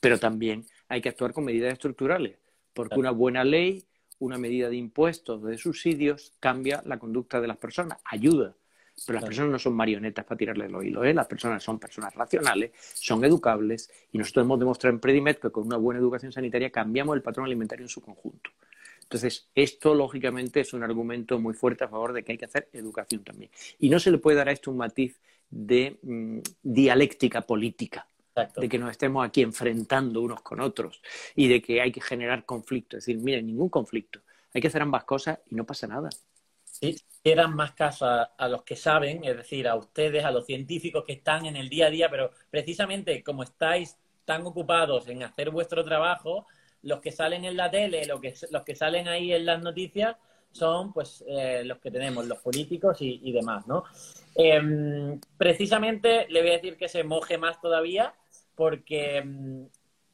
Pero 0.00 0.18
también 0.18 0.64
hay 0.88 1.00
que 1.00 1.08
actuar 1.08 1.32
con 1.32 1.44
medidas 1.44 1.72
estructurales, 1.72 2.38
porque 2.72 2.98
una 2.98 3.10
buena 3.10 3.44
ley 3.44 3.84
una 4.18 4.38
medida 4.38 4.68
de 4.68 4.76
impuestos, 4.76 5.42
de 5.42 5.58
subsidios, 5.58 6.32
cambia 6.40 6.82
la 6.84 6.98
conducta 6.98 7.40
de 7.40 7.48
las 7.48 7.56
personas, 7.56 7.98
ayuda. 8.04 8.54
Pero 9.06 9.20
las 9.20 9.24
personas 9.24 9.52
no 9.52 9.58
son 9.58 9.74
marionetas 9.74 10.24
para 10.24 10.36
tirarle 10.36 10.68
los 10.68 10.84
hilos, 10.84 11.06
¿eh? 11.06 11.14
las 11.14 11.26
personas 11.26 11.62
son 11.62 11.78
personas 11.78 12.14
racionales, 12.14 12.72
son 12.94 13.24
educables 13.24 13.90
y 14.12 14.18
nosotros 14.18 14.44
hemos 14.44 14.58
demostrado 14.58 14.94
en 14.94 15.00
Predimed 15.00 15.36
que 15.36 15.50
con 15.50 15.66
una 15.66 15.76
buena 15.76 16.00
educación 16.00 16.32
sanitaria 16.32 16.70
cambiamos 16.70 17.16
el 17.16 17.22
patrón 17.22 17.46
alimentario 17.46 17.84
en 17.84 17.88
su 17.88 18.00
conjunto. 18.00 18.50
Entonces, 19.02 19.48
esto 19.54 19.94
lógicamente 19.94 20.60
es 20.60 20.74
un 20.74 20.82
argumento 20.82 21.38
muy 21.38 21.54
fuerte 21.54 21.84
a 21.84 21.88
favor 21.88 22.12
de 22.12 22.22
que 22.22 22.32
hay 22.32 22.38
que 22.38 22.44
hacer 22.44 22.68
educación 22.74 23.24
también. 23.24 23.50
Y 23.78 23.88
no 23.88 23.98
se 23.98 24.10
le 24.10 24.18
puede 24.18 24.36
dar 24.36 24.50
a 24.50 24.52
esto 24.52 24.70
un 24.70 24.76
matiz 24.76 25.18
de 25.48 25.98
mm, 26.02 26.40
dialéctica 26.62 27.40
política 27.40 28.06
de 28.56 28.68
que 28.68 28.78
nos 28.78 28.90
estemos 28.90 29.26
aquí 29.26 29.42
enfrentando 29.42 30.20
unos 30.20 30.42
con 30.42 30.60
otros 30.60 31.02
y 31.34 31.48
de 31.48 31.60
que 31.62 31.80
hay 31.80 31.90
que 31.90 32.00
generar 32.00 32.44
conflicto. 32.44 32.96
Es 32.96 33.06
decir, 33.06 33.20
miren, 33.20 33.46
ningún 33.46 33.68
conflicto. 33.68 34.20
Hay 34.54 34.60
que 34.60 34.68
hacer 34.68 34.82
ambas 34.82 35.04
cosas 35.04 35.40
y 35.50 35.54
no 35.54 35.64
pasa 35.64 35.86
nada. 35.86 36.08
Quieran 37.22 37.54
más 37.54 37.72
caso 37.72 38.06
a, 38.06 38.48
los 38.48 38.62
que 38.62 38.76
saben, 38.76 39.24
es 39.24 39.36
decir, 39.36 39.68
a 39.68 39.74
ustedes, 39.74 40.24
a 40.24 40.30
los 40.30 40.46
científicos 40.46 41.04
que 41.06 41.14
están 41.14 41.46
en 41.46 41.56
el 41.56 41.68
día 41.68 41.86
a 41.86 41.90
día, 41.90 42.10
pero 42.10 42.30
precisamente 42.50 43.22
como 43.22 43.42
estáis 43.42 43.96
tan 44.24 44.46
ocupados 44.46 45.08
en 45.08 45.22
hacer 45.22 45.50
vuestro 45.50 45.84
trabajo, 45.84 46.46
los 46.82 47.00
que 47.00 47.12
salen 47.12 47.44
en 47.44 47.56
la 47.56 47.70
tele, 47.70 48.06
los 48.06 48.20
que, 48.20 48.34
los 48.50 48.62
que 48.62 48.74
salen 48.74 49.08
ahí 49.08 49.32
en 49.32 49.46
las 49.46 49.62
noticias, 49.62 50.16
son 50.52 50.92
pues 50.92 51.24
eh, 51.26 51.62
los 51.64 51.78
que 51.78 51.90
tenemos, 51.90 52.26
los 52.26 52.38
políticos 52.38 52.98
y, 53.00 53.32
demás, 53.32 53.66
¿no? 53.66 53.84
Em, 54.34 55.20
precisamente 55.36 56.26
le 56.28 56.40
voy 56.40 56.50
a 56.50 56.54
decir 56.54 56.76
que 56.76 56.88
se 56.88 57.04
moje 57.04 57.38
más 57.38 57.60
todavía 57.60 58.14
porque 58.54 59.22
mm, 59.22 59.66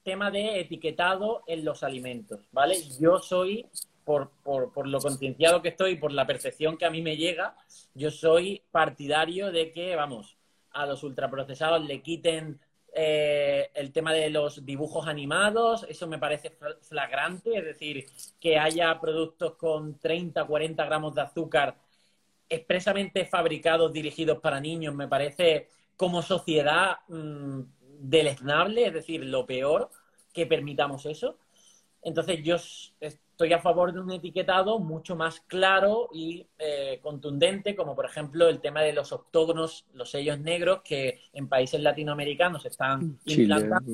tema 0.02 0.30
de 0.30 0.60
etiquetado 0.60 1.42
en 1.46 1.64
los 1.64 1.82
alimentos, 1.82 2.40
¿vale? 2.52 2.76
Yo 3.00 3.18
soy, 3.18 3.66
por, 4.04 4.30
por, 4.42 4.86
lo 4.86 5.00
concienciado 5.00 5.62
que 5.62 5.70
estoy, 5.70 5.96
por 5.96 6.12
la 6.12 6.26
percepción 6.26 6.76
que 6.76 6.84
a 6.84 6.90
mí 6.90 7.02
me 7.02 7.16
llega, 7.16 7.56
yo 7.94 8.10
soy 8.10 8.62
partidario 8.70 9.50
de 9.50 9.72
que, 9.72 9.96
vamos, 9.96 10.36
a 10.72 10.86
los 10.86 11.02
ultraprocesados 11.02 11.84
le 11.84 12.02
quiten 12.02 12.60
eh, 12.92 13.70
el 13.74 13.92
tema 13.92 14.12
de 14.12 14.30
los 14.30 14.64
dibujos 14.64 15.06
animados, 15.06 15.86
eso 15.88 16.06
me 16.06 16.18
parece 16.18 16.56
flagrante, 16.82 17.56
es 17.56 17.64
decir, 17.64 18.06
que 18.38 18.58
haya 18.58 19.00
productos 19.00 19.54
con 19.56 19.98
30, 19.98 20.44
40 20.44 20.84
gramos 20.84 21.14
de 21.14 21.22
azúcar 21.22 21.76
expresamente 22.48 23.24
fabricados, 23.24 23.92
dirigidos 23.92 24.38
para 24.38 24.60
niños, 24.60 24.94
me 24.94 25.08
parece 25.08 25.68
como 25.96 26.22
sociedad 26.22 26.98
mm, 27.08 27.60
deleznable, 28.00 28.86
es 28.86 28.92
decir, 28.92 29.24
lo 29.24 29.46
peor 29.46 29.90
que 30.32 30.46
permitamos 30.46 31.06
eso. 31.06 31.38
Entonces 32.02 32.40
yo 32.42 32.58
estoy 33.34 33.52
a 33.52 33.58
favor 33.58 33.92
de 33.92 33.98
un 33.98 34.12
etiquetado 34.12 34.78
mucho 34.78 35.16
más 35.16 35.40
claro 35.40 36.08
y 36.12 36.46
eh, 36.56 37.00
contundente, 37.02 37.74
como 37.74 37.96
por 37.96 38.04
ejemplo 38.04 38.48
el 38.48 38.60
tema 38.60 38.82
de 38.82 38.92
los 38.92 39.10
octógonos, 39.10 39.86
los 39.92 40.08
sellos 40.08 40.38
negros 40.38 40.82
que 40.84 41.20
en 41.32 41.48
países 41.48 41.80
latinoamericanos 41.80 42.64
están 42.64 43.18
implantando. 43.24 43.92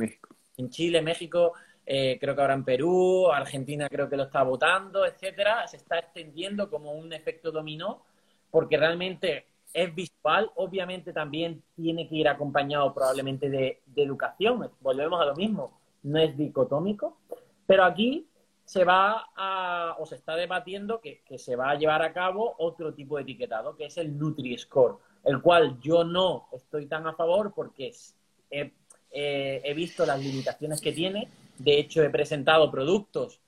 En 0.59 0.69
Chile, 0.69 1.01
México, 1.01 1.55
eh, 1.87 2.19
creo 2.21 2.35
que 2.35 2.43
ahora 2.43 2.53
en 2.53 2.65
Perú, 2.67 3.29
Argentina 3.33 3.89
creo 3.89 4.11
que 4.11 4.19
lo 4.19 4.25
está 4.25 4.43
votando, 4.43 5.07
etcétera. 5.07 5.67
Se 5.67 5.79
está 5.79 5.99
extendiendo 5.99 6.69
como 6.69 6.93
un 6.93 7.11
efecto 7.15 7.51
dominó, 7.51 8.05
porque 8.51 8.77
realmente 8.77 9.47
es 9.73 9.95
visual, 9.95 10.51
obviamente 10.57 11.15
también 11.15 11.63
tiene 11.75 12.07
que 12.07 12.17
ir 12.17 12.29
acompañado 12.29 12.93
probablemente 12.93 13.49
de, 13.49 13.81
educación, 13.97 14.71
volvemos 14.81 15.19
a 15.19 15.25
lo 15.25 15.35
mismo, 15.35 15.81
no 16.03 16.19
es 16.19 16.37
dicotómico, 16.37 17.17
pero 17.67 17.85
aquí 17.85 18.27
se 18.71 18.85
va 18.85 19.31
a, 19.35 19.97
o 19.99 20.07
se 20.07 20.15
está 20.15 20.37
debatiendo 20.37 21.01
que, 21.01 21.23
se 21.39 21.57
va 21.57 21.71
a 21.71 21.75
llevar 21.75 22.03
a 22.03 22.13
cabo 22.13 22.55
otro 22.59 22.95
tipo 22.95 23.17
de 23.17 23.23
etiquetado, 23.23 23.75
que 23.75 23.87
es 23.87 23.97
el 23.97 24.17
Nutri-Score, 24.17 24.99
el 25.25 25.43
cual 25.43 25.81
yo 25.81 26.05
no 26.05 26.47
estoy 26.53 26.87
tan 26.87 27.05
a 27.09 27.15
favor 27.15 27.53
porque 27.53 27.93
he, 28.49 28.73
he 29.11 29.75
visto 29.75 30.07
las 30.07 30.23
limitaciones 30.23 30.81
que 30.81 30.93
tiene, 30.93 31.29
de 31.59 31.81
hecho 31.81 32.01
he 32.05 32.11
presentado 32.11 32.71
productos 32.71 33.41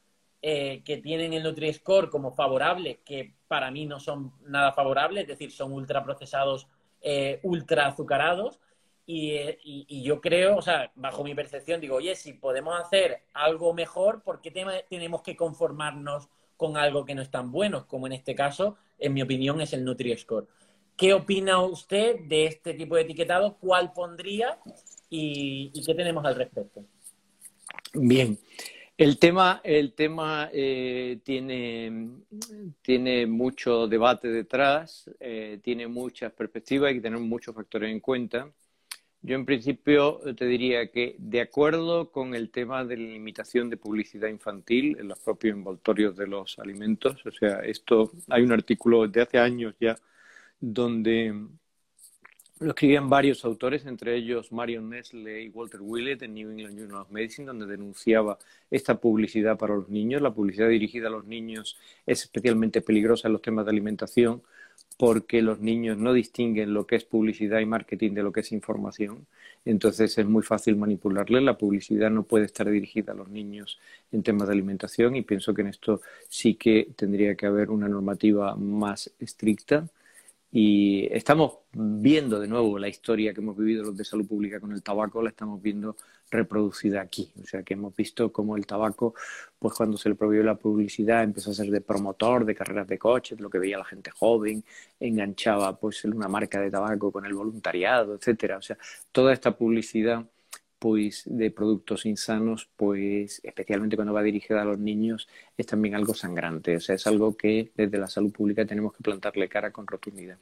eh, 0.45 0.83
que 0.85 0.97
tienen 0.97 1.35
el 1.35 1.45
Nutri-Score 1.45 2.11
como 2.11 2.33
favorable, 2.33 2.99
que 3.05 3.37
para 3.47 3.70
mí 3.70 3.87
no 3.87 4.01
son 4.01 4.33
nada 4.49 4.73
favorables, 4.73 5.23
es 5.23 5.29
decir, 5.29 5.53
son 5.53 5.73
ultraprocesados, 5.73 6.66
eh, 7.01 7.39
ultra 7.45 7.87
azucarados. 7.87 8.59
Y, 9.05 10.03
yo 10.03 10.20
creo, 10.20 10.57
o 10.57 10.62
sea, 10.62 10.92
bajo 10.94 11.24
mi 11.24 11.34
percepción, 11.34 11.80
digo, 11.80 11.96
oye, 11.96 12.14
si 12.14 12.34
podemos 12.34 12.80
hacer 12.80 13.22
algo 13.32 13.74
mejor, 13.74 14.22
¿por 14.22 14.40
qué 14.40 14.50
tenemos 14.88 15.22
que 15.22 15.36
conformarnos 15.36 16.28
con 16.57 16.76
algo 16.76 17.05
que 17.05 17.14
no 17.14 17.22
es 17.22 17.30
tan 17.30 17.50
bueno? 17.50 17.86
Como 17.86 18.07
en 18.07 18.12
este 18.12 18.34
caso, 18.34 18.76
en 18.98 19.14
mi 19.14 19.22
opinión, 19.22 19.61
es 19.61 19.72
el 19.72 19.84
Nutri-Score. 19.84 20.46
¿Qué 20.96 21.14
opina 21.14 21.61
usted 21.62 22.20
de 22.26 22.46
este 22.46 22.74
tipo 22.74 22.94
de 22.94 23.03
etiquetado? 23.03 23.57
¿Cuál 23.59 23.92
pondría? 23.92 24.59
¿Y, 25.11 25.70
y 25.74 25.84
qué 25.84 25.94
tenemos 25.94 26.24
al 26.24 26.36
respecto? 26.36 26.84
Bien. 27.94 28.38
El 28.98 29.18
tema, 29.18 29.61
el 29.64 29.94
tema 29.94 30.50
eh, 30.53 31.18
tiene, 31.24 32.11
tiene, 32.82 33.26
mucho 33.26 33.88
debate 33.88 34.28
detrás, 34.28 35.11
eh, 35.18 35.59
tiene 35.62 35.88
muchas 35.88 36.30
perspectivas, 36.32 36.90
hay 36.90 36.96
que 36.96 37.00
tener 37.00 37.18
muchos 37.18 37.55
factores 37.55 37.90
en 37.90 38.00
cuenta. 38.00 38.48
Yo 39.25 39.37
en 39.37 39.47
principio 39.47 40.20
te 40.37 40.47
diría 40.47 40.91
que 40.91 41.14
de 41.18 41.41
acuerdo 41.41 42.11
con 42.11 42.35
el 42.35 42.51
tema 42.51 42.85
de 42.85 42.97
la 42.97 43.05
limitación 43.05 43.70
de 43.70 43.77
publicidad 43.77 44.29
infantil 44.29 44.97
en 44.99 45.07
los 45.07 45.20
propios 45.20 45.55
envoltorios 45.57 46.16
de 46.16 46.27
los 46.27 46.59
alimentos, 46.59 47.25
o 47.25 47.31
sea, 47.31 47.61
esto 47.61 48.11
hay 48.29 48.43
un 48.43 48.51
artículo 48.51 49.07
de 49.07 49.23
hace 49.23 49.39
años 49.39 49.77
ya 49.79 49.97
donde 50.61 51.35
lo 52.59 52.70
escribían 52.70 53.09
varios 53.09 53.45
autores, 53.45 53.87
entre 53.87 54.16
ellos 54.16 54.51
Marion 54.51 54.89
Nestle 54.91 55.43
y 55.43 55.49
Walter 55.51 55.81
Willett 55.81 56.23
en 56.23 56.35
New 56.35 56.51
England 56.51 56.79
Journal 56.79 57.03
of 57.03 57.11
Medicine, 57.11 57.47
donde 57.47 57.66
denunciaba 57.66 58.39
esta 58.70 59.01
publicidad 59.01 59.57
para 59.57 59.75
los 59.75 59.89
niños. 59.89 60.23
La 60.23 60.33
publicidad 60.33 60.68
dirigida 60.68 61.09
a 61.09 61.11
los 61.11 61.27
niños 61.27 61.79
es 62.07 62.23
especialmente 62.23 62.81
peligrosa 62.81 63.29
en 63.29 63.33
los 63.33 63.43
temas 63.43 63.64
de 63.64 63.70
alimentación 63.70 64.43
porque 64.99 65.43
los 65.43 65.61
niños 65.61 65.99
no 65.99 66.12
distinguen 66.12 66.75
lo 66.75 66.87
que 66.87 66.97
es 66.97 67.05
publicidad 67.05 67.61
y 67.61 67.66
marketing 67.66 68.12
de 68.12 68.23
lo 68.23 68.33
que 68.33 68.41
es 68.41 68.53
información. 68.53 69.27
Entonces 69.64 70.16
es 70.18 70.27
muy 70.27 70.43
fácil 70.43 70.77
manipularle. 70.77 71.41
La 71.41 71.59
publicidad 71.59 72.11
no 72.11 72.23
puede 72.25 72.45
estar 72.45 72.68
dirigida 72.70 73.12
a 73.12 73.16
los 73.16 73.29
niños 73.29 73.79
en 74.12 74.23
temas 74.23 74.49
de 74.49 74.55
alimentación 74.55 75.16
y 75.16 75.23
pienso 75.23 75.55
que 75.55 75.62
en 75.62 75.68
esto 75.68 76.03
sí 76.29 76.55
que 76.55 76.89
tendría 76.97 77.35
que 77.35 77.47
haber 77.47 77.70
una 77.70 77.89
normativa 77.89 78.55
más 78.57 79.11
estricta 79.18 79.89
y 80.53 81.09
estamos 81.11 81.59
viendo 81.73 82.39
de 82.39 82.47
nuevo 82.47 82.79
la 82.79 82.89
historia 82.89 83.33
que 83.33 83.41
hemos 83.41 83.57
vivido 83.57 83.85
los 83.85 83.97
de 83.97 84.05
salud 84.05 84.27
pública 84.27 84.61
con 84.61 84.73
el 84.73 84.83
tabaco, 84.83 85.23
la 85.23 85.31
estamos 85.31 85.62
viendo 85.62 85.97
reproducida 86.33 87.01
aquí. 87.01 87.30
O 87.43 87.47
sea 87.47 87.62
que 87.62 87.74
hemos 87.74 87.95
visto 87.95 88.33
cómo 88.33 88.57
el 88.57 88.66
tabaco, 88.66 89.14
pues 89.59 89.74
cuando 89.74 89.97
se 89.97 90.09
le 90.09 90.14
prohibió 90.16 90.43
la 90.43 90.57
publicidad, 90.57 91.22
empezó 91.22 91.51
a 91.53 91.55
ser 91.55 91.70
de 91.70 91.80
promotor 91.80 92.45
de 92.45 92.55
carreras 92.55 92.89
de 92.89 92.99
coches, 92.99 93.41
lo 93.41 93.51
que 93.51 93.59
veía 93.59 93.78
la 93.78 93.85
gente 93.85 94.11
joven, 94.11 94.64
enganchaba 94.99 95.78
pues 95.78 96.05
una 96.05 96.28
marca 96.28 96.61
de 96.61 96.70
tabaco 96.70 97.12
con 97.12 97.24
el 97.26 97.35
voluntariado, 97.35 98.14
etcétera. 98.16 98.59
O 98.59 98.62
sea, 98.62 98.78
toda 99.12 99.33
esta 99.33 99.57
publicidad 99.57 100.24
pues 100.78 101.22
de 101.26 101.53
productos 101.53 102.07
insanos, 102.07 102.68
pues 102.76 103.41
especialmente 103.45 103.95
cuando 103.95 104.12
va 104.12 104.22
dirigida 104.22 104.62
a 104.62 104.64
los 104.64 104.80
niños, 104.80 105.28
es 105.57 105.66
también 105.66 105.95
algo 105.95 106.12
sangrante. 106.12 106.76
O 106.76 106.80
sea, 106.80 106.97
es 106.97 107.07
algo 107.07 107.37
que 107.37 107.70
desde 107.76 107.99
la 107.99 108.09
salud 108.09 108.33
pública 108.33 108.66
tenemos 108.66 108.93
que 108.93 109.03
plantarle 109.05 109.49
cara 109.49 109.70
con 109.70 109.87
rotundidad. 109.87 110.39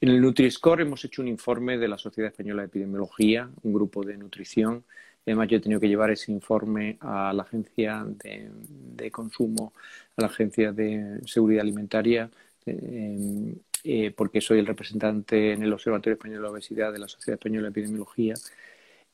En 0.00 0.10
el 0.10 0.20
Nutri-Score 0.20 0.82
hemos 0.82 1.04
hecho 1.04 1.22
un 1.22 1.28
informe 1.28 1.78
de 1.78 1.88
la 1.88 1.96
Sociedad 1.96 2.30
Española 2.30 2.62
de 2.62 2.66
Epidemiología, 2.66 3.48
un 3.62 3.72
grupo 3.72 4.04
de 4.04 4.16
nutrición. 4.16 4.84
Además, 5.24 5.48
yo 5.48 5.56
he 5.56 5.60
tenido 5.60 5.80
que 5.80 5.88
llevar 5.88 6.10
ese 6.10 6.32
informe 6.32 6.98
a 7.00 7.32
la 7.32 7.44
Agencia 7.44 8.04
de, 8.06 9.10
Consumo, 9.10 9.72
a 10.16 10.22
la 10.22 10.28
Agencia 10.28 10.72
de 10.72 11.20
Seguridad 11.24 11.62
Alimentaria, 11.62 12.30
eh, 12.66 13.54
eh, 13.84 14.10
porque 14.14 14.40
soy 14.40 14.58
el 14.58 14.66
representante 14.66 15.52
en 15.52 15.62
el 15.62 15.72
Observatorio 15.72 16.14
Español 16.14 16.38
de 16.38 16.42
la 16.42 16.50
Obesidad 16.50 16.92
de 16.92 16.98
la 16.98 17.08
Sociedad 17.08 17.38
Española 17.38 17.68
de 17.68 17.70
Epidemiología 17.70 18.34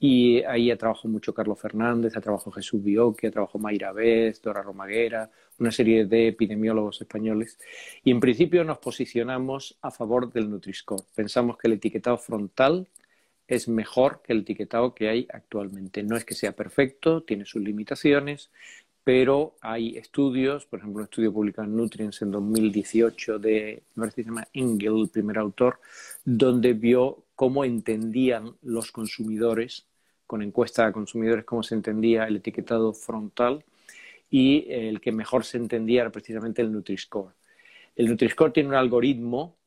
y 0.04 0.42
ahí 0.42 0.68
ha 0.72 0.76
trabajado 0.76 1.08
mucho 1.10 1.32
Carlos 1.32 1.60
Fernández, 1.60 2.16
ha 2.16 2.20
trabajado 2.20 2.50
Jesús 2.50 2.82
Bioque, 2.82 3.28
ha 3.28 3.30
trabajado 3.30 3.60
Mayra 3.60 3.92
Vez, 3.92 4.42
Dora 4.42 4.60
Romaguera, 4.60 5.30
una 5.60 5.70
serie 5.70 6.06
de 6.06 6.26
epidemiólogos 6.26 7.00
españoles. 7.00 7.56
Y 8.02 8.10
en 8.10 8.18
principio 8.18 8.64
nos 8.64 8.78
posicionamos 8.78 9.78
a 9.80 9.92
favor 9.92 10.32
del 10.32 10.50
Nutri-Score. 10.50 11.04
Pensamos 11.14 11.56
que 11.56 11.68
el 11.68 11.74
etiquetado 11.74 12.18
frontal 12.18 12.88
es 13.46 13.68
mejor 13.68 14.22
que 14.24 14.32
el 14.32 14.40
etiquetado 14.40 14.92
que 14.92 15.08
hay 15.08 15.28
actualmente. 15.32 16.02
No 16.02 16.16
es 16.16 16.24
que 16.24 16.34
sea 16.34 16.50
perfecto, 16.50 17.22
tiene 17.22 17.44
sus 17.44 17.62
limitaciones, 17.62 18.50
pero 19.04 19.54
hay 19.60 19.96
estudios, 19.96 20.66
por 20.66 20.80
ejemplo, 20.80 20.98
un 20.98 21.04
estudio 21.04 21.32
publicado 21.32 21.68
en 21.68 21.76
Nutrients 21.76 22.22
en 22.22 22.32
2018 22.32 23.38
de, 23.38 23.84
me 23.94 24.00
parece 24.00 24.24
se 24.24 24.28
llama 24.28 24.48
Engel, 24.52 25.02
el 25.02 25.10
primer 25.10 25.38
autor, 25.38 25.78
donde 26.24 26.72
vio 26.72 27.22
cómo 27.36 27.64
entendían 27.64 28.56
los 28.62 28.90
consumidores 28.90 29.86
con 30.32 30.40
encuesta 30.40 30.86
a 30.86 30.92
consumidores 30.92 31.44
cómo 31.44 31.62
se 31.62 31.74
entendía 31.74 32.24
el 32.24 32.36
etiquetado 32.36 32.94
frontal 32.94 33.62
y 34.30 34.64
el 34.66 34.98
que 34.98 35.12
mejor 35.12 35.44
se 35.44 35.58
entendía 35.58 36.00
era 36.00 36.10
precisamente 36.10 36.62
el 36.62 36.72
Nutri-Score. 36.72 37.34
El 37.94 38.08
Nutri-Score 38.08 38.50
tiene 38.50 38.70
un 38.70 38.74
algoritmo 38.76 39.58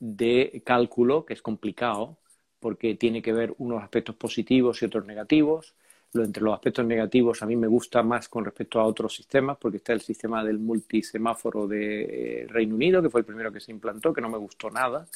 de 0.00 0.62
cálculo 0.64 1.26
que 1.26 1.34
es 1.34 1.42
complicado 1.42 2.16
porque 2.58 2.94
tiene 2.94 3.20
que 3.20 3.34
ver 3.34 3.54
unos 3.58 3.82
aspectos 3.82 4.16
positivos 4.16 4.80
y 4.80 4.86
otros 4.86 5.04
negativos 5.04 5.74
entre 6.22 6.42
los 6.42 6.54
aspectos 6.54 6.86
negativos 6.86 7.42
a 7.42 7.46
mí 7.46 7.56
me 7.56 7.66
gusta 7.66 8.02
más 8.02 8.28
con 8.28 8.44
respecto 8.44 8.78
a 8.78 8.84
otros 8.84 9.14
sistemas, 9.14 9.56
porque 9.58 9.78
está 9.78 9.92
el 9.92 10.00
sistema 10.00 10.44
del 10.44 10.58
multisemáforo 10.58 11.66
de 11.66 12.42
eh, 12.42 12.46
Reino 12.48 12.76
Unido, 12.76 13.02
que 13.02 13.10
fue 13.10 13.20
el 13.20 13.26
primero 13.26 13.52
que 13.52 13.60
se 13.60 13.72
implantó, 13.72 14.12
que 14.12 14.20
no 14.20 14.28
me 14.28 14.38
gustó 14.38 14.70
nada, 14.70 15.06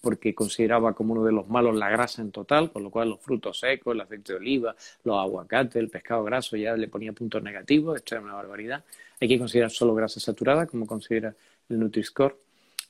porque 0.00 0.34
consideraba 0.34 0.94
como 0.94 1.12
uno 1.12 1.24
de 1.24 1.32
los 1.32 1.48
malos 1.48 1.76
la 1.76 1.88
grasa 1.90 2.22
en 2.22 2.32
total, 2.32 2.72
con 2.72 2.82
lo 2.82 2.90
cual 2.90 3.10
los 3.10 3.20
frutos 3.20 3.60
secos, 3.60 3.94
el 3.94 4.00
aceite 4.00 4.32
de 4.32 4.38
oliva, 4.38 4.74
los 5.04 5.18
aguacates, 5.18 5.76
el 5.76 5.90
pescado 5.90 6.24
graso 6.24 6.56
ya 6.56 6.76
le 6.76 6.88
ponía 6.88 7.12
puntos 7.12 7.42
negativos, 7.42 7.96
esto 7.96 8.16
es 8.16 8.22
una 8.22 8.34
barbaridad. 8.34 8.84
Hay 9.20 9.28
que 9.28 9.38
considerar 9.38 9.70
solo 9.70 9.94
grasa 9.94 10.18
saturada, 10.20 10.66
como 10.66 10.86
considera 10.86 11.34
el 11.68 11.78
Nutri-Score. 11.78 12.36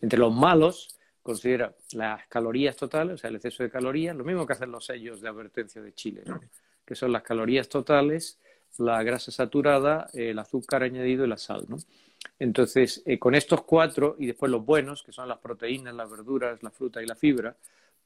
Entre 0.01 0.19
los 0.19 0.35
malos 0.35 0.97
considera 1.23 1.75
las 1.93 2.27
calorías 2.29 2.77
totales, 2.77 3.15
o 3.15 3.19
sea, 3.19 3.29
el 3.29 3.37
exceso 3.37 3.63
de 3.63 3.71
calorías, 3.71 4.17
lo 4.17 4.25
mismo 4.25 4.47
que 4.47 4.55
hacen 4.55 4.71
los 4.71 4.87
sellos 4.87 5.21
de 5.21 5.29
advertencia 5.29 5.83
de 5.83 5.93
Chile, 5.93 6.23
¿no? 6.25 6.41
Que 6.89 6.95
son 6.95 7.13
las 7.13 7.23
calorías 7.23 7.69
totales, 7.69 8.39
la 8.79 9.03
grasa 9.03 9.31
saturada, 9.31 10.09
el 10.15 10.39
azúcar 10.39 10.83
añadido 10.83 11.27
y 11.27 11.29
la 11.29 11.37
sal. 11.37 11.67
¿no? 11.69 11.77
Entonces, 12.39 13.03
eh, 13.05 13.19
con 13.19 13.35
estos 13.35 13.63
cuatro 13.65 14.17
y 14.19 14.25
después 14.25 14.51
los 14.51 14.65
buenos, 14.65 15.03
que 15.03 15.13
son 15.13 15.29
las 15.29 15.37
proteínas, 15.37 15.95
las 15.95 16.11
verduras, 16.11 16.63
la 16.63 16.71
fruta 16.71 17.03
y 17.03 17.07
la 17.07 17.15
fibra, 17.15 17.55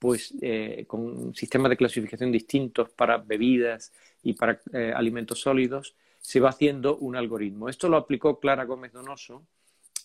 pues 0.01 0.35
eh, 0.41 0.85
con 0.89 1.33
sistemas 1.33 1.71
de 1.71 1.77
clasificación 1.77 2.33
distintos 2.33 2.91
para 2.91 3.19
bebidas 3.19 3.93
y 4.25 4.33
para 4.33 4.61
eh, 4.73 4.93
alimentos 4.93 5.41
sólidos, 5.41 5.95
se 6.19 6.41
va 6.41 6.49
haciendo 6.49 6.97
un 6.97 7.15
algoritmo. 7.15 7.69
Esto 7.69 7.89
lo 7.89 7.97
aplicó 7.97 8.41
Clara 8.41 8.65
Gómez 8.65 8.93
Donoso 8.93 9.45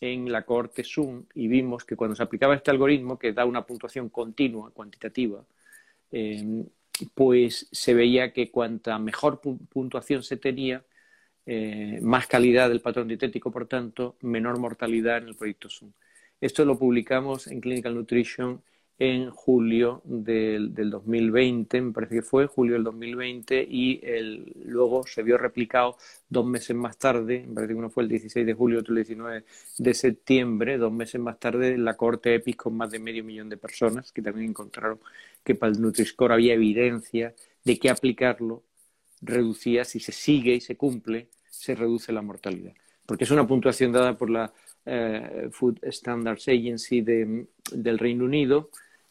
en 0.02 0.32
la 0.32 0.44
cohorte 0.44 0.84
Zoom 0.84 1.24
y 1.34 1.48
vimos 1.48 1.84
que 1.84 1.96
cuando 1.96 2.16
se 2.16 2.22
aplicaba 2.22 2.54
este 2.54 2.70
algoritmo, 2.70 3.18
que 3.18 3.34
da 3.34 3.44
una 3.44 3.66
puntuación 3.66 4.10
continua, 4.10 4.70
cuantitativa, 4.70 5.44
pues 7.14 7.68
se 7.72 7.94
veía 7.94 8.34
que 8.34 8.52
cuanta 8.52 9.00
mejor 9.00 9.42
puntuación 9.42 10.24
se 10.24 10.38
tenía, 10.38 10.84
eh, 11.46 12.00
más 12.02 12.28
calidad 12.28 12.70
del 12.70 12.82
patrón 12.82 13.08
dietético, 13.08 13.52
por 13.52 13.68
tanto, 13.68 14.18
menor 14.22 14.60
mortalidad 14.60 15.18
en 15.20 15.30
el 15.30 15.36
proyecto 15.36 15.70
Zoom. 15.70 15.92
Esto 16.42 16.66
lo 16.66 16.78
publicamos 16.78 17.48
en 17.48 17.62
Clinical 17.62 17.96
Nutrition 17.96 18.62
en 19.00 19.30
julio 19.30 20.02
del, 20.06 20.74
del 20.74 20.90
2020, 20.90 21.82
me 21.82 21.92
parece 21.92 22.16
que 22.16 22.22
fue 22.24 22.48
julio 22.48 22.74
del 22.74 22.84
2020, 22.84 23.68
y 23.70 24.00
el, 24.04 24.54
luego 24.66 25.06
se 25.06 25.22
vio 25.22 25.38
replicado 25.38 25.98
dos 26.30 26.46
meses 26.46 26.76
más 26.76 26.98
tarde, 26.98 27.46
me 27.48 27.54
parece 27.54 27.74
que 27.74 27.80
uno 27.80 27.92
fue 27.92 28.04
el 28.04 28.10
16 28.10 28.46
de 28.46 28.54
julio, 28.54 28.80
otro 28.80 28.94
el 28.94 29.04
19 29.04 29.44
de 29.78 29.94
septiembre, 29.94 30.78
dos 30.78 30.92
meses 30.92 31.22
más 31.22 31.40
tarde, 31.40 31.78
la 31.78 31.96
corte 31.96 32.34
EPIC 32.36 32.56
con 32.56 32.76
más 32.76 32.90
de 32.90 32.98
medio 32.98 33.24
millón 33.24 33.50
de 33.50 33.58
personas, 33.58 34.12
que 34.12 34.24
también 34.24 34.50
encontraron 34.50 35.00
que 35.44 35.54
para 35.54 35.72
el 35.72 35.80
Nutri-Score 35.80 36.34
había 36.34 36.56
evidencia 36.56 37.36
de 37.64 37.78
que 37.78 37.90
aplicarlo 37.92 38.64
reducía, 39.22 39.86
si 39.86 40.00
se 40.00 40.12
sigue 40.12 40.56
y 40.56 40.62
se 40.62 40.76
cumple, 40.76 41.28
se 41.50 41.76
reduce 41.76 42.12
la 42.12 42.22
mortalidad. 42.22 42.74
Porque 43.06 43.24
es 43.24 43.32
una 43.32 43.48
puntuación 43.48 43.92
dada 43.92 44.18
por 44.18 44.30
la 44.30 44.52
eh, 44.86 45.50
Food 45.52 45.80
Standards 45.84 46.48
Agency 46.48 47.02
del 47.02 48.00
Reino 48.00 48.26
Unido 48.26 48.70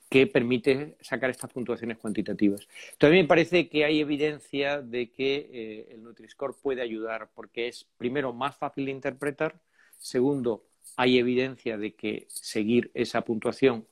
que 0.09 0.27
permite 0.27 0.97
sacar 1.01 1.31
estas 1.31 1.53
puntuaciones 1.53 1.99
cuantitativas. 1.99 2.69
También 2.99 3.25
me 3.25 3.29
parece 3.29 3.69
que 3.69 3.85
hay 3.85 4.01
evidencia 4.01 4.81
de 4.81 5.11
que 5.11 5.51
eh, 5.53 5.89
el 5.91 6.03
Nutri-Score 6.03 6.55
puede 6.63 6.83
ayudar 6.83 7.29
porque 7.35 7.69
es, 7.69 7.87
primero, 7.97 8.33
más 8.33 8.57
fácil 8.57 8.87
de 8.87 8.93
interpretar, 8.93 9.61
segundo, 9.99 10.65
hay 10.97 11.19
evidencia 11.19 11.77
de 11.77 11.95
que 11.95 12.27
seguir 12.29 12.91
esa 12.95 13.23
puntuación 13.23 13.87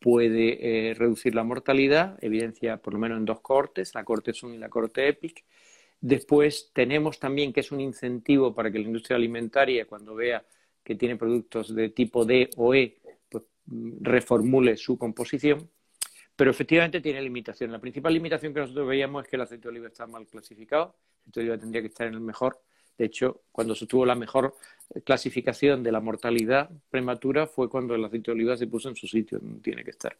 puede 0.00 0.90
eh, 0.90 0.94
reducir 0.94 1.34
la 1.34 1.44
mortalidad, 1.44 2.18
evidencia 2.22 2.78
por 2.78 2.94
lo 2.94 3.00
menos 3.00 3.18
en 3.18 3.24
dos 3.24 3.40
cortes, 3.40 3.94
la 3.94 4.04
corte 4.04 4.32
Zoom 4.32 4.54
y 4.54 4.58
la 4.58 4.68
corte 4.68 5.08
EPIC, 5.08 5.44
Después 6.00 6.70
tenemos 6.72 7.18
también 7.18 7.52
que 7.52 7.60
es 7.60 7.72
un 7.72 7.80
incentivo 7.80 8.54
para 8.54 8.70
que 8.70 8.78
la 8.78 8.86
industria 8.86 9.16
alimentaria, 9.16 9.86
cuando 9.86 10.14
vea 10.14 10.44
que 10.84 10.94
tiene 10.94 11.16
productos 11.16 11.74
de 11.74 11.88
tipo 11.90 12.24
D 12.24 12.50
o 12.56 12.74
E, 12.74 12.98
reformule 14.00 14.76
su 14.76 14.96
composición. 14.98 15.68
Pero 16.36 16.52
efectivamente 16.52 17.00
tiene 17.00 17.20
limitación. 17.20 17.72
La 17.72 17.80
principal 17.80 18.14
limitación 18.14 18.54
que 18.54 18.60
nosotros 18.60 18.86
veíamos 18.86 19.24
es 19.24 19.28
que 19.28 19.36
el 19.36 19.42
aceite 19.42 19.62
de 19.62 19.68
oliva 19.70 19.88
está 19.88 20.06
mal 20.06 20.26
clasificado. 20.26 20.94
El 20.94 21.20
aceite 21.20 21.40
de 21.40 21.40
oliva 21.40 21.58
tendría 21.58 21.82
que 21.82 21.88
estar 21.88 22.06
en 22.06 22.14
el 22.14 22.20
mejor. 22.20 22.60
De 22.96 23.06
hecho, 23.06 23.42
cuando 23.52 23.74
se 23.74 23.86
tuvo 23.86 24.04
la 24.06 24.14
mejor 24.14 24.54
clasificación 25.04 25.82
de 25.82 25.92
la 25.92 26.00
mortalidad 26.00 26.70
prematura 26.90 27.46
fue 27.46 27.68
cuando 27.68 27.94
el 27.94 28.04
aceite 28.04 28.30
de 28.30 28.36
oliva 28.36 28.56
se 28.56 28.66
puso 28.66 28.88
en 28.88 28.96
su 28.96 29.06
sitio, 29.06 29.38
donde 29.38 29.60
tiene 29.60 29.84
que 29.84 29.90
estar. 29.90 30.16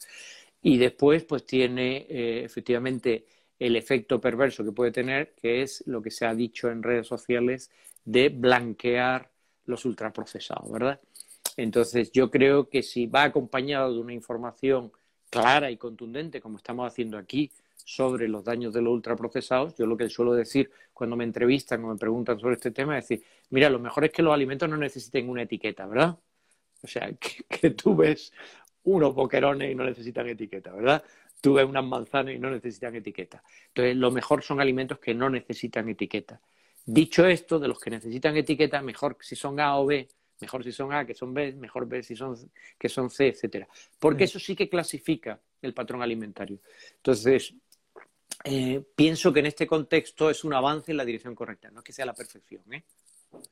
Y 0.63 0.79
después, 0.79 1.25
pues 1.25 1.45
tiene 1.45 2.07
eh, 2.09 2.45
efectivamente 2.45 3.27
el 3.59 3.77
efecto 3.77 4.21
perverso 4.21 4.65
que 4.65 4.73
puede 4.73 4.93
tener, 4.93 5.35
que 5.35 5.63
es 5.63 5.83
lo 5.87 6.01
que 6.01 6.11
se 6.11 6.27
ha 6.27 6.35
dicho 6.35 6.71
en 6.71 6.83
redes 6.83 7.07
sociales 7.07 7.71
de 8.05 8.29
blanquear 8.29 9.31
los 9.67 9.85
ultraprocesados, 9.85 10.71
¿verdad? 10.71 11.01
Entonces, 11.59 12.13
yo 12.13 12.31
creo 12.31 12.69
que 12.69 12.83
si 12.83 13.07
va 13.07 13.25
acompañado 13.25 13.93
de 13.93 14.01
una 14.01 14.13
información 14.13 14.93
clara 15.29 15.71
y 15.71 15.77
contundente, 15.77 16.41
como 16.41 16.57
estamos 16.57 16.87
haciendo 16.87 17.19
aquí, 17.19 17.51
sobre 17.85 18.29
los 18.29 18.45
daños 18.45 18.73
de 18.73 18.81
los 18.81 18.93
ultraprocesados, 18.93 19.75
yo 19.77 19.87
lo 19.87 19.97
que 19.97 20.09
suelo 20.09 20.35
decir 20.35 20.71
cuando 20.93 21.17
me 21.17 21.25
entrevistan 21.25 21.85
o 21.85 21.89
me 21.89 21.97
preguntan 21.97 22.39
sobre 22.39 22.55
este 22.55 22.71
tema 22.71 22.97
es 22.97 23.09
decir, 23.09 23.25
mira, 23.51 23.69
lo 23.71 23.79
mejor 23.79 24.05
es 24.05 24.13
que 24.13 24.23
los 24.23 24.33
alimentos 24.33 24.69
no 24.69 24.77
necesiten 24.77 25.29
una 25.29 25.43
etiqueta, 25.43 25.87
¿verdad? 25.87 26.17
O 26.83 26.87
sea, 26.87 27.11
que, 27.21 27.45
que 27.49 27.71
tú 27.71 27.97
ves 27.97 28.33
unos 28.85 29.15
boquerones 29.15 29.73
y 29.73 29.75
no 29.75 29.85
necesitan 29.85 30.29
etiqueta, 30.29 30.73
¿verdad? 30.73 31.03
tú 31.41 31.55
ves 31.55 31.67
unas 31.67 31.85
manzanas 31.85 32.35
y 32.35 32.39
no 32.39 32.51
necesitan 32.51 32.95
etiqueta. 32.95 33.43
Entonces, 33.69 33.97
lo 33.97 34.11
mejor 34.11 34.43
son 34.43 34.61
alimentos 34.61 34.99
que 34.99 35.15
no 35.15 35.31
necesitan 35.31 35.89
etiqueta. 35.89 36.41
Dicho 36.85 37.27
esto, 37.27 37.59
de 37.59 37.69
los 37.69 37.79
que 37.81 37.91
necesitan 37.91 38.37
etiqueta, 38.37 38.81
mejor 38.83 39.17
si 39.21 39.37
son 39.37 39.61
A 39.61 39.77
o 39.77 39.87
B, 39.87 40.09
mejor 40.41 40.65
si 40.65 40.73
son 40.73 40.93
A 40.93 41.07
que 41.07 41.15
son 41.15 41.35
B, 41.35 41.53
mejor 41.55 41.87
B 41.87 42.03
si 42.03 42.17
son 42.17 42.37
que 42.79 42.89
son 42.89 43.11
C, 43.11 43.29
etcétera. 43.29 43.69
Porque 43.99 44.25
eso 44.25 44.39
sí 44.39 44.55
que 44.55 44.69
clasifica 44.69 45.41
el 45.63 45.75
patrón 45.75 46.03
alimentario. 46.03 46.59
Entonces, 46.97 47.55
eh, 48.45 48.83
pienso 48.95 49.33
que 49.33 49.41
en 49.41 49.47
este 49.47 49.67
contexto 49.67 50.31
es 50.31 50.45
un 50.45 50.55
avance 50.55 50.93
en 50.93 50.97
la 50.97 51.05
dirección 51.05 51.35
correcta. 51.35 51.71
No 51.71 51.81
es 51.81 51.85
que 51.85 51.93
sea 51.93 52.07
la 52.07 52.15
perfección, 52.15 52.63
¿eh? 52.73 52.85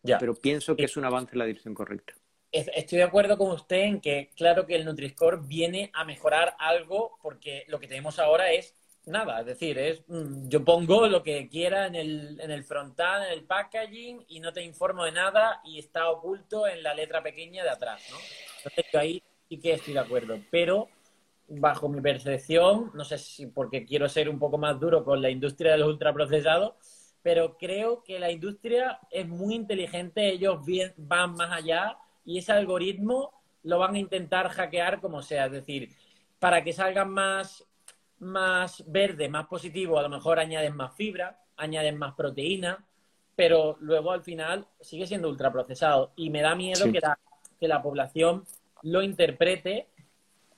Ya. 0.03 0.18
Pero 0.18 0.34
pienso 0.34 0.74
que 0.74 0.84
es 0.84 0.97
un 0.97 1.05
avance 1.05 1.32
en 1.32 1.39
la 1.39 1.45
dirección 1.45 1.74
correcta 1.74 2.14
estoy 2.51 2.99
de 2.99 3.05
acuerdo 3.05 3.37
con 3.37 3.51
usted 3.51 3.82
en 3.82 4.01
que, 4.01 4.30
claro 4.37 4.66
que 4.66 4.76
el 4.76 4.84
Nutri-Score 4.84 5.47
viene 5.47 5.91
a 5.95 6.05
mejorar 6.05 6.55
algo 6.59 7.18
porque 7.22 7.64
lo 7.68 7.78
que 7.78 7.89
tenemos 7.89 8.18
ahora 8.18 8.53
es 8.53 8.74
nada. 9.07 9.41
Es 9.41 9.47
decir, 9.47 9.79
es 9.79 10.03
mm, 10.09 10.49
yo 10.49 10.65
pongo 10.65 11.07
lo 11.07 11.23
que 11.23 11.49
quiera 11.49 11.87
en 11.87 11.95
el, 11.95 12.41
en 12.41 12.51
el 12.51 12.65
frontal, 12.65 13.27
en 13.27 13.33
el 13.33 13.45
packaging 13.45 14.25
y 14.29 14.41
no 14.41 14.53
te 14.53 14.63
informo 14.63 15.05
de 15.05 15.13
nada 15.13 15.61
y 15.65 15.79
está 15.79 16.11
oculto 16.11 16.67
en 16.67 16.83
la 16.83 16.95
letra 16.95 17.23
pequeña 17.23 17.63
de 17.63 17.71
atrás, 17.71 18.03
¿no? 18.11 18.17
Entonces 18.59 18.85
yo 18.93 18.99
ahí 18.99 19.23
sí 19.49 19.59
que 19.59 19.75
estoy 19.75 19.95
de 19.95 20.01
acuerdo. 20.01 20.39
Pero 20.51 20.89
bajo 21.49 21.89
mi 21.89 22.01
percepción, 22.01 22.91
no 22.95 23.05
sé 23.05 23.19
si 23.19 23.47
porque 23.47 23.85
quiero 23.85 24.09
ser 24.09 24.29
un 24.29 24.39
poco 24.39 24.59
más 24.59 24.79
duro 24.81 25.05
con 25.05 25.23
la 25.23 25.31
industria 25.31 25.73
de 25.73 25.79
los 25.79 25.89
ultraprocesados, 25.89 26.75
pero 27.23 27.57
creo 27.57 28.03
que 28.05 28.19
la 28.19 28.31
industria 28.31 29.01
es 29.11 29.27
muy 29.27 29.55
inteligente, 29.55 30.29
ellos 30.29 30.61
van 30.97 31.35
más 31.35 31.53
allá 31.53 31.99
y 32.25 32.39
ese 32.39 32.53
algoritmo 32.53 33.33
lo 33.63 33.79
van 33.79 33.97
a 33.97 33.99
intentar 33.99 34.49
hackear 34.49 35.01
como 35.01 35.23
sea. 35.23 35.47
Es 35.47 35.53
decir, 35.53 35.91
para 36.39 36.63
que 36.63 36.73
salgan 36.73 37.11
más, 37.11 37.66
más 38.19 38.85
verde, 38.87 39.29
más 39.29 39.47
positivo, 39.47 39.99
a 39.99 40.03
lo 40.03 40.09
mejor 40.09 40.39
añaden 40.39 40.75
más 40.75 40.95
fibra, 40.95 41.41
añaden 41.57 41.99
más 41.99 42.14
proteína, 42.14 42.85
pero 43.35 43.77
luego 43.81 44.12
al 44.12 44.23
final 44.23 44.67
sigue 44.81 45.07
siendo 45.07 45.29
ultraprocesado. 45.29 46.12
Y 46.17 46.31
me 46.31 46.41
da 46.41 46.55
miedo 46.55 46.91
que, 46.91 47.01
la, 47.01 47.19
que 47.61 47.69
la 47.69 47.83
población 47.83 48.45
lo 48.83 49.03
interprete 49.03 49.89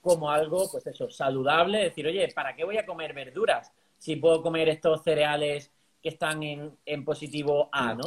como 0.00 0.30
algo, 0.30 0.70
pues 0.70 0.86
eso, 0.86 1.10
saludable. 1.10 1.78
Decir, 1.78 2.06
oye, 2.06 2.28
¿para 2.34 2.54
qué 2.54 2.64
voy 2.64 2.78
a 2.78 2.86
comer 2.86 3.12
verduras 3.12 3.72
si 3.98 4.16
puedo 4.16 4.42
comer 4.42 4.68
estos 4.68 5.02
cereales 5.02 5.72
que 6.00 6.10
están 6.10 6.42
en, 6.42 6.76
en 6.86 7.04
positivo 7.04 7.68
A, 7.72 7.94
¿no? 7.94 8.04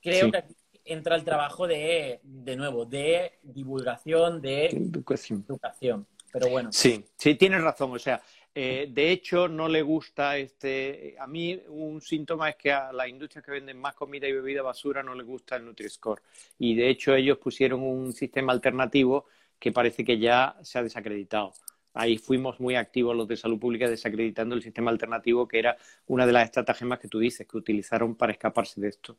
Creo 0.00 0.30
que 0.30 0.44
entra 0.84 1.16
el 1.16 1.24
trabajo 1.24 1.66
de, 1.66 2.20
de 2.22 2.56
nuevo, 2.56 2.84
de 2.84 3.38
divulgación, 3.42 4.40
de 4.40 4.66
educación. 4.66 6.06
Pero 6.32 6.48
bueno. 6.48 6.70
Sí, 6.72 7.04
sí, 7.16 7.34
tienes 7.34 7.62
razón. 7.62 7.92
O 7.92 7.98
sea, 7.98 8.22
eh, 8.58 8.88
de 8.88 9.12
hecho, 9.12 9.48
no 9.48 9.68
le 9.68 9.82
gusta 9.82 10.38
este. 10.38 11.14
A 11.18 11.26
mí, 11.26 11.60
un 11.68 12.00
síntoma 12.00 12.48
es 12.48 12.56
que 12.56 12.72
a 12.72 12.90
las 12.90 13.06
industrias 13.06 13.44
que 13.44 13.50
venden 13.50 13.78
más 13.78 13.94
comida 13.94 14.26
y 14.26 14.32
bebida 14.32 14.62
basura 14.62 15.02
no 15.02 15.14
les 15.14 15.26
gusta 15.26 15.56
el 15.56 15.66
Nutri-Score. 15.66 16.22
Y 16.58 16.74
de 16.74 16.88
hecho, 16.88 17.14
ellos 17.14 17.36
pusieron 17.36 17.82
un 17.82 18.14
sistema 18.14 18.54
alternativo 18.54 19.26
que 19.58 19.72
parece 19.72 20.06
que 20.06 20.18
ya 20.18 20.56
se 20.62 20.78
ha 20.78 20.82
desacreditado. 20.82 21.52
Ahí 21.96 22.18
fuimos 22.18 22.60
muy 22.60 22.76
activos 22.76 23.16
los 23.16 23.26
de 23.26 23.36
salud 23.36 23.58
pública 23.58 23.88
desacreditando 23.88 24.54
el 24.54 24.62
sistema 24.62 24.90
alternativo, 24.90 25.48
que 25.48 25.58
era 25.58 25.76
una 26.06 26.26
de 26.26 26.32
las 26.32 26.44
estratagemas 26.44 26.98
que 26.98 27.08
tú 27.08 27.18
dices, 27.18 27.46
que 27.46 27.56
utilizaron 27.56 28.14
para 28.14 28.32
escaparse 28.32 28.80
de 28.80 28.88
esto. 28.88 29.16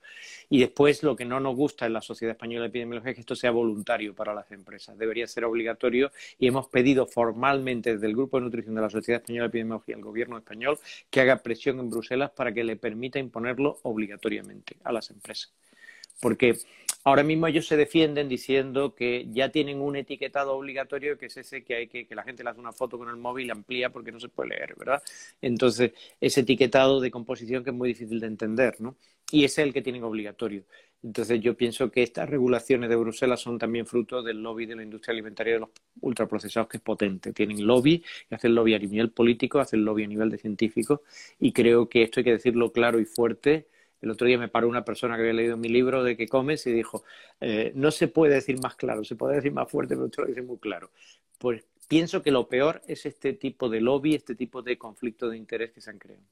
Y 0.49 0.59
después 0.59 1.01
lo 1.01 1.15
que 1.15 1.25
no 1.25 1.39
nos 1.39 1.55
gusta 1.55 1.88
en 1.88 1.93
la 1.93 2.01
Sociedad 2.01 2.34
Española 2.34 2.61
de 2.63 2.69
Epidemiología 2.69 3.11
es 3.11 3.15
que 3.15 3.21
esto 3.21 3.36
sea 3.36 3.49
voluntario 3.49 4.13
para 4.13 4.34
las 4.34 4.51
empresas. 4.51 4.97
Debería 4.97 5.25
ser 5.25 5.45
obligatorio 5.45 6.11
y 6.38 6.47
hemos 6.47 6.67
pedido 6.67 7.07
formalmente 7.07 7.93
desde 7.93 8.05
el 8.05 8.13
Grupo 8.13 8.38
de 8.38 8.43
Nutrición 8.43 8.75
de 8.75 8.82
la 8.82 8.89
Sociedad 8.89 9.21
Española 9.21 9.45
de 9.45 9.49
Epidemiología 9.49 9.95
al 9.95 10.01
Gobierno 10.01 10.38
español 10.38 10.78
que 11.09 11.21
haga 11.21 11.38
presión 11.38 11.80
en 11.80 11.89
Bruselas 11.89 12.30
para 12.30 12.53
que 12.53 12.63
le 12.63 12.75
permita 12.75 13.17
imponerlo 13.17 13.80
obligatoriamente 13.82 14.78
a 14.84 14.91
las 14.91 15.09
empresas. 15.09 15.51
Porque 16.19 16.57
Ahora 17.08 17.24
mismo 17.24 17.47
ellos 17.47 17.66
se 17.66 17.78
defienden 17.78 18.28
diciendo 18.28 18.93
que 18.93 19.28
ya 19.32 19.49
tienen 19.49 19.80
un 19.80 19.95
etiquetado 19.95 20.53
obligatorio 20.53 21.18
que 21.18 21.28
es 21.28 21.38
ese 21.38 21.64
que 21.64 21.76
hay 21.76 21.88
que, 21.88 22.05
que 22.05 22.16
la 22.16 22.24
gente 22.24 22.43
le 22.43 22.49
hace 22.49 22.60
una 22.60 22.74
foto 22.74 22.97
con 22.97 23.08
el 23.08 23.16
móvil 23.16 23.47
y 23.47 23.49
amplía 23.49 23.89
porque 23.89 24.12
no 24.12 24.20
se 24.20 24.28
puede 24.28 24.49
leer, 24.49 24.76
¿verdad? 24.78 25.01
Entonces, 25.41 25.93
ese 26.20 26.41
etiquetado 26.41 26.99
de 26.99 27.10
composición 27.10 27.64
que 27.64 27.70
es 27.70 27.76
muy 27.78 27.88
difícil 27.88 28.20
de 28.20 28.28
entender, 28.28 28.82
¿no? 28.82 28.97
Y 29.32 29.45
ese 29.45 29.62
es 29.62 29.68
el 29.68 29.74
que 29.74 29.82
tienen 29.82 30.03
obligatorio. 30.03 30.66
Entonces, 31.01 31.39
yo 31.39 31.55
pienso 31.55 31.89
que 31.89 32.03
estas 32.03 32.30
regulaciones 32.30 32.89
de 32.89 32.97
Bruselas 32.97 33.39
son 33.39 33.58
también 33.58 33.86
fruto 33.86 34.22
del 34.22 34.43
lobby 34.43 34.66
de 34.66 34.76
la 34.76 34.84
industria 34.84 35.14
alimentaria 35.14 35.53
de 35.53 35.60
los 35.62 35.70
ultraprocesados, 36.01 36.68
que 36.68 36.76
es 36.76 36.84
potente. 36.84 37.32
Tienen 37.32 37.66
lobby, 37.66 38.03
hacen 38.32 38.53
lobby 38.53 38.74
a 38.74 38.80
nivel 38.80 39.12
político, 39.12 39.60
hacen 39.62 39.86
lobby 39.86 40.03
a 40.03 40.08
nivel 40.08 40.30
de 40.30 40.39
científicos, 40.39 40.99
y 41.39 41.53
creo 41.53 41.88
que 41.88 42.03
esto 42.03 42.20
hay 42.20 42.26
que 42.26 42.32
decirlo 42.34 42.74
claro 42.74 42.99
y 42.99 43.05
fuerte 43.05 43.68
el 44.02 44.12
otro 44.12 44.28
día 44.28 44.38
me 44.38 44.48
paró 44.48 44.68
una 44.68 44.86
persona 44.86 45.16
que 45.16 45.22
había 45.22 45.34
leído 45.34 45.58
mi 45.58 45.70
libro 45.70 46.04
de 46.04 46.16
qué 46.16 46.28
comes 46.28 46.66
y 46.68 46.72
dijo, 46.72 47.04
eh, 47.41 47.72
no 47.76 47.91
se 47.91 48.08
puede 48.08 48.36
decir 48.36 48.60
más 48.62 48.76
claro, 48.76 49.04
se 49.04 49.16
puede 49.16 49.36
decir 49.36 49.52
más 49.52 49.70
fuerte, 49.70 49.95
pero 49.95 50.06
usted 50.06 50.24
lo 50.24 50.30
dice 50.30 50.41
muy 50.41 50.58
claro. 50.58 50.91
Pues 51.38 51.66
pienso 51.88 52.22
que 52.22 52.32
lo 52.32 52.48
peor 52.48 52.82
es 52.88 53.06
este 53.06 53.34
tipo 53.34 53.70
de 53.70 53.82
lobby, 53.82 54.16
este 54.16 54.36
tipo 54.36 54.62
de 54.62 54.78
conflicto 54.78 55.30
de 55.30 55.38
interés 55.38 55.72
que 55.72 55.82
se 55.82 55.89
han 55.89 55.98
creado. 55.98 56.24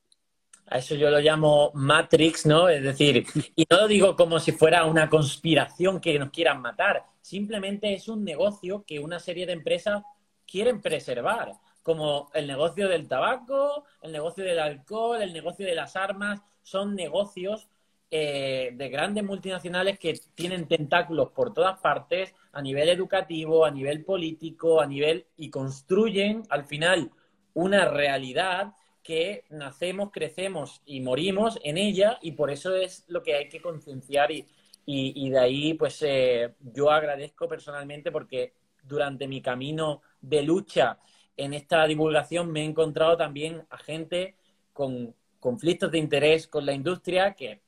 A 0.68 0.80
eso 0.80 0.95
yo 0.95 1.11
lo 1.11 1.20
llamo 1.20 1.72
Matrix, 1.76 2.47
¿no? 2.47 2.68
Es 2.70 2.82
decir, 2.82 3.26
y 3.55 3.66
no 3.70 3.82
lo 3.82 3.88
digo 3.88 4.16
como 4.16 4.39
si 4.39 4.51
fuera 4.51 4.86
una 4.86 5.09
conspiración 5.09 5.99
que 6.01 6.18
nos 6.18 6.32
quieran 6.32 6.61
matar, 6.61 7.03
simplemente 7.22 7.93
es 7.93 8.07
un 8.07 8.24
negocio 8.24 8.84
que 8.86 8.99
una 8.99 9.20
serie 9.20 9.45
de 9.45 9.53
empresas 9.53 10.03
quieren 10.47 10.82
preservar, 10.82 11.53
como 11.84 12.32
el 12.34 12.47
negocio 12.47 12.88
del 12.89 13.07
tabaco, 13.07 13.86
el 14.01 14.11
negocio 14.11 14.43
del 14.43 14.57
alcohol, 14.57 15.22
el 15.22 15.34
negocio 15.34 15.68
de 15.68 15.76
las 15.76 15.95
armas, 15.95 16.41
son 16.66 16.95
negocios 16.95 17.70
eh, 18.09 18.72
de 18.74 18.89
grandes 18.89 19.24
multinacionales 19.24 19.99
que 19.99 20.20
tienen 20.34 20.68
tentáculos 20.68 21.30
por 21.30 21.53
todas 21.53 21.80
partes, 21.80 22.34
a 22.53 22.61
nivel 22.61 22.89
educativo, 22.89 23.66
a 23.66 23.72
nivel 23.72 24.03
político, 24.03 24.82
a 24.82 24.88
nivel 24.88 25.28
y 25.38 25.51
construyen 25.51 26.43
al 26.49 26.66
final 26.66 27.11
una 27.53 27.86
realidad 27.86 28.74
que 29.03 29.43
nacemos, 29.51 30.11
crecemos 30.11 30.82
y 30.88 31.01
morimos 31.01 31.59
en 31.63 31.78
ella 31.78 32.18
y 32.22 32.32
por 32.32 32.49
eso 32.49 32.76
es 32.76 33.05
lo 33.09 33.22
que 33.22 33.36
hay 33.36 33.47
que 33.47 33.61
concienciar 33.61 34.32
y, 34.32 34.47
y, 34.88 35.30
de 35.30 35.39
ahí 35.39 35.74
pues 35.76 36.01
eh, 36.01 36.55
yo 36.59 36.89
agradezco 36.89 37.47
personalmente 37.47 38.11
porque 38.11 38.53
durante 38.84 39.28
mi 39.28 39.41
camino 39.41 40.01
de 40.20 40.41
lucha 40.41 40.97
en 41.38 41.53
esta 41.53 41.86
divulgación 41.86 42.51
me 42.51 42.61
he 42.61 42.66
encontrado 42.66 43.18
también 43.18 43.63
a 43.70 43.78
gente 43.78 44.36
con 44.74 45.13
conflictos 45.45 45.91
de 45.91 45.99
interés 45.99 46.47
con 46.47 46.65
la 46.65 46.73
industria 46.73 47.35
que, 47.35 47.61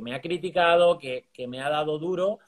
me 0.00 0.14
ha 0.14 0.20
criticado, 0.20 0.96
que, 0.96 1.26
me 1.48 1.60
ha 1.60 1.68
dado 1.68 1.98
duro 1.98 2.38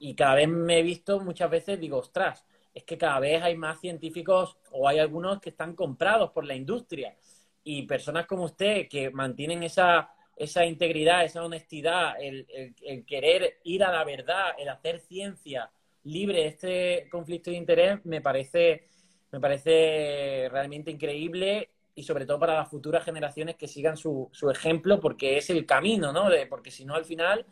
y 0.00 0.16
cada 0.16 0.34
vez 0.34 0.48
me 0.48 0.80
he 0.80 0.82
visto 0.82 1.20
muchas 1.20 1.48
veces, 1.48 1.78
digo, 1.78 1.98
ostras, 1.98 2.44
es 2.74 2.82
que 2.82 2.98
cada 2.98 3.20
vez 3.20 3.40
hay 3.44 3.56
más 3.56 3.78
científicos 3.78 4.56
o 4.72 4.88
hay 4.88 4.98
algunos 4.98 5.40
que 5.40 5.50
están 5.50 5.76
comprados 5.76 6.32
por 6.32 6.44
la 6.44 6.56
industria 6.56 7.14
y 7.62 7.84
personas 7.84 8.26
como 8.26 8.46
usted 8.46 8.88
que 8.88 9.10
mantienen 9.10 9.62
esa, 9.62 10.10
esa 10.34 10.66
integridad, 10.66 11.24
esa 11.24 11.44
honestidad, 11.44 12.20
el, 12.20 12.44
el, 12.82 13.06
querer 13.06 13.60
ir 13.62 13.84
a 13.84 13.92
la 13.92 14.02
verdad, 14.02 14.46
el 14.58 14.68
hacer 14.68 14.98
ciencia 14.98 15.70
libre 16.02 16.38
de 16.38 16.46
este 16.48 17.08
conflicto 17.08 17.52
de 17.52 17.56
interés, 17.56 18.04
me 18.04 18.20
parece, 18.20 18.88
me 19.30 19.38
parece 19.38 20.48
realmente 20.50 20.90
increíble 20.90 21.70
y 21.96 22.02
sobre 22.02 22.26
todo 22.26 22.38
para 22.38 22.54
las 22.54 22.68
futuras 22.68 23.02
generaciones 23.04 23.56
que 23.56 23.66
sigan 23.66 23.96
su, 23.96 24.28
su 24.30 24.50
ejemplo 24.50 25.00
porque 25.00 25.38
es 25.38 25.48
el 25.50 25.64
camino, 25.64 26.12
¿no? 26.12 26.28
Porque 26.48 26.70
si 26.70 26.84
no 26.84 26.94
al 26.94 27.06
final 27.06 27.44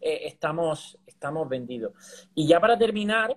eh, 0.00 0.22
estamos, 0.24 0.98
estamos 1.06 1.48
vendidos. 1.48 1.92
Y 2.34 2.48
ya 2.48 2.58
para 2.58 2.78
terminar, 2.78 3.36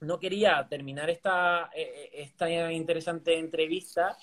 no 0.00 0.18
quería 0.20 0.64
terminar 0.68 1.08
esta, 1.08 1.70
eh, 1.74 1.90
eh, 1.94 2.10
esta 2.12 2.70
interesante 2.70 3.36
entrevista 3.38 4.16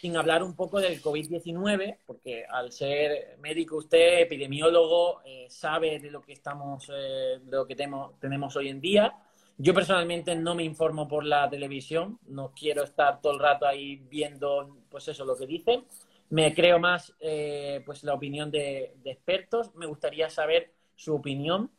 sin 0.00 0.16
hablar 0.16 0.42
un 0.42 0.56
poco 0.56 0.80
del 0.80 1.00
COVID-19, 1.00 1.98
porque 2.04 2.44
al 2.44 2.72
ser 2.72 3.38
médico 3.38 3.76
usted, 3.76 4.22
epidemiólogo, 4.22 5.20
sabe 5.48 6.00
de 6.00 6.10
lo 6.10 6.20
que 6.20 6.32
estamos, 6.32 6.88
de 6.88 7.38
lo 7.48 7.64
que 7.64 7.76
tenemos, 7.76 8.18
tenemos 8.18 8.56
hoy 8.56 8.68
en 8.68 8.80
día. 8.80 9.14
Yo 9.58 9.74
personalmente 9.74 10.34
no 10.34 10.54
me 10.54 10.64
informo 10.64 11.06
por 11.06 11.24
la 11.24 11.48
televisión, 11.48 12.18
no 12.26 12.52
quiero 12.52 12.84
estar 12.84 13.20
todo 13.20 13.34
el 13.34 13.38
rato 13.38 13.66
ahí 13.66 13.96
viendo, 14.10 14.78
pues 14.90 15.08
eso, 15.08 15.24
lo 15.24 15.36
que 15.36 15.46
dicen. 15.46 15.84
Me 16.30 16.54
creo 16.54 16.78
más, 16.78 17.14
eh, 17.20 17.82
pues 17.84 18.02
la 18.04 18.14
opinión 18.14 18.50
de, 18.50 18.96
expertos. 19.04 19.74
Me 19.74 19.86
gustaría 19.86 20.30
saber 20.30 20.72
su 20.94 21.14
opinión 21.14 21.70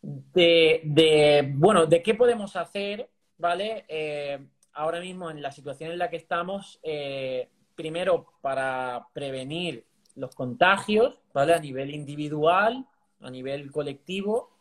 de, 0.00 1.52
bueno, 1.54 1.86
de 1.86 2.02
qué 2.02 2.14
podemos 2.14 2.56
hacer, 2.56 3.08
¿vale? 3.36 3.84
Eh, 3.88 4.38
ahora 4.72 5.00
mismo 5.00 5.30
en 5.30 5.42
la 5.42 5.52
situación 5.52 5.92
en 5.92 5.98
la 5.98 6.08
que 6.08 6.16
estamos, 6.16 6.80
eh, 6.82 7.50
primero 7.74 8.32
para 8.40 9.06
prevenir 9.12 9.84
los 10.16 10.34
contagios, 10.34 11.20
¿vale? 11.32 11.54
A 11.54 11.58
nivel 11.58 11.94
individual, 11.94 12.86
a 13.20 13.30
nivel 13.30 13.70
colectivo, 13.70 14.51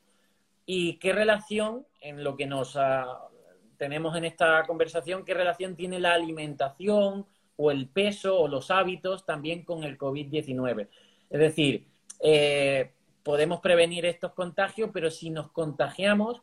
y 0.74 0.94
qué 1.00 1.12
relación 1.12 1.86
en 2.00 2.24
lo 2.24 2.38
que 2.38 2.46
nos 2.46 2.78
ah, 2.78 3.28
tenemos 3.76 4.16
en 4.16 4.24
esta 4.24 4.64
conversación, 4.66 5.26
qué 5.26 5.34
relación 5.34 5.76
tiene 5.76 6.00
la 6.00 6.14
alimentación 6.14 7.26
o 7.58 7.72
el 7.72 7.90
peso 7.90 8.40
o 8.40 8.48
los 8.48 8.72
hábitos 8.72 9.26
también 9.26 9.66
con 9.66 9.84
el 9.84 9.98
COVID-19. 9.98 10.88
Es 11.30 11.40
decir, 11.42 11.88
eh, 12.24 12.94
podemos 13.22 13.60
prevenir 13.60 14.06
estos 14.06 14.32
contagios, 14.32 14.92
pero 14.94 15.12
si 15.12 15.30
nos 15.30 15.52
contagiamos, 15.52 16.42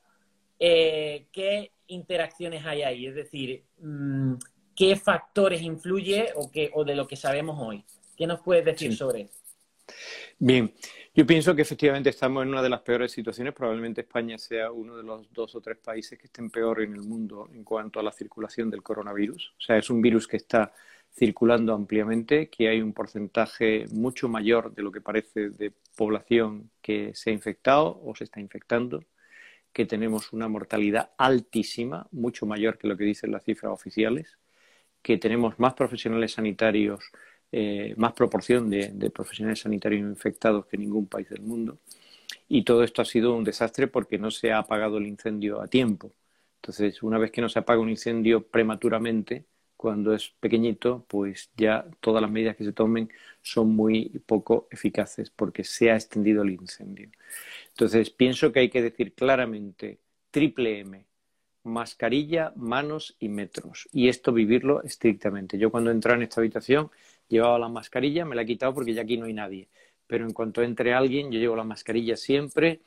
eh, 0.59 1.29
¿qué 1.33 1.73
interacciones 1.87 2.67
hay 2.67 2.83
ahí? 2.83 3.07
Es 3.07 3.15
decir, 3.15 3.65
mm, 3.79 4.35
¿qué 4.77 4.97
factores 4.97 5.63
influye 5.63 6.33
o, 6.35 6.51
qué, 6.51 6.71
o 6.75 6.85
de 6.85 6.97
lo 6.97 7.07
que 7.07 7.17
sabemos 7.17 7.59
hoy? 7.63 7.83
¿Qué 8.15 8.27
nos 8.27 8.41
puedes 8.41 8.67
decir 8.67 8.95
sobre 8.95 9.23
eso? 9.23 9.39
Bien, 10.39 10.75
yo 11.19 11.27
pienso 11.27 11.57
que 11.57 11.63
efectivamente 11.63 12.11
estamos 12.11 12.45
en 12.45 12.51
una 12.51 12.63
de 12.63 12.69
las 12.69 12.83
peores 12.83 13.11
situaciones. 13.11 13.53
Probablemente 13.53 14.03
España 14.03 14.39
sea 14.39 14.71
uno 14.71 14.97
de 14.97 15.03
los 15.03 15.29
dos 15.33 15.53
o 15.57 15.61
tres 15.61 15.77
países 15.79 16.17
que 16.17 16.27
estén 16.27 16.49
peor 16.49 16.81
en 16.81 16.93
el 16.93 17.03
mundo 17.03 17.49
en 17.53 17.65
cuanto 17.65 17.99
a 17.99 18.05
la 18.05 18.13
circulación 18.13 18.71
del 18.71 18.85
coronavirus. 18.85 19.53
O 19.59 19.61
sea, 19.61 19.77
es 19.77 19.91
un 19.91 20.01
virus 20.01 20.29
que 20.29 20.37
está 20.37 20.73
circulando 21.13 21.75
ampliamente, 21.75 22.49
que 22.49 22.69
hay 22.69 22.81
un 22.81 22.93
porcentaje 22.93 23.87
mucho 23.91 24.29
mayor 24.29 24.73
de 24.73 24.83
lo 24.83 24.93
que 24.93 25.01
parece 25.01 25.51
de 25.51 25.73
población 25.97 26.71
que 26.81 27.11
se 27.17 27.31
ha 27.31 27.33
infectado 27.33 28.01
o 28.05 28.15
se 28.15 28.23
está 28.23 28.39
infectando, 28.39 29.03
que 29.73 29.87
tenemos 29.87 30.33
una 30.33 30.47
mortalidad 30.47 31.11
altísima, 31.19 32.07
mucho 32.13 32.47
mayor 32.47 32.79
que 32.79 32.87
lo 32.87 32.97
que 32.97 33.03
dicen 33.03 33.33
las 33.33 33.43
cifras 33.43 33.73
oficiales, 33.73 34.39
que 35.03 35.19
tenemos 35.19 35.59
más 35.59 35.75
profesionales 35.75 36.35
sanitarios 36.35 37.11
eh, 37.53 37.95
más 37.97 38.13
proporción 38.13 38.69
de, 38.71 39.11
profesionales 39.11 39.61
sanitarios 39.61 40.03
infectados 40.03 40.67
que 40.67 40.77
ningún 40.77 41.07
país 41.07 41.29
del 41.29 41.43
mundo. 41.43 41.79
Y 42.49 42.63
todo 42.65 42.85
esto 42.85 43.03
ha 43.03 43.05
sido 43.05 43.35
un 43.35 43.45
desastre 43.45 43.89
porque 43.89 44.19
no 44.19 44.31
se 44.31 44.53
ha 44.53 44.59
apagado 44.59 44.99
el 44.99 45.07
incendio 45.07 45.61
a 45.61 45.69
tiempo. 45.69 46.13
Entonces, 46.57 47.03
una 47.03 47.19
vez 47.19 47.31
que 47.31 47.41
no 47.41 47.49
se 47.49 47.59
apaga 47.59 47.81
un 47.81 47.91
incendio 47.91 48.47
prematuramente, 48.47 49.47
cuando 49.77 50.13
es 50.13 50.31
pequeñito, 50.41 51.07
pues 51.09 51.51
ya 51.57 51.87
todas 52.01 52.21
las 52.21 52.31
medidas 52.31 52.57
que 52.57 52.65
se 52.65 52.73
tomen 52.73 53.11
son 53.43 53.77
muy 53.77 54.09
poco 54.27 54.67
eficaces 54.71 55.31
porque 55.31 55.63
se 55.65 55.91
ha 55.91 55.95
extendido 55.95 56.43
el 56.43 56.51
incendio. 56.51 57.11
Entonces, 57.71 58.11
pienso 58.11 58.53
que 58.53 58.61
hay 58.61 58.71
que 58.71 58.83
decir 58.83 59.15
claramente 59.15 60.01
triple 60.31 60.81
M, 60.81 61.07
mascarilla, 61.63 62.53
manos 62.57 63.17
y 63.21 63.29
metros. 63.29 63.89
Y 63.93 64.09
esto 64.09 64.33
vivirlo 64.33 64.83
estrictamente. 64.83 65.59
Yo 65.59 65.71
cuando 65.71 65.91
entré 65.91 66.15
en 66.15 66.23
esta 66.23 66.41
habitación 66.41 66.91
llevaba 67.29 67.59
la 67.59 67.69
mascarilla, 67.69 68.25
me 68.25 68.35
la 68.35 68.43
he 68.43 68.47
quitado 68.47 68.75
porque 68.75 68.95
ya 68.95 69.03
aquí 69.03 69.17
no 69.17 69.27
hay 69.27 69.35
nadie. 69.35 69.69
Pero 70.07 70.25
en 70.25 70.33
cuanto 70.33 70.63
entre 70.63 70.95
alguien, 70.95 71.31
yo 71.31 71.39
llevo 71.39 71.57
la 71.57 71.65
mascarilla 71.65 72.17
siempre 72.17 72.81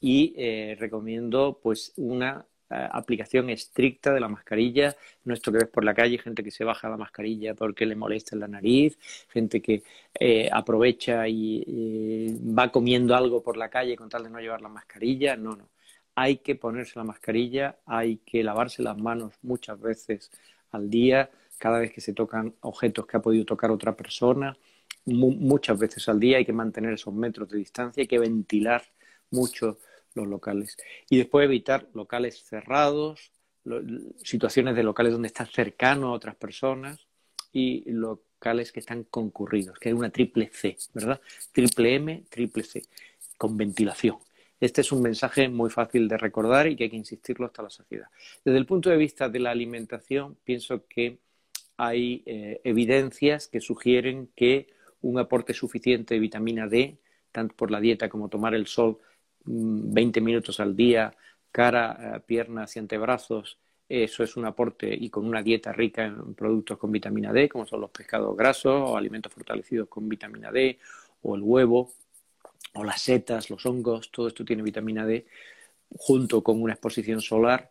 y 0.00 0.34
eh, 0.36 0.76
recomiendo 0.78 1.58
pues 1.62 1.92
una 1.96 2.46
eh, 2.70 2.88
aplicación 2.92 3.50
estricta 3.50 4.12
de 4.14 4.20
la 4.20 4.28
mascarilla. 4.28 4.94
No 5.24 5.34
esto 5.34 5.50
que 5.50 5.58
ves 5.58 5.68
por 5.68 5.84
la 5.84 5.94
calle, 5.94 6.18
gente 6.18 6.44
que 6.44 6.50
se 6.50 6.64
baja 6.64 6.88
la 6.88 6.96
mascarilla 6.96 7.54
porque 7.54 7.86
le 7.86 7.96
molesta 7.96 8.36
en 8.36 8.40
la 8.40 8.48
nariz, 8.48 8.98
gente 9.28 9.60
que 9.60 9.82
eh, 10.18 10.48
aprovecha 10.52 11.26
y 11.28 12.38
va 12.56 12.70
comiendo 12.70 13.16
algo 13.16 13.42
por 13.42 13.56
la 13.56 13.68
calle 13.68 13.96
con 13.96 14.08
tal 14.08 14.24
de 14.24 14.30
no 14.30 14.40
llevar 14.40 14.62
la 14.62 14.68
mascarilla. 14.68 15.36
No, 15.36 15.56
no. 15.56 15.68
Hay 16.14 16.38
que 16.38 16.56
ponerse 16.56 16.98
la 16.98 17.04
mascarilla, 17.04 17.78
hay 17.86 18.18
que 18.18 18.42
lavarse 18.42 18.82
las 18.82 18.98
manos 18.98 19.34
muchas 19.42 19.80
veces 19.80 20.30
al 20.72 20.90
día 20.90 21.30
cada 21.58 21.80
vez 21.80 21.92
que 21.92 22.00
se 22.00 22.12
tocan 22.12 22.54
objetos 22.60 23.06
que 23.06 23.16
ha 23.16 23.22
podido 23.22 23.44
tocar 23.44 23.70
otra 23.70 23.96
persona, 23.96 24.56
muchas 25.04 25.78
veces 25.78 26.08
al 26.08 26.20
día 26.20 26.38
hay 26.38 26.44
que 26.44 26.52
mantener 26.52 26.92
esos 26.92 27.14
metros 27.14 27.48
de 27.48 27.58
distancia, 27.58 28.00
hay 28.00 28.06
que 28.06 28.18
ventilar 28.18 28.82
mucho 29.30 29.78
los 30.14 30.26
locales 30.26 30.76
y 31.08 31.18
después 31.18 31.44
evitar 31.44 31.88
locales 31.94 32.42
cerrados, 32.42 33.32
situaciones 34.22 34.74
de 34.76 34.82
locales 34.82 35.12
donde 35.12 35.28
estás 35.28 35.50
cercano 35.50 36.08
a 36.08 36.12
otras 36.12 36.36
personas 36.36 37.06
y 37.52 37.90
locales 37.90 38.72
que 38.72 38.80
están 38.80 39.04
concurridos, 39.04 39.78
que 39.78 39.90
hay 39.90 39.94
una 39.94 40.10
triple 40.10 40.50
C, 40.52 40.76
¿verdad? 40.94 41.20
Triple 41.52 41.94
M, 41.94 42.24
triple 42.28 42.62
C, 42.62 42.82
con 43.36 43.56
ventilación. 43.56 44.18
Este 44.60 44.80
es 44.80 44.90
un 44.90 45.02
mensaje 45.02 45.48
muy 45.48 45.70
fácil 45.70 46.08
de 46.08 46.18
recordar 46.18 46.66
y 46.66 46.76
que 46.76 46.84
hay 46.84 46.90
que 46.90 46.96
insistirlo 46.96 47.46
hasta 47.46 47.62
la 47.62 47.70
saciedad. 47.70 48.08
Desde 48.44 48.58
el 48.58 48.66
punto 48.66 48.90
de 48.90 48.96
vista 48.96 49.28
de 49.28 49.38
la 49.38 49.50
alimentación, 49.50 50.36
pienso 50.44 50.84
que 50.88 51.18
hay 51.78 52.22
eh, 52.26 52.60
evidencias 52.64 53.46
que 53.48 53.60
sugieren 53.60 54.28
que 54.34 54.66
un 55.00 55.18
aporte 55.18 55.54
suficiente 55.54 56.14
de 56.14 56.20
vitamina 56.20 56.66
D, 56.66 56.98
tanto 57.32 57.54
por 57.54 57.70
la 57.70 57.80
dieta 57.80 58.08
como 58.08 58.28
tomar 58.28 58.54
el 58.54 58.66
sol 58.66 58.98
20 59.44 60.20
mm, 60.20 60.24
minutos 60.24 60.58
al 60.60 60.76
día, 60.76 61.14
cara, 61.52 62.16
eh, 62.16 62.20
piernas 62.26 62.74
y 62.74 62.80
antebrazos, 62.80 63.58
eso 63.88 64.22
es 64.22 64.36
un 64.36 64.44
aporte 64.44 64.92
y 64.92 65.08
con 65.08 65.24
una 65.24 65.42
dieta 65.42 65.72
rica 65.72 66.04
en 66.04 66.34
productos 66.34 66.76
con 66.76 66.92
vitamina 66.92 67.32
D, 67.32 67.48
como 67.48 67.64
son 67.64 67.80
los 67.80 67.90
pescados 67.90 68.36
grasos 68.36 68.90
o 68.90 68.96
alimentos 68.96 69.32
fortalecidos 69.32 69.88
con 69.88 70.08
vitamina 70.08 70.50
D, 70.50 70.78
o 71.22 71.36
el 71.36 71.42
huevo, 71.42 71.92
o 72.74 72.84
las 72.84 73.00
setas, 73.00 73.50
los 73.50 73.64
hongos, 73.64 74.10
todo 74.10 74.28
esto 74.28 74.44
tiene 74.44 74.62
vitamina 74.62 75.06
D, 75.06 75.26
junto 75.96 76.42
con 76.42 76.60
una 76.60 76.74
exposición 76.74 77.20
solar. 77.20 77.70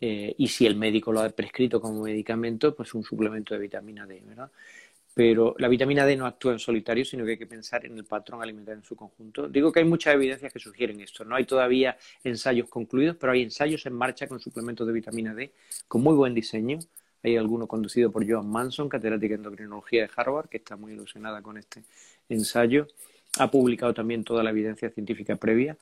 Eh, 0.00 0.34
y 0.36 0.48
si 0.48 0.66
el 0.66 0.76
médico 0.76 1.12
lo 1.12 1.20
ha 1.20 1.28
prescrito 1.30 1.80
como 1.80 2.02
medicamento, 2.02 2.74
pues 2.74 2.92
un 2.94 3.02
suplemento 3.02 3.54
de 3.54 3.60
vitamina 3.60 4.06
D, 4.06 4.22
¿verdad? 4.26 4.50
pero 5.16 5.54
la 5.56 5.68
vitamina 5.68 6.04
D 6.04 6.14
no 6.14 6.26
actúa 6.26 6.52
en 6.52 6.58
solitario, 6.58 7.02
sino 7.02 7.24
que 7.24 7.30
hay 7.30 7.38
que 7.38 7.46
pensar 7.46 7.86
en 7.86 7.96
el 7.96 8.04
patrón 8.04 8.42
alimentario 8.42 8.80
en 8.80 8.84
su 8.84 8.94
conjunto. 8.94 9.48
Digo 9.48 9.72
que 9.72 9.78
hay 9.80 9.86
muchas 9.86 10.12
evidencias 10.12 10.52
que 10.52 10.58
sugieren 10.58 11.00
esto. 11.00 11.24
No 11.24 11.36
hay 11.36 11.46
todavía 11.46 11.96
ensayos 12.22 12.68
concluidos, 12.68 13.16
pero 13.16 13.32
hay 13.32 13.40
ensayos 13.40 13.86
en 13.86 13.94
marcha 13.94 14.26
con 14.26 14.40
suplementos 14.40 14.86
de 14.86 14.92
vitamina 14.92 15.34
D 15.34 15.52
con 15.88 16.02
muy 16.02 16.14
buen 16.14 16.34
diseño. 16.34 16.80
Hay 17.22 17.34
alguno 17.38 17.66
conducido 17.66 18.12
por 18.12 18.30
Joan 18.30 18.46
Manson, 18.46 18.90
catedrática 18.90 19.28
de 19.28 19.36
endocrinología 19.36 20.02
de 20.02 20.10
Harvard, 20.14 20.50
que 20.50 20.58
está 20.58 20.76
muy 20.76 20.92
ilusionada 20.92 21.40
con 21.40 21.56
este 21.56 21.84
ensayo. 22.28 22.86
Ha 23.38 23.50
publicado 23.50 23.94
también 23.94 24.22
toda 24.22 24.42
la 24.42 24.50
evidencia 24.50 24.90
científica 24.90 25.36
previa. 25.36 25.78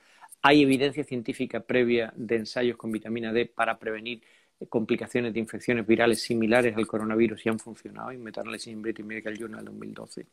Hay 0.47 0.61
evidencia 0.61 1.05
científica 1.05 1.61
previa 1.61 2.12
de 2.14 2.36
ensayos 2.36 2.76
con 2.76 2.92
vitamina 2.92 3.32
D 3.32 3.47
para 3.47 3.78
prevenir 3.78 4.20
complicaciones 4.68 5.32
de 5.32 5.40
infecciones 5.40 5.86
virales 5.86 6.20
similares 6.20 6.76
al 6.76 6.86
coronavirus 6.86 7.47
y 7.47 7.49
han 7.49 7.59
funcionado 7.59 8.11
en 8.11 8.22
Meta-análisis 8.22 8.70
en 8.70 8.82
British 8.82 9.07
Medical 9.07 9.38
Journal 9.38 9.64
2012. 9.64 10.26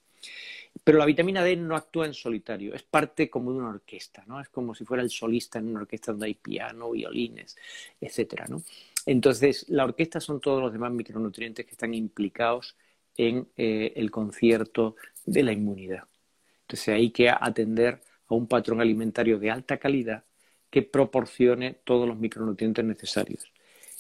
Pero 0.84 0.98
la 0.98 1.06
vitamina 1.06 1.42
D 1.42 1.56
no 1.56 1.78
actúa 1.78 2.08
en 2.08 2.14
solitario, 2.14 2.76
es 2.76 2.84
parte 2.84 3.30
como 3.30 3.54
de 3.54 3.60
una 3.60 3.70
orquesta, 3.70 4.26
¿no? 4.28 4.42
Es 4.42 4.50
como 4.50 4.76
si 4.76 4.84
fuera 4.84 5.02
el 5.02 5.10
solista 5.10 5.60
en 5.60 5.70
una 5.70 5.80
orquesta 5.80 6.12
donde 6.12 6.26
hay 6.26 6.34
piano, 6.34 6.92
violines, 6.92 7.56
etcétera, 8.02 8.48
¿no? 8.50 8.62
Entonces, 9.06 9.70
la 9.70 9.86
orquesta 9.86 10.20
son 10.20 10.42
todos 10.42 10.62
los 10.62 10.74
demás 10.74 10.92
micronutrientes 10.92 11.66
que 11.66 11.72
están 11.72 11.94
implicados 11.94 12.76
en 13.16 13.48
eh, 13.56 13.94
el 13.96 14.12
concierto 14.12 14.98
de 15.26 15.44
la 15.44 15.54
inmunidad. 15.54 16.04
Entonces, 16.64 16.90
hay 16.90 17.12
que 17.12 17.30
atender 17.30 18.02
a 18.36 18.38
un 18.38 18.48
patrón 18.48 18.82
alimentario 18.82 19.40
de 19.40 19.52
alta 19.52 19.78
calidad 19.78 20.24
que 20.70 20.82
proporcione 20.82 21.80
todos 21.84 22.08
los 22.08 22.18
micronutrientes 22.18 22.86
necesarios. 22.86 23.52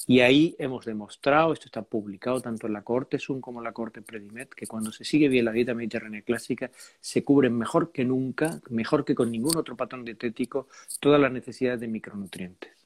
Y 0.08 0.22
ahí 0.22 0.56
hemos 0.58 0.86
demostrado, 0.86 1.54
esto 1.54 1.66
está 1.66 1.84
publicado 1.84 2.42
tanto 2.42 2.66
en 2.66 2.74
la 2.74 2.82
corte 2.82 3.20
Zoom 3.20 3.40
como 3.40 3.60
en 3.60 3.66
la 3.66 3.72
corte 3.72 4.02
Predimet, 4.02 4.50
que 4.50 4.66
cuando 4.66 4.92
se 4.92 5.04
sigue 5.04 5.28
bien 5.28 5.46
la 5.46 5.52
dieta 5.52 5.76
mediterránea 5.76 6.24
clásica, 6.24 6.72
se 7.00 7.24
cubren 7.24 7.56
mejor 7.56 7.92
que 7.92 8.04
nunca, 8.04 8.62
mejor 8.70 9.06
que 9.06 9.14
con 9.14 9.32
ningún 9.32 9.58
otro 9.58 9.76
patrón 9.76 10.04
dietético, 10.04 10.68
todas 11.00 11.22
las 11.22 11.32
necesidades 11.32 11.82
de 11.82 11.88
micronutrientes. 11.88 12.81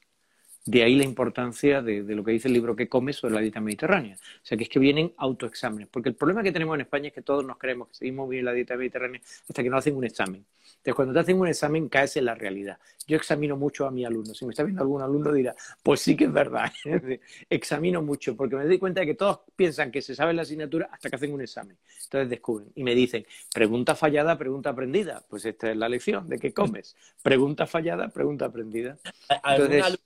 De 0.66 0.82
ahí 0.82 0.96
la 0.96 1.04
importancia 1.04 1.80
de, 1.80 2.02
lo 2.02 2.24
que 2.24 2.32
dice 2.32 2.48
el 2.48 2.54
libro 2.54 2.74
que 2.74 2.88
comes 2.88 3.16
sobre 3.16 3.34
la 3.34 3.40
dieta 3.40 3.60
mediterránea. 3.60 4.16
O 4.16 4.44
sea, 4.44 4.58
que 4.58 4.64
es 4.64 4.68
que 4.68 4.80
vienen 4.80 5.12
autoexámenes. 5.16 5.86
Porque 5.88 6.08
el 6.08 6.16
problema 6.16 6.42
que 6.42 6.50
tenemos 6.50 6.74
en 6.74 6.80
España 6.80 7.08
es 7.08 7.14
que 7.14 7.22
todos 7.22 7.44
nos 7.44 7.56
creemos 7.56 7.88
que 7.88 7.94
seguimos 7.94 8.28
bien 8.28 8.44
la 8.44 8.52
dieta 8.52 8.76
mediterránea 8.76 9.20
hasta 9.48 9.62
que 9.62 9.70
no 9.70 9.76
hacen 9.76 9.96
un 9.96 10.04
examen. 10.04 10.44
Entonces, 10.86 10.94
cuando 10.94 11.14
te 11.14 11.20
hacen 11.20 11.38
un 11.38 11.46
examen, 11.46 11.88
caes 11.88 12.16
en 12.16 12.24
la 12.24 12.34
realidad. 12.34 12.78
Yo 13.06 13.16
examino 13.16 13.56
mucho 13.56 13.86
a 13.86 13.92
mi 13.92 14.04
alumno. 14.04 14.34
Si 14.34 14.44
me 14.44 14.50
está 14.50 14.64
viendo 14.64 14.82
algún 14.82 15.02
alumno, 15.02 15.32
dirá, 15.32 15.54
pues 15.82 16.00
sí 16.00 16.16
que 16.16 16.24
es 16.24 16.32
verdad. 16.32 16.72
examino 17.50 18.02
mucho, 18.02 18.36
porque 18.36 18.56
me 18.56 18.64
doy 18.64 18.78
cuenta 18.78 19.00
de 19.00 19.06
que 19.06 19.14
todos 19.14 19.40
piensan 19.54 19.92
que 19.92 20.02
se 20.02 20.16
sabe 20.16 20.32
la 20.34 20.42
asignatura 20.42 20.88
hasta 20.92 21.08
que 21.08 21.16
hacen 21.16 21.32
un 21.32 21.40
examen. 21.40 21.76
Entonces 22.04 22.28
descubren 22.28 22.72
y 22.74 22.82
me 22.82 22.94
dicen, 22.94 23.24
pregunta 23.54 23.94
fallada, 23.94 24.36
pregunta 24.36 24.70
aprendida. 24.70 25.22
Pues 25.28 25.44
esta 25.44 25.70
es 25.70 25.76
la 25.76 25.88
lección 25.88 26.28
de 26.28 26.38
qué 26.38 26.52
comes. 26.52 26.96
Pregunta 27.22 27.66
fallada, 27.66 28.08
pregunta 28.08 28.46
aprendida. 28.46 28.98
Entonces, 29.44 29.98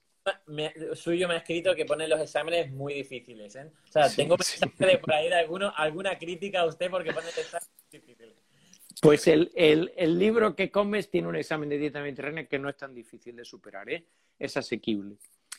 suyo 0.95 1.29
me 1.29 1.35
ha 1.35 1.39
escrito 1.39 1.75
que 1.75 1.85
pone 1.85 2.07
los 2.09 2.21
exámenes 2.21 2.71
muy 2.73 2.95
difíciles, 2.95 3.57
¿eh? 3.57 3.71
O 3.89 3.93
sea, 3.93 4.09
tengo 4.09 4.37
mensaje 4.37 4.99
por 4.99 5.15
ahí 5.15 5.29
de 5.29 5.37
alguno, 5.37 5.73
alguna 5.77 6.19
crítica 6.19 6.61
a 6.61 6.67
usted 6.67 6.91
porque 6.91 7.13
pone 7.13 7.29
exámenes 7.29 7.71
difíciles. 7.91 8.35
Pues 9.01 9.27
el, 9.29 9.51
el, 9.55 10.19
libro 10.19 10.55
que 10.55 10.71
comes 10.71 11.11
tiene 11.11 11.29
un 11.29 11.37
examen 11.37 11.69
de 11.69 11.79
dieta 11.79 12.03
mediterránea 12.03 12.47
que 12.47 12.59
no 12.59 12.69
es 12.69 12.77
tan 12.77 12.95
difícil 12.95 13.35
de 13.35 13.45
superar, 13.45 13.89
¿eh? 13.89 14.05
Es 14.39 14.57
asequible. 14.57 15.17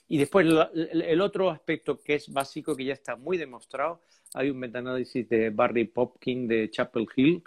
Y 0.07 0.17
después 0.17 0.45
el, 0.45 1.21
otro 1.21 1.49
aspecto 1.49 2.01
que 2.01 2.15
es 2.15 2.27
básico, 2.31 2.75
que 2.75 2.83
ya 2.83 2.93
está 2.93 3.15
muy 3.15 3.37
demostrado, 3.37 4.01
hay 4.33 4.49
un 4.49 4.59
metaanálisis 4.59 5.27
de 5.29 5.49
Barry 5.51 5.85
Popkin 5.85 6.49
de 6.49 6.69
Chapel 6.69 7.07
Hill, 7.15 7.43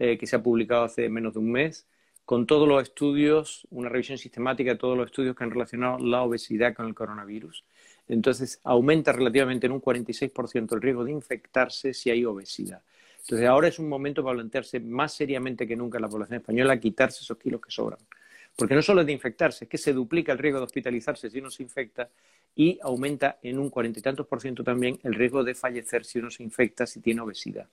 eh, 0.00 0.18
que 0.18 0.26
se 0.26 0.34
ha 0.34 0.42
publicado 0.42 0.82
hace 0.82 1.08
menos 1.08 1.34
de 1.34 1.38
un 1.38 1.52
mes, 1.52 1.86
con 2.28 2.44
todos 2.44 2.68
los 2.68 2.82
estudios, 2.82 3.66
una 3.70 3.88
revisión 3.88 4.18
sistemática 4.18 4.72
de 4.72 4.76
todos 4.76 4.98
los 4.98 5.06
estudios 5.06 5.34
que 5.34 5.44
han 5.44 5.50
relacionado 5.50 5.96
la 5.98 6.20
obesidad 6.20 6.74
con 6.74 6.86
el 6.86 6.94
coronavirus. 6.94 7.64
Entonces, 8.06 8.60
aumenta 8.64 9.12
relativamente 9.12 9.64
en 9.64 9.72
un 9.72 9.80
46% 9.80 10.74
el 10.74 10.82
riesgo 10.82 11.04
de 11.04 11.12
infectarse 11.12 11.94
si 11.94 12.10
hay 12.10 12.26
obesidad. 12.26 12.82
Entonces, 13.20 13.48
ahora 13.48 13.68
es 13.68 13.78
un 13.78 13.88
momento 13.88 14.22
para 14.22 14.34
plantearse 14.34 14.78
más 14.78 15.14
seriamente 15.14 15.66
que 15.66 15.74
nunca 15.74 15.98
la 15.98 16.06
población 16.06 16.40
española 16.40 16.78
quitarse 16.78 17.22
esos 17.22 17.38
kilos 17.38 17.62
que 17.62 17.70
sobran. 17.70 18.00
Porque 18.54 18.74
no 18.74 18.82
solo 18.82 19.00
es 19.00 19.06
de 19.06 19.14
infectarse, 19.14 19.64
es 19.64 19.70
que 19.70 19.78
se 19.78 19.94
duplica 19.94 20.30
el 20.30 20.36
riesgo 20.36 20.58
de 20.58 20.66
hospitalizarse 20.66 21.30
si 21.30 21.38
uno 21.38 21.50
se 21.50 21.62
infecta 21.62 22.10
y 22.54 22.78
aumenta 22.82 23.38
en 23.42 23.58
un 23.58 23.70
cuarenta 23.70 24.00
y 24.00 24.02
tantos 24.02 24.26
por 24.26 24.42
ciento 24.42 24.62
también 24.62 25.00
el 25.02 25.14
riesgo 25.14 25.42
de 25.42 25.54
fallecer 25.54 26.04
si 26.04 26.18
uno 26.18 26.30
se 26.30 26.42
infecta 26.42 26.84
si 26.84 27.00
tiene 27.00 27.22
obesidad. 27.22 27.68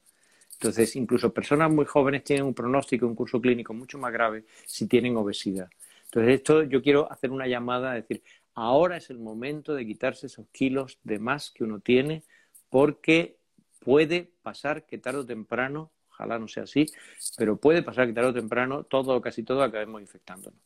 Entonces, 0.60 0.96
incluso 0.96 1.34
personas 1.34 1.72
muy 1.72 1.86
jóvenes 1.86 2.24
tienen 2.24 2.46
un 2.46 2.54
pronóstico, 2.54 3.06
un 3.06 3.16
curso 3.16 3.42
clínico 3.42 3.74
mucho 3.74 3.98
más 3.98 4.12
grave 4.12 4.46
si 4.66 4.88
tienen 4.88 5.18
obesidad. 5.18 5.70
Entonces, 6.06 6.36
esto 6.36 6.64
yo 6.64 6.82
quiero 6.82 7.12
hacer 7.12 7.32
una 7.32 7.48
llamada 7.48 7.92
a 7.92 7.96
decir, 7.96 8.24
ahora 8.54 8.98
es 8.98 9.10
el 9.10 9.20
momento 9.20 9.76
de 9.76 9.86
quitarse 9.86 10.28
esos 10.28 10.48
kilos 10.52 10.98
de 11.04 11.20
más 11.20 11.52
que 11.52 11.64
uno 11.64 11.80
tiene, 11.80 12.24
porque 12.70 13.38
puede 13.80 14.32
pasar 14.42 14.86
que 14.86 14.98
tarde 14.98 15.20
o 15.20 15.26
temprano, 15.26 15.92
ojalá 16.10 16.40
no 16.40 16.48
sea 16.48 16.64
así, 16.64 16.86
pero 17.38 17.58
puede 17.58 17.84
pasar 17.84 18.08
que 18.08 18.14
tarde 18.14 18.30
o 18.30 18.34
temprano 18.34 18.84
todo 18.84 19.16
o 19.16 19.22
casi 19.22 19.44
todo 19.44 19.62
acabemos 19.62 20.02
infectándonos. 20.02 20.60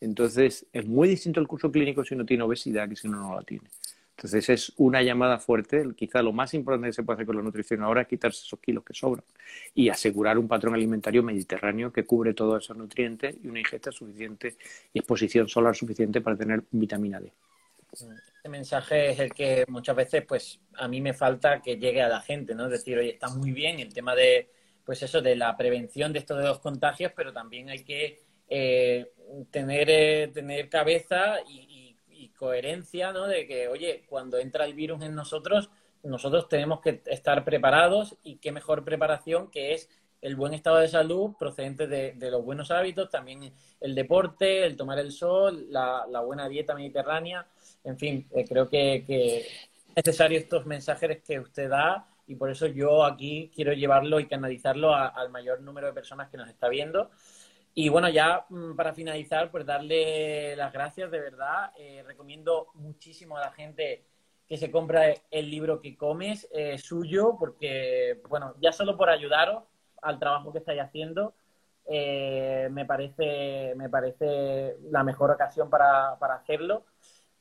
Entonces, 0.00 0.66
es 0.72 0.86
muy 0.86 1.08
distinto 1.08 1.40
el 1.40 1.48
curso 1.48 1.70
clínico 1.72 2.04
si 2.04 2.14
uno 2.14 2.24
tiene 2.24 2.44
obesidad 2.44 2.88
que 2.88 2.96
si 2.96 3.08
uno 3.08 3.20
no 3.20 3.34
la 3.34 3.42
tiene. 3.42 3.68
Entonces 4.16 4.48
es 4.48 4.72
una 4.76 5.02
llamada 5.02 5.38
fuerte. 5.38 5.84
Quizá 5.96 6.22
lo 6.22 6.32
más 6.32 6.54
importante 6.54 6.88
que 6.88 6.92
se 6.92 7.02
puede 7.02 7.16
hacer 7.16 7.26
con 7.26 7.36
la 7.36 7.42
nutrición 7.42 7.82
ahora 7.82 8.02
es 8.02 8.08
quitarse 8.08 8.42
esos 8.44 8.60
kilos 8.60 8.84
que 8.84 8.94
sobran 8.94 9.24
y 9.74 9.88
asegurar 9.88 10.38
un 10.38 10.46
patrón 10.46 10.74
alimentario 10.74 11.22
mediterráneo 11.22 11.92
que 11.92 12.04
cubre 12.04 12.32
todos 12.32 12.64
esos 12.64 12.76
nutrientes 12.76 13.36
y 13.42 13.48
una 13.48 13.58
ingesta 13.58 13.90
suficiente 13.90 14.56
y 14.92 14.98
exposición 15.00 15.48
solar 15.48 15.74
suficiente 15.74 16.20
para 16.20 16.36
tener 16.36 16.62
vitamina 16.70 17.20
D. 17.20 17.32
Este 17.92 18.48
mensaje 18.48 19.10
es 19.10 19.18
el 19.20 19.32
que 19.32 19.64
muchas 19.68 19.96
veces, 19.96 20.24
pues, 20.26 20.60
a 20.74 20.86
mí 20.86 21.00
me 21.00 21.14
falta 21.14 21.62
que 21.62 21.76
llegue 21.76 22.02
a 22.02 22.08
la 22.08 22.20
gente, 22.20 22.54
¿no? 22.54 22.66
Es 22.66 22.72
decir, 22.72 22.98
oye, 22.98 23.10
está 23.10 23.28
muy 23.28 23.52
bien 23.52 23.80
el 23.80 23.92
tema 23.92 24.14
de, 24.14 24.50
pues 24.84 25.02
eso, 25.02 25.22
de 25.22 25.36
la 25.36 25.56
prevención 25.56 26.12
de 26.12 26.18
estos 26.18 26.42
dos 26.42 26.60
contagios, 26.60 27.12
pero 27.16 27.32
también 27.32 27.70
hay 27.70 27.84
que 27.84 28.20
eh, 28.48 29.10
tener, 29.50 29.88
eh, 29.88 30.30
tener 30.32 30.68
cabeza 30.68 31.36
y, 31.48 31.83
coherencia, 32.44 33.10
¿no? 33.10 33.26
De 33.26 33.46
que, 33.46 33.68
oye, 33.68 34.04
cuando 34.06 34.36
entra 34.36 34.66
el 34.66 34.74
virus 34.74 35.02
en 35.02 35.14
nosotros, 35.14 35.70
nosotros 36.02 36.46
tenemos 36.46 36.82
que 36.82 37.00
estar 37.06 37.42
preparados 37.42 38.18
y 38.22 38.36
qué 38.36 38.52
mejor 38.52 38.84
preparación 38.84 39.50
que 39.50 39.72
es 39.72 39.88
el 40.20 40.36
buen 40.36 40.52
estado 40.52 40.76
de 40.76 40.88
salud 40.88 41.30
procedente 41.38 41.86
de, 41.86 42.30
los 42.30 42.44
buenos 42.44 42.70
hábitos, 42.70 43.08
también 43.08 43.54
el 43.80 43.94
deporte, 43.94 44.66
el 44.66 44.76
tomar 44.76 44.98
el 44.98 45.10
sol, 45.10 45.66
la, 45.70 46.20
buena 46.20 46.46
dieta 46.46 46.74
mediterránea, 46.74 47.46
en 47.82 47.98
fin, 47.98 48.28
eh, 48.34 48.44
creo 48.46 48.68
que, 48.68 49.04
que 49.06 49.46
necesarios 49.96 50.42
estos 50.42 50.66
mensajes 50.66 51.22
que 51.22 51.40
usted 51.40 51.70
da 51.70 52.06
y 52.26 52.34
por 52.34 52.50
eso 52.50 52.66
yo 52.66 53.04
aquí 53.04 53.50
quiero 53.54 53.72
llevarlo 53.72 54.20
y 54.20 54.26
canalizarlo 54.26 54.94
al 54.94 55.30
mayor 55.30 55.62
número 55.62 55.86
de 55.86 55.94
personas 55.94 56.28
que 56.28 56.36
nos 56.36 56.48
está 56.50 56.68
viendo. 56.68 57.10
Y 57.74 57.88
bueno, 57.88 58.08
ya 58.08 58.46
mm, 58.48 58.76
para 58.76 58.94
finalizar, 58.94 59.50
pues 59.50 59.66
darle 59.66 60.54
las 60.56 60.72
gracias, 60.72 61.10
de 61.10 61.20
verdad. 61.20 61.72
Eh, 61.76 62.04
recomiendo 62.06 62.68
muchísimo 62.74 63.36
a 63.36 63.40
la 63.40 63.52
gente 63.52 64.04
que 64.46 64.56
se 64.56 64.70
compra 64.70 65.12
el 65.30 65.50
libro 65.50 65.80
que 65.80 65.96
comes 65.96 66.48
eh, 66.52 66.78
suyo, 66.78 67.36
porque, 67.38 68.20
bueno, 68.28 68.54
ya 68.60 68.72
solo 68.72 68.96
por 68.96 69.10
ayudaros 69.10 69.64
al 70.02 70.18
trabajo 70.18 70.52
que 70.52 70.58
estáis 70.58 70.80
haciendo, 70.82 71.34
eh, 71.86 72.68
me, 72.70 72.84
parece, 72.86 73.74
me 73.76 73.88
parece 73.88 74.76
la 74.90 75.02
mejor 75.02 75.30
ocasión 75.32 75.68
para, 75.70 76.12
hacerlo. 76.12 76.84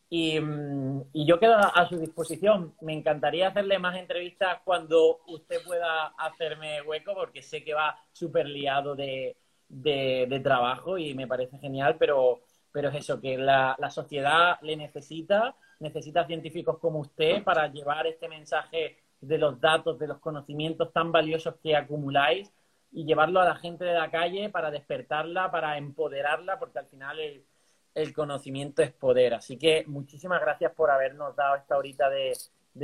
Y, 0.10 0.40
mm, 0.40 1.10
y, 1.14 1.26
yo 1.28 1.40
quedo 1.40 1.56
a 1.58 1.88
su 1.90 1.98
disposición. 2.00 2.76
Me 2.82 2.94
encantaría 2.94 3.50
hacerle 3.50 3.80
más 3.80 3.98
entrevistas 3.98 4.60
cuando 4.66 5.22
usted 5.28 5.64
pueda 5.66 6.08
hacerme 6.18 6.82
hueco, 6.82 7.14
porque 7.16 7.42
sé 7.44 7.64
que 7.64 7.74
va 7.74 7.98
súper 8.14 8.48
liado 8.48 8.96
de, 8.96 9.36
de, 9.74 10.42
trabajo 10.44 10.98
y 10.98 11.14
me 11.14 11.28
parece 11.28 11.58
genial, 11.58 11.96
pero, 11.98 12.42
pero 12.72 12.90
es 12.90 12.96
eso, 12.96 13.20
que 13.20 13.38
la, 13.38 13.76
la 13.80 13.90
sociedad 13.90 14.60
le 14.62 14.76
necesita, 14.76 15.56
necesita 15.80 16.26
científicos 16.26 16.78
como 16.80 17.00
usted 17.00 17.44
para 17.44 17.68
llevar 17.68 18.08
este 18.08 18.28
mensaje 18.28 18.98
de 19.22 19.38
los 19.38 19.60
datos, 19.60 19.98
de 20.00 20.08
los 20.08 20.20
conocimientos 20.20 20.92
tan 20.92 21.12
valiosos 21.12 21.56
que 21.64 21.76
acumuláis 21.76 22.52
y 22.92 23.06
llevarlo 23.06 23.42
a 23.42 23.46
la 23.46 23.56
gente 23.56 23.86
de 23.86 23.94
la 23.94 24.12
calle 24.12 24.50
para 24.50 24.70
despertarla, 24.70 25.50
para 25.50 25.78
empoderarla, 25.78 26.60
porque 26.60 26.80
al 26.80 26.86
final 26.86 27.20
el, 27.20 28.14
conocimiento 28.14 28.82
es 28.82 28.92
poder. 28.92 29.34
Así 29.34 29.58
que 29.58 29.84
muchísimas 29.88 30.42
gracias 30.42 30.74
por 30.74 30.92
habernos 30.92 31.36
dado 31.36 31.56
esta 31.56 31.78
horita 31.78 32.10
de, 32.10 32.34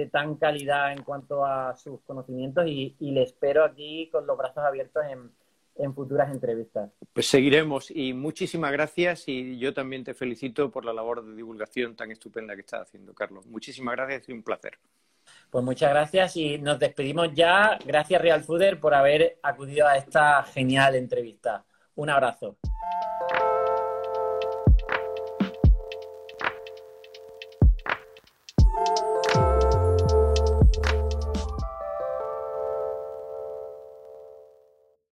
tan 0.07 0.35
calidad 0.35 0.91
en 0.93 1.03
cuanto 1.03 1.45
a 1.45 1.75
sus 1.75 2.01
conocimientos 2.01 2.65
y, 2.67 2.95
le 2.99 3.23
espero 3.23 3.63
aquí 3.63 4.09
con 4.11 4.25
los 4.25 4.37
brazos 4.37 4.63
abiertos 4.63 5.03
en, 5.05 5.31
en 5.79 5.93
futuras 5.93 6.29
entrevistas. 6.31 6.91
Pues 7.13 7.27
seguiremos 7.27 7.89
y 7.89 8.13
muchísimas 8.13 8.71
gracias 8.71 9.23
y 9.27 9.57
yo 9.57 9.73
también 9.73 10.03
te 10.03 10.13
felicito 10.13 10.69
por 10.69 10.85
la 10.85 10.93
labor 10.93 11.25
de 11.25 11.35
divulgación 11.35 11.95
tan 11.95 12.11
estupenda 12.11 12.53
que 12.53 12.61
estás 12.61 12.81
haciendo, 12.81 13.13
Carlos. 13.13 13.45
Muchísimas 13.47 13.95
gracias 13.95 14.29
y 14.29 14.33
un 14.33 14.43
placer. 14.43 14.77
Pues 15.49 15.63
muchas 15.63 15.89
gracias 15.91 16.35
y 16.37 16.57
nos 16.57 16.79
despedimos 16.79 17.33
ya. 17.33 17.77
Gracias 17.85 18.21
Real 18.21 18.43
Fooder 18.43 18.79
por 18.79 18.93
haber 18.93 19.39
acudido 19.41 19.87
a 19.87 19.95
esta 19.95 20.43
genial 20.43 20.95
entrevista. 20.95 21.65
Un 21.95 22.09
abrazo. 22.09 22.57